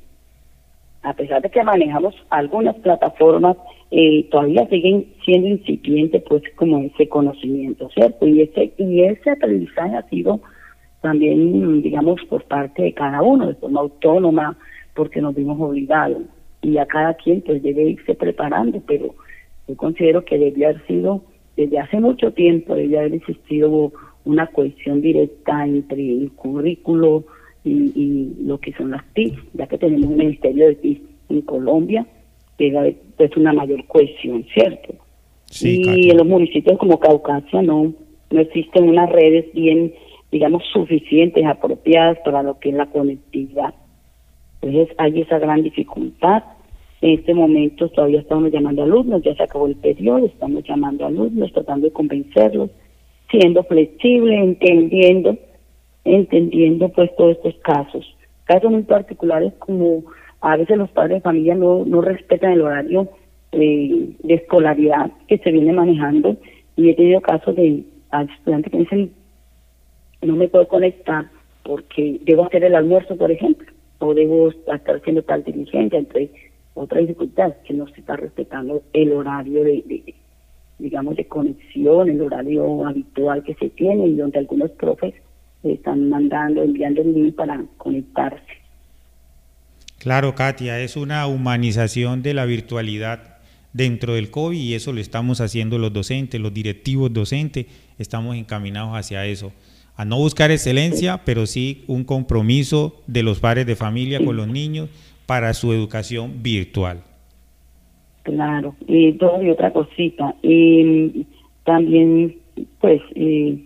a 1.03 1.13
pesar 1.13 1.41
de 1.41 1.49
que 1.49 1.63
manejamos 1.63 2.15
algunas 2.29 2.75
plataformas, 2.77 3.57
eh, 3.91 4.27
todavía 4.31 4.67
siguen 4.67 5.05
siendo 5.23 5.47
incipientes, 5.49 6.23
pues, 6.27 6.41
como 6.55 6.79
ese 6.79 7.07
conocimiento, 7.07 7.89
¿cierto? 7.93 8.25
Y 8.25 8.41
ese, 8.41 8.73
y 8.77 9.03
ese 9.03 9.29
aprendizaje 9.29 9.95
ha 9.95 10.09
sido 10.09 10.41
también, 11.05 11.83
digamos, 11.83 12.19
por 12.27 12.45
parte 12.45 12.81
de 12.81 12.93
cada 12.93 13.21
uno, 13.21 13.45
de 13.45 13.53
forma 13.53 13.81
autónoma, 13.81 14.57
porque 14.95 15.21
nos 15.21 15.35
vimos 15.35 15.61
obligados. 15.61 16.23
Y 16.63 16.79
a 16.79 16.87
cada 16.87 17.13
quien, 17.13 17.41
pues, 17.41 17.61
debe 17.61 17.83
irse 17.91 18.15
preparando, 18.15 18.81
pero 18.87 19.13
yo 19.67 19.77
considero 19.77 20.25
que 20.25 20.39
debía 20.39 20.69
haber 20.69 20.83
sido, 20.87 21.21
desde 21.55 21.77
hace 21.77 21.99
mucho 21.99 22.31
tiempo, 22.31 22.73
debía 22.73 23.01
haber 23.01 23.13
existido 23.13 23.93
una 24.23 24.47
cohesión 24.47 25.01
directa 25.01 25.63
entre 25.67 26.09
el 26.09 26.31
currículo, 26.31 27.25
y, 27.63 28.33
lo 28.41 28.59
que 28.59 28.73
son 28.73 28.89
las 28.89 29.03
TIC, 29.13 29.35
ya 29.53 29.67
que 29.67 29.77
tenemos 29.77 30.07
un 30.07 30.17
ministerio 30.17 30.67
de 30.69 30.75
TIC 30.75 31.01
en 31.29 31.41
Colombia, 31.41 32.07
que 32.57 32.67
es 32.67 32.95
pues, 33.15 33.37
una 33.37 33.53
mayor 33.53 33.85
cohesión, 33.85 34.43
¿cierto? 34.55 34.95
y 35.61 36.09
en 36.09 36.17
los 36.17 36.25
municipios 36.25 36.79
como 36.79 36.99
Caucasia 36.99 37.61
no, 37.61 37.93
no 38.31 38.39
existen 38.39 38.89
unas 38.89 39.09
redes 39.11 39.45
bien, 39.53 39.93
digamos, 40.35 40.63
suficientes, 40.73 41.45
apropiadas 41.45 42.17
para 42.25 42.43
lo 42.43 42.59
que 42.59 42.67
es 42.67 42.75
la 42.75 42.87
conectividad. 42.87 43.73
Entonces 44.61 44.93
hay 44.97 45.21
esa 45.21 45.39
gran 45.39 45.63
dificultad. 45.63 46.43
En 46.99 47.19
este 47.19 47.33
momento 47.33 47.87
todavía 47.87 48.19
estamos 48.19 48.51
llamando 48.51 48.81
a 48.81 48.85
alumnos, 48.85 49.23
ya 49.23 49.33
se 49.33 49.43
acabó 49.43 49.67
el 49.67 49.77
periodo, 49.77 50.25
estamos 50.25 50.65
llamando 50.65 51.05
a 51.05 51.07
alumnos, 51.07 51.53
tratando 51.53 51.87
de 51.87 51.93
convencerlos, 51.93 52.69
siendo 53.31 53.63
flexible, 53.63 54.35
entendiendo 54.35 55.37
entendiendo 56.03 56.89
pues 56.89 57.15
todos 57.15 57.37
estos 57.37 57.55
casos. 57.63 58.05
Casos 58.43 58.69
muy 58.69 58.83
particulares 58.83 59.53
como 59.59 60.03
a 60.41 60.57
veces 60.57 60.77
los 60.77 60.89
padres 60.89 61.19
de 61.19 61.21
familia 61.21 61.55
no, 61.55 61.85
respetan 62.01 62.51
el 62.51 62.61
horario 62.61 63.07
de 63.53 64.17
escolaridad 64.27 65.13
que 65.29 65.37
se 65.37 65.49
viene 65.49 65.71
manejando 65.71 66.35
y 66.75 66.89
he 66.89 66.93
tenido 66.93 67.21
casos 67.21 67.55
de 67.55 67.85
estudiantes 68.11 68.69
que 68.69 68.79
dicen 68.79 69.11
no 70.21 70.35
me 70.35 70.47
puedo 70.47 70.67
conectar 70.67 71.29
porque 71.63 72.19
debo 72.23 72.45
hacer 72.45 72.63
el 72.63 72.75
almuerzo, 72.75 73.15
por 73.17 73.31
ejemplo, 73.31 73.71
o 73.99 74.13
debo 74.13 74.49
estar 74.49 74.95
haciendo 74.95 75.23
tal 75.23 75.43
diligencia, 75.43 75.97
entre 75.97 76.29
otras 76.73 77.01
dificultades, 77.01 77.55
que 77.65 77.73
no 77.73 77.87
se 77.87 78.01
está 78.01 78.15
respetando 78.15 78.83
el 78.93 79.13
horario 79.13 79.63
de, 79.63 80.13
digamos, 80.77 81.15
de 81.15 81.25
conexión, 81.25 82.09
el 82.09 82.21
horario 82.21 82.85
habitual 82.85 83.43
que 83.43 83.55
se 83.55 83.69
tiene 83.69 84.07
y 84.07 84.15
donde 84.15 84.39
algunos 84.39 84.71
profes 84.71 85.13
están 85.63 86.09
mandando, 86.09 86.61
enviando 86.61 87.01
el 87.01 87.13
link 87.13 87.35
para 87.35 87.63
conectarse. 87.77 88.43
Claro, 89.97 90.35
Katia, 90.35 90.79
es 90.81 90.97
una 90.97 91.25
humanización 91.25 92.21
de 92.21 92.35
la 92.35 92.45
virtualidad 92.45 93.37
dentro 93.73 94.13
del 94.13 94.29
COVID 94.29 94.57
y 94.57 94.75
eso 94.75 94.93
lo 94.93 95.01
estamos 95.01 95.41
haciendo 95.41 95.79
los 95.79 95.91
docentes, 95.91 96.39
los 96.39 96.53
directivos 96.53 97.11
docentes, 97.11 97.65
estamos 97.97 98.35
encaminados 98.35 98.95
hacia 98.95 99.25
eso, 99.25 99.51
a 99.97 100.05
no 100.05 100.17
buscar 100.17 100.51
excelencia, 100.51 101.21
pero 101.25 101.45
sí 101.45 101.83
un 101.87 102.03
compromiso 102.03 103.01
de 103.07 103.23
los 103.23 103.39
padres 103.39 103.65
de 103.65 103.75
familia 103.75 104.23
con 104.23 104.35
los 104.35 104.47
niños 104.47 104.89
para 105.25 105.53
su 105.53 105.71
educación 105.73 106.43
virtual. 106.43 107.01
Claro, 108.23 108.75
y 108.87 109.13
todo 109.13 109.41
y 109.41 109.49
otra 109.49 109.71
cosita. 109.71 110.35
Y 110.41 111.27
también, 111.63 112.35
pues, 112.79 113.01
eh, 113.15 113.63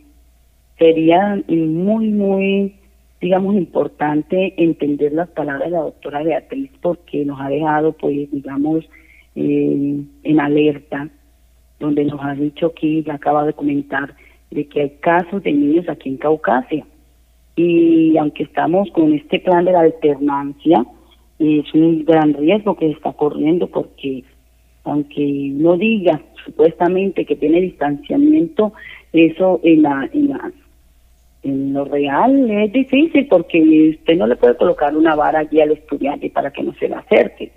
sería 0.78 1.42
muy, 1.48 2.10
muy, 2.10 2.76
digamos, 3.22 3.56
importante 3.56 4.54
entender 4.58 5.14
las 5.14 5.30
palabras 5.30 5.66
de 5.66 5.72
la 5.72 5.82
doctora 5.82 6.24
Beatriz 6.24 6.72
porque 6.82 7.26
nos 7.26 7.40
ha 7.40 7.50
dejado, 7.50 7.94
pues, 7.94 8.30
digamos, 8.32 8.86
eh, 9.36 10.04
en 10.24 10.40
alerta, 10.40 11.10
donde 11.80 12.04
nos 12.04 12.20
ha 12.22 12.34
dicho 12.34 12.74
que 12.74 13.02
ya 13.04 13.14
acaba 13.14 13.46
de 13.46 13.54
comentar 13.54 14.14
de 14.52 14.68
que 14.68 14.82
hay 14.82 14.90
casos 15.02 15.44
de 15.44 15.52
niños 15.52 15.88
aquí 15.90 16.10
en 16.10 16.18
Caucasia. 16.18 16.86
Y 17.56 18.18
aunque 18.18 18.44
estamos 18.44 18.90
con 18.92 19.14
este 19.14 19.40
plan 19.40 19.66
de 19.66 19.74
la 19.74 19.82
alternancia, 19.82 20.86
es 21.40 21.74
un 21.74 22.06
gran 22.06 22.34
riesgo 22.34 22.76
que 22.76 22.88
se 22.88 22.94
está 22.94 23.14
corriendo 23.14 23.68
porque 23.68 24.24
aunque 24.84 25.52
no 25.54 25.78
diga 25.78 26.22
supuestamente 26.46 27.26
que 27.26 27.36
tiene 27.36 27.62
distanciamiento, 27.62 28.74
eso 29.14 29.60
en 29.64 29.82
la, 29.84 30.10
en 30.14 30.30
la 30.30 30.52
en 31.44 31.74
lo 31.74 31.86
real 31.86 32.50
es 32.50 32.74
difícil 32.74 33.28
porque 33.28 33.96
usted 33.98 34.18
no 34.18 34.28
le 34.28 34.36
puede 34.36 34.58
colocar 34.58 34.96
una 34.96 35.16
vara 35.16 35.40
allí 35.40 35.62
al 35.62 35.72
estudiante 35.72 36.30
para 36.30 36.52
que 36.52 36.64
no 36.64 36.74
se 36.74 36.90
le 36.90 36.96
acerque. 36.96 37.52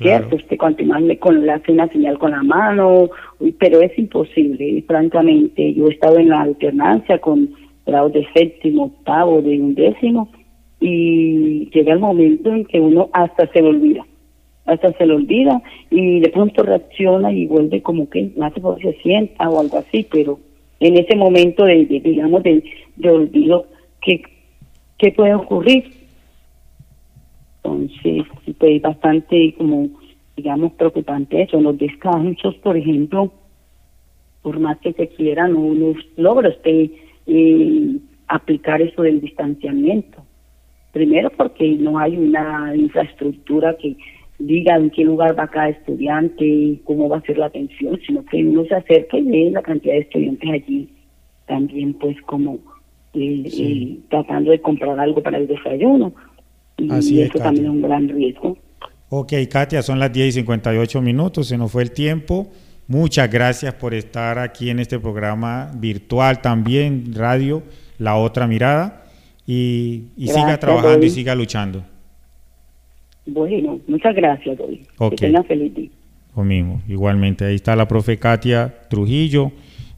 ¿Cierto? 0.00 0.36
Usted 0.36 0.56
continuarle 0.56 1.18
con, 1.18 1.44
le 1.44 1.52
hace 1.52 1.76
señal 1.92 2.18
con 2.18 2.30
la 2.30 2.42
mano, 2.42 3.10
pero 3.58 3.82
es 3.82 3.96
imposible, 3.98 4.82
francamente. 4.86 5.74
Yo 5.74 5.88
he 5.88 5.92
estado 5.92 6.18
en 6.18 6.30
la 6.30 6.40
alternancia 6.40 7.18
con 7.18 7.50
grados 7.84 8.14
de 8.14 8.26
séptimo, 8.32 8.84
octavo, 8.84 9.42
de 9.42 9.60
undécimo, 9.60 10.30
y 10.80 11.68
llega 11.70 11.92
el 11.92 11.98
momento 11.98 12.50
en 12.50 12.64
que 12.64 12.80
uno 12.80 13.10
hasta 13.12 13.46
se 13.48 13.60
le 13.60 13.68
olvida, 13.68 14.06
hasta 14.64 14.92
se 14.94 15.04
le 15.04 15.14
olvida, 15.14 15.60
y 15.90 16.20
de 16.20 16.30
pronto 16.30 16.62
reacciona 16.62 17.30
y 17.30 17.46
vuelve 17.46 17.82
como 17.82 18.08
que 18.08 18.30
más 18.38 18.54
se 18.54 18.92
sienta 19.02 19.50
o 19.50 19.60
algo 19.60 19.78
así, 19.78 20.06
pero 20.10 20.40
en 20.78 20.96
ese 20.96 21.14
momento 21.14 21.64
de, 21.64 21.84
digamos, 21.84 22.42
de, 22.42 22.64
de 22.96 23.10
olvido, 23.10 23.66
¿qué, 24.00 24.22
¿qué 24.96 25.12
puede 25.12 25.34
ocurrir? 25.34 25.99
Entonces, 27.62 28.24
pues 28.44 28.56
es 28.60 28.82
bastante 28.82 29.54
como, 29.56 29.88
digamos, 30.36 30.72
preocupante 30.72 31.42
eso. 31.42 31.60
Los 31.60 31.78
descansos, 31.78 32.54
por 32.56 32.76
ejemplo, 32.76 33.32
por 34.42 34.58
más 34.58 34.78
que 34.78 34.92
se 34.92 35.08
quiera, 35.08 35.48
no, 35.48 35.74
no 35.74 35.94
logra 36.16 36.48
usted 36.48 36.90
eh, 37.26 37.96
aplicar 38.28 38.80
eso 38.80 39.02
del 39.02 39.20
distanciamiento. 39.20 40.24
Primero 40.92 41.30
porque 41.36 41.68
no 41.76 41.98
hay 41.98 42.16
una 42.16 42.74
infraestructura 42.74 43.76
que 43.76 43.96
diga 44.38 44.76
en 44.76 44.90
qué 44.90 45.04
lugar 45.04 45.38
va 45.38 45.46
cada 45.46 45.68
estudiante, 45.68 46.80
cómo 46.84 47.08
va 47.08 47.18
a 47.18 47.22
ser 47.22 47.38
la 47.38 47.46
atención, 47.46 48.00
sino 48.06 48.24
que 48.24 48.42
uno 48.42 48.64
se 48.64 48.74
acerque 48.74 49.18
y 49.18 49.30
ve 49.30 49.50
la 49.50 49.62
cantidad 49.62 49.94
de 49.94 50.00
estudiantes 50.00 50.50
allí, 50.50 50.88
también 51.46 51.94
pues 51.94 52.20
como 52.22 52.58
eh, 53.12 53.42
eh, 53.44 53.98
tratando 54.08 54.50
de 54.50 54.60
comprar 54.60 54.98
algo 54.98 55.22
para 55.22 55.38
el 55.38 55.46
desayuno. 55.46 56.12
Y 56.80 57.20
eso 57.20 57.38
también 57.38 57.66
es 57.66 57.70
un 57.70 57.82
gran 57.82 58.08
riesgo. 58.08 58.56
Ok, 59.08 59.32
Katia, 59.50 59.82
son 59.82 59.98
las 59.98 60.12
10 60.12 60.28
y 60.28 60.32
58 60.32 61.02
minutos, 61.02 61.48
se 61.48 61.58
nos 61.58 61.72
fue 61.72 61.82
el 61.82 61.90
tiempo. 61.90 62.48
Muchas 62.86 63.30
gracias 63.30 63.74
por 63.74 63.94
estar 63.94 64.38
aquí 64.38 64.70
en 64.70 64.78
este 64.78 64.98
programa 64.98 65.70
virtual 65.76 66.40
también, 66.40 67.14
radio, 67.14 67.62
La 67.98 68.16
Otra 68.16 68.46
Mirada, 68.46 69.04
y, 69.46 70.04
siga 70.16 70.58
trabajando 70.58 71.04
y 71.04 71.10
siga 71.10 71.34
luchando. 71.34 71.84
Bueno, 73.26 73.80
muchas 73.86 74.14
gracias, 74.14 74.58
Doy. 74.58 74.86
Que 75.10 75.16
tenga 75.16 75.42
feliz 75.44 75.74
día. 75.74 75.90
Lo 76.36 76.44
mismo, 76.44 76.80
igualmente. 76.88 77.44
Ahí 77.44 77.54
está 77.54 77.76
la 77.76 77.86
profe 77.86 78.18
Katia 78.18 78.74
Trujillo 78.88 79.52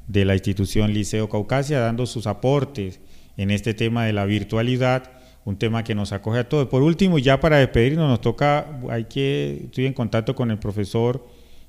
de 0.09 0.24
la 0.24 0.35
institución 0.35 0.93
Liceo 0.93 1.28
Caucasia 1.28 1.80
dando 1.80 2.07
sus 2.07 2.26
aportes 2.26 3.01
en 3.37 3.51
este 3.51 3.74
tema 3.74 4.05
de 4.05 4.12
la 4.12 4.24
virtualidad, 4.26 5.11
un 5.45 5.57
tema 5.57 5.84
que 5.84 5.95
nos 5.95 6.12
acoge 6.12 6.40
a 6.40 6.49
todos. 6.49 6.68
Por 6.68 6.82
último, 6.82 7.18
ya 7.18 7.40
para 7.40 7.59
despedirnos, 7.59 8.09
nos 8.09 8.20
toca, 8.20 8.66
hay 8.88 9.05
que, 9.05 9.62
estoy 9.64 9.86
en 9.86 9.93
contacto 9.93 10.34
con 10.34 10.51
el 10.51 10.59
profesor 10.59 11.26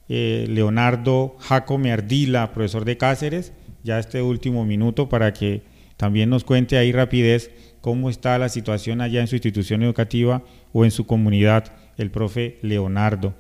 eh, 0.10 0.46
Leonardo 0.50 1.36
Jacome 1.40 1.92
Ardila, 1.92 2.52
profesor 2.54 2.86
de 2.86 2.98
Cáceres, 2.98 3.54
ya 3.84 4.00
este 4.00 4.22
último 4.22 4.66
minuto 4.66 5.10
para 5.10 5.34
que 5.34 5.62
también 5.98 6.30
nos 6.30 6.44
cuente 6.44 6.78
ahí 6.78 6.92
rapidez 6.92 7.52
cómo 7.82 8.10
está 8.10 8.38
la 8.38 8.50
situación 8.50 9.02
allá 9.02 9.22
en 9.22 9.28
su 9.28 9.36
institución 9.36 9.84
educativa 9.84 10.44
o 10.72 10.86
en 10.86 10.92
su 10.92 11.06
comunidad, 11.06 11.74
el 11.98 12.12
profe 12.12 12.58
Leonardo. 12.62 13.34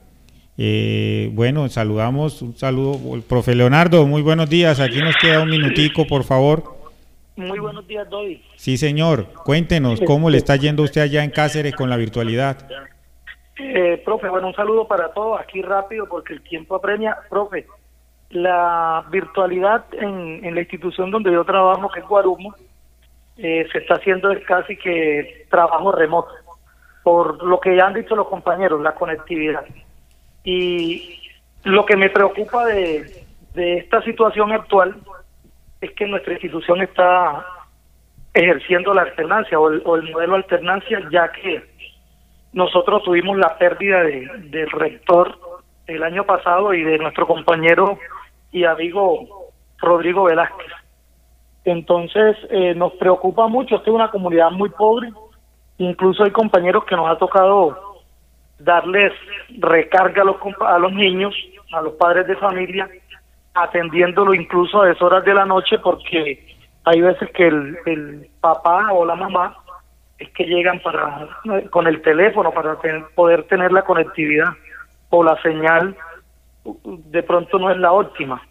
Eh, 0.57 1.31
bueno, 1.33 1.67
saludamos, 1.69 2.41
un 2.41 2.55
saludo, 2.55 3.21
profe 3.27 3.55
Leonardo, 3.55 4.05
muy 4.05 4.21
buenos 4.21 4.49
días, 4.49 4.79
aquí 4.79 4.99
nos 4.99 5.15
queda 5.17 5.41
un 5.41 5.49
minutico, 5.49 6.05
por 6.05 6.23
favor. 6.23 6.82
Muy 7.35 7.59
buenos 7.59 7.87
días, 7.87 8.07
Doy. 8.09 8.43
Sí, 8.55 8.77
señor, 8.77 9.25
cuéntenos 9.43 9.99
cómo 10.05 10.29
le 10.29 10.37
está 10.37 10.55
yendo 10.55 10.83
usted 10.83 11.01
allá 11.01 11.23
en 11.23 11.31
Cáceres 11.31 11.75
con 11.75 11.89
la 11.89 11.97
virtualidad. 11.97 12.57
Eh, 13.57 14.01
profe, 14.05 14.29
bueno, 14.29 14.47
un 14.47 14.53
saludo 14.53 14.87
para 14.87 15.09
todos, 15.13 15.39
aquí 15.39 15.61
rápido 15.61 16.07
porque 16.07 16.33
el 16.33 16.41
tiempo 16.43 16.75
apremia. 16.75 17.17
Profe, 17.29 17.65
la 18.29 19.05
virtualidad 19.09 19.85
en, 19.93 20.45
en 20.45 20.53
la 20.53 20.61
institución 20.61 21.09
donde 21.09 21.31
yo 21.31 21.43
trabajo, 21.43 21.89
que 21.89 22.01
es 22.01 22.07
Guarumo, 22.07 22.55
eh, 23.37 23.67
se 23.71 23.79
está 23.79 23.95
haciendo 23.95 24.29
casi 24.47 24.77
que 24.77 25.47
trabajo 25.49 25.91
remoto, 25.91 26.31
por 27.01 27.43
lo 27.43 27.59
que 27.59 27.75
ya 27.75 27.87
han 27.87 27.95
dicho 27.95 28.15
los 28.15 28.27
compañeros, 28.27 28.81
la 28.81 28.93
conectividad. 28.93 29.65
Y 30.43 31.19
lo 31.63 31.85
que 31.85 31.95
me 31.95 32.11
preocupa 32.11 32.65
de, 32.67 33.25
de 33.55 33.77
esta 33.77 34.03
situación 34.03 34.51
actual 34.51 34.97
es 35.83 35.91
que 35.93 36.07
nuestra 36.07 36.33
institución 36.33 36.81
está 36.81 37.45
ejerciendo 38.33 38.93
la 38.93 39.01
alternancia 39.01 39.59
o 39.59 39.69
el, 39.69 40.11
modelo 40.11 40.35
alternancia, 40.35 41.01
ya 41.11 41.29
que 41.31 41.61
nosotros 42.53 43.03
tuvimos 43.03 43.37
la 43.37 43.57
pérdida 43.57 44.01
de, 44.01 44.29
del 44.45 44.71
rector 44.71 45.37
el 45.87 46.03
año 46.03 46.25
pasado 46.25 46.73
y 46.73 46.83
de 46.83 46.97
nuestro 46.97 47.27
compañero 47.27 47.99
y 48.51 48.63
amigo 48.63 49.51
Rodrigo 49.77 50.23
Velázquez. 50.23 50.71
Entonces 51.65 52.37
eh, 52.49 52.73
nos 52.75 52.93
preocupa 52.93 53.47
mucho, 53.47 53.75
esta 53.75 53.89
es 53.89 53.95
una 53.95 54.09
comunidad 54.09 54.51
muy 54.51 54.69
pobre, 54.69 55.11
incluso 55.79 56.23
hay 56.23 56.31
compañeros 56.31 56.85
que 56.85 56.95
nos 56.95 57.09
ha 57.09 57.17
tocado 57.17 58.01
darles 58.57 59.11
recarga 59.59 60.21
a 60.21 60.25
los, 60.25 60.37
a 60.61 60.79
los 60.79 60.93
niños, 60.93 61.35
a 61.73 61.81
los 61.81 61.93
padres 61.95 62.25
de 62.27 62.37
familia, 62.37 62.89
atendiéndolo 63.53 64.33
incluso 64.33 64.81
a 64.81 64.87
deshoras 64.87 65.23
de 65.25 65.33
la 65.33 65.45
noche 65.45 65.77
porque 65.79 66.45
hay 66.85 67.01
veces 67.01 67.29
que 67.31 67.47
el, 67.47 67.77
el 67.85 68.29
papá 68.41 68.91
o 68.91 69.05
la 69.05 69.15
mamá 69.15 69.55
es 70.17 70.29
que 70.31 70.45
llegan 70.45 70.79
para 70.79 71.27
con 71.69 71.87
el 71.87 72.01
teléfono 72.01 72.51
para 72.51 72.77
poder 73.15 73.43
tener 73.43 73.71
la 73.71 73.83
conectividad 73.83 74.53
o 75.09 75.23
la 75.23 75.39
señal 75.41 75.95
de 76.65 77.23
pronto 77.23 77.59
no 77.59 77.69
es 77.69 77.77
la 77.77 77.91
óptima. 77.91 78.41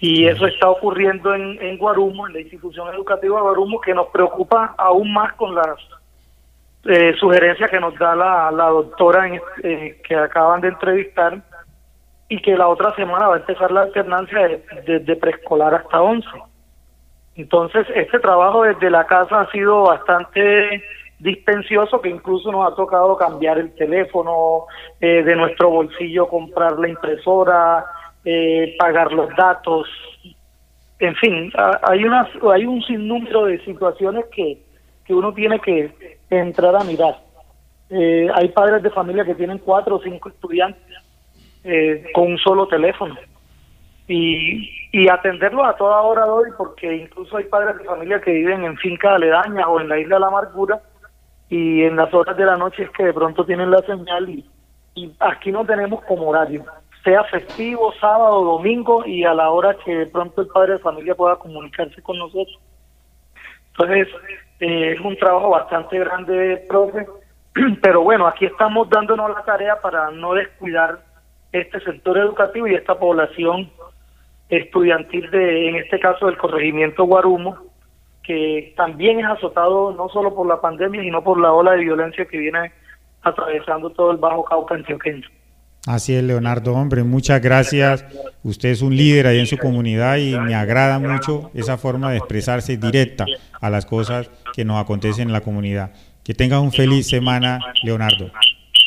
Y 0.00 0.26
eso 0.26 0.46
está 0.46 0.70
ocurriendo 0.70 1.34
en, 1.34 1.60
en 1.60 1.76
Guarumo 1.76 2.28
en 2.28 2.34
la 2.34 2.40
institución 2.40 2.94
educativa 2.94 3.36
de 3.36 3.42
Guarumo 3.42 3.80
que 3.80 3.94
nos 3.94 4.06
preocupa 4.08 4.74
aún 4.78 5.12
más 5.12 5.32
con 5.34 5.54
las 5.54 5.76
eh, 6.84 7.14
sugerencias 7.18 7.68
que 7.68 7.80
nos 7.80 7.98
da 7.98 8.14
la, 8.14 8.50
la 8.52 8.66
doctora 8.66 9.28
eh, 9.62 10.00
que 10.06 10.14
acaban 10.14 10.60
de 10.60 10.68
entrevistar 10.68 11.42
y 12.28 12.40
que 12.42 12.56
la 12.56 12.68
otra 12.68 12.94
semana 12.94 13.28
va 13.28 13.36
a 13.36 13.38
empezar 13.38 13.70
la 13.70 13.82
alternancia 13.82 14.60
desde 14.84 14.98
de, 15.00 15.16
preescolar 15.16 15.74
hasta 15.74 16.02
11 16.02 16.28
entonces, 17.38 17.86
este 17.94 18.18
trabajo 18.18 18.64
desde 18.64 18.90
la 18.90 19.06
casa 19.06 19.42
ha 19.42 19.50
sido 19.52 19.82
bastante 19.82 20.82
dispensioso, 21.20 22.00
que 22.00 22.08
incluso 22.08 22.50
nos 22.50 22.70
ha 22.70 22.74
tocado 22.74 23.16
cambiar 23.16 23.58
el 23.58 23.72
teléfono, 23.76 24.66
eh, 25.00 25.22
de 25.22 25.36
nuestro 25.36 25.70
bolsillo 25.70 26.26
comprar 26.26 26.76
la 26.80 26.88
impresora, 26.88 27.84
eh, 28.24 28.74
pagar 28.76 29.12
los 29.12 29.28
datos. 29.36 29.88
En 30.98 31.14
fin, 31.14 31.52
hay, 31.82 32.04
unas, 32.04 32.28
hay 32.52 32.66
un 32.66 32.82
sinnúmero 32.82 33.44
de 33.44 33.64
situaciones 33.64 34.24
que, 34.32 34.60
que 35.04 35.14
uno 35.14 35.32
tiene 35.32 35.60
que 35.60 36.18
entrar 36.30 36.74
a 36.74 36.82
mirar. 36.82 37.18
Eh, 37.88 38.28
hay 38.34 38.48
padres 38.48 38.82
de 38.82 38.90
familia 38.90 39.24
que 39.24 39.36
tienen 39.36 39.58
cuatro 39.58 39.94
o 39.96 40.02
cinco 40.02 40.28
estudiantes 40.28 40.82
con 42.14 42.32
un 42.32 42.38
solo 42.38 42.66
teléfono 42.68 43.16
y, 44.06 44.70
y 44.90 45.08
atenderlo 45.08 45.64
a 45.64 45.76
toda 45.76 46.00
hora 46.00 46.26
hoy, 46.26 46.50
porque 46.56 46.96
incluso 46.96 47.36
hay 47.36 47.44
padres 47.44 47.78
de 47.78 47.84
familia 47.84 48.20
que 48.20 48.32
viven 48.32 48.64
en 48.64 48.76
fincas 48.78 49.14
aledañas 49.14 49.66
o 49.68 49.80
en 49.80 49.88
la 49.88 49.98
isla 49.98 50.16
de 50.16 50.20
la 50.20 50.26
amargura 50.28 50.80
y 51.50 51.82
en 51.82 51.96
las 51.96 52.12
horas 52.12 52.36
de 52.36 52.44
la 52.44 52.56
noche 52.56 52.84
es 52.84 52.90
que 52.90 53.04
de 53.04 53.12
pronto 53.12 53.44
tienen 53.44 53.70
la 53.70 53.82
señal 53.82 54.28
y, 54.28 54.44
y 54.94 55.12
aquí 55.20 55.52
no 55.52 55.64
tenemos 55.64 56.02
como 56.04 56.28
horario, 56.28 56.64
sea 57.04 57.24
festivo, 57.24 57.92
sábado, 58.00 58.44
domingo 58.44 59.04
y 59.06 59.24
a 59.24 59.34
la 59.34 59.50
hora 59.50 59.76
que 59.84 59.94
de 59.94 60.06
pronto 60.06 60.40
el 60.40 60.48
padre 60.48 60.74
de 60.74 60.78
familia 60.78 61.14
pueda 61.14 61.36
comunicarse 61.36 62.02
con 62.02 62.18
nosotros. 62.18 62.58
Entonces, 63.70 64.08
eh, 64.60 64.92
es 64.92 65.00
un 65.00 65.16
trabajo 65.16 65.50
bastante 65.50 65.98
grande, 65.98 66.64
profe, 66.68 67.06
pero 67.82 68.02
bueno, 68.02 68.26
aquí 68.26 68.46
estamos 68.46 68.88
dándonos 68.90 69.30
la 69.30 69.44
tarea 69.44 69.80
para 69.80 70.10
no 70.10 70.34
descuidar 70.34 71.07
este 71.52 71.80
sector 71.80 72.18
educativo 72.18 72.66
y 72.66 72.74
esta 72.74 72.98
población 72.98 73.70
estudiantil 74.48 75.30
de, 75.30 75.68
en 75.68 75.76
este 75.76 75.98
caso, 76.00 76.26
del 76.26 76.36
corregimiento 76.36 77.04
Guarumo, 77.04 77.58
que 78.22 78.74
también 78.76 79.20
es 79.20 79.26
azotado 79.26 79.92
no 79.92 80.08
solo 80.08 80.34
por 80.34 80.46
la 80.46 80.60
pandemia, 80.60 81.02
sino 81.02 81.22
por 81.22 81.40
la 81.40 81.52
ola 81.52 81.72
de 81.72 81.84
violencia 81.84 82.26
que 82.26 82.38
viene 82.38 82.72
atravesando 83.22 83.90
todo 83.90 84.10
el 84.10 84.18
Bajo 84.18 84.44
Cauca 84.44 84.74
antioqueño. 84.74 85.28
Así 85.86 86.14
es, 86.14 86.22
Leonardo, 86.22 86.74
hombre, 86.74 87.02
muchas 87.04 87.40
gracias. 87.40 88.04
Usted 88.42 88.70
es 88.70 88.82
un 88.82 88.94
líder 88.94 89.26
ahí 89.26 89.38
en 89.38 89.46
su 89.46 89.56
comunidad 89.56 90.18
y 90.18 90.38
me 90.38 90.54
agrada 90.54 90.98
mucho 90.98 91.50
esa 91.54 91.78
forma 91.78 92.10
de 92.10 92.18
expresarse 92.18 92.76
directa 92.76 93.24
a 93.60 93.70
las 93.70 93.86
cosas 93.86 94.30
que 94.52 94.64
nos 94.66 94.78
acontecen 94.78 95.28
en 95.28 95.32
la 95.32 95.40
comunidad. 95.40 95.92
Que 96.24 96.34
tenga 96.34 96.60
un 96.60 96.72
feliz 96.72 97.08
semana, 97.08 97.58
Leonardo. 97.82 98.30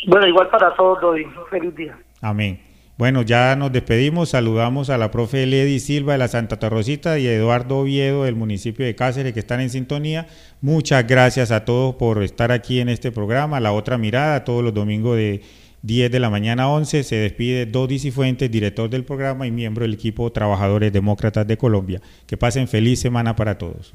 Bueno, 0.06 0.28
igual 0.28 0.48
para 0.48 0.72
todos, 0.74 1.00
Dodi. 1.00 1.24
Feliz 1.50 1.74
día. 1.74 1.98
Amén. 2.22 2.60
Bueno, 2.96 3.22
ya 3.22 3.56
nos 3.56 3.72
despedimos, 3.72 4.28
saludamos 4.28 4.88
a 4.88 4.96
la 4.96 5.10
profe 5.10 5.44
Lady 5.44 5.80
Silva 5.80 6.12
de 6.12 6.18
la 6.18 6.28
Santa 6.28 6.58
Torrosita 6.58 7.18
y 7.18 7.26
a 7.26 7.32
Eduardo 7.32 7.78
Oviedo 7.78 8.24
del 8.24 8.36
municipio 8.36 8.86
de 8.86 8.94
Cáceres 8.94 9.32
que 9.32 9.40
están 9.40 9.60
en 9.60 9.70
sintonía. 9.70 10.28
Muchas 10.60 11.04
gracias 11.06 11.50
a 11.50 11.64
todos 11.64 11.96
por 11.96 12.22
estar 12.22 12.52
aquí 12.52 12.78
en 12.78 12.88
este 12.88 13.10
programa, 13.10 13.58
La 13.58 13.72
Otra 13.72 13.98
Mirada, 13.98 14.44
todos 14.44 14.62
los 14.62 14.72
domingos 14.72 15.16
de 15.16 15.42
10 15.82 16.12
de 16.12 16.20
la 16.20 16.30
mañana 16.30 16.64
a 16.64 16.68
11. 16.68 17.02
Se 17.02 17.16
despide 17.16 17.66
Dodi 17.66 17.98
Cifuentes, 17.98 18.48
director 18.50 18.88
del 18.88 19.04
programa 19.04 19.48
y 19.48 19.50
miembro 19.50 19.82
del 19.82 19.94
equipo 19.94 20.30
Trabajadores 20.30 20.92
Demócratas 20.92 21.44
de 21.44 21.56
Colombia. 21.56 22.00
Que 22.26 22.36
pasen 22.36 22.68
feliz 22.68 23.00
semana 23.00 23.34
para 23.34 23.58
todos. 23.58 23.94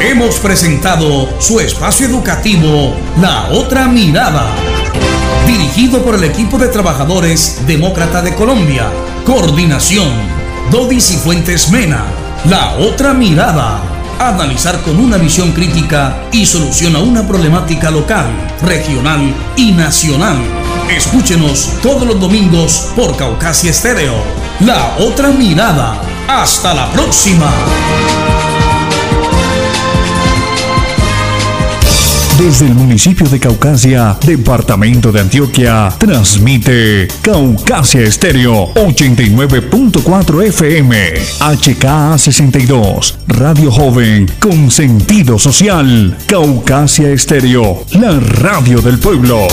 Hemos 0.00 0.38
presentado 0.38 1.28
su 1.40 1.58
espacio 1.58 2.06
educativo, 2.06 2.94
La 3.20 3.48
Otra 3.50 3.88
Mirada 3.88 4.71
dirigido 5.46 6.02
por 6.02 6.14
el 6.14 6.24
equipo 6.24 6.58
de 6.58 6.68
trabajadores 6.68 7.62
Demócrata 7.66 8.22
de 8.22 8.34
Colombia. 8.34 8.90
Coordinación, 9.24 10.08
Dodis 10.70 11.10
y 11.12 11.16
Fuentes 11.16 11.70
Mena. 11.70 12.04
La 12.48 12.74
otra 12.76 13.12
mirada. 13.12 13.80
Analizar 14.18 14.80
con 14.82 14.98
una 14.98 15.16
visión 15.16 15.52
crítica 15.52 16.16
y 16.30 16.46
solución 16.46 16.94
a 16.96 17.00
una 17.00 17.26
problemática 17.26 17.90
local, 17.90 18.26
regional 18.62 19.34
y 19.56 19.72
nacional. 19.72 20.36
Escúchenos 20.88 21.70
todos 21.82 22.06
los 22.06 22.20
domingos 22.20 22.92
por 22.94 23.16
Caucasia 23.16 23.70
Estéreo. 23.70 24.14
La 24.60 24.96
otra 24.98 25.30
mirada. 25.30 26.00
Hasta 26.28 26.74
la 26.74 26.90
próxima. 26.92 27.50
Desde 32.42 32.66
el 32.66 32.74
municipio 32.74 33.28
de 33.28 33.38
Caucasia, 33.38 34.18
departamento 34.20 35.12
de 35.12 35.20
Antioquia, 35.20 35.94
transmite 35.96 37.06
Caucasia 37.22 38.00
Estéreo 38.00 38.74
89.4 38.74 40.42
FM, 40.48 41.12
HK 41.38 42.18
62, 42.18 43.18
Radio 43.28 43.70
Joven 43.70 44.28
con 44.40 44.72
sentido 44.72 45.38
social. 45.38 46.18
Caucasia 46.26 47.10
Estéreo, 47.10 47.84
la 47.92 48.18
radio 48.18 48.82
del 48.82 48.98
pueblo. 48.98 49.46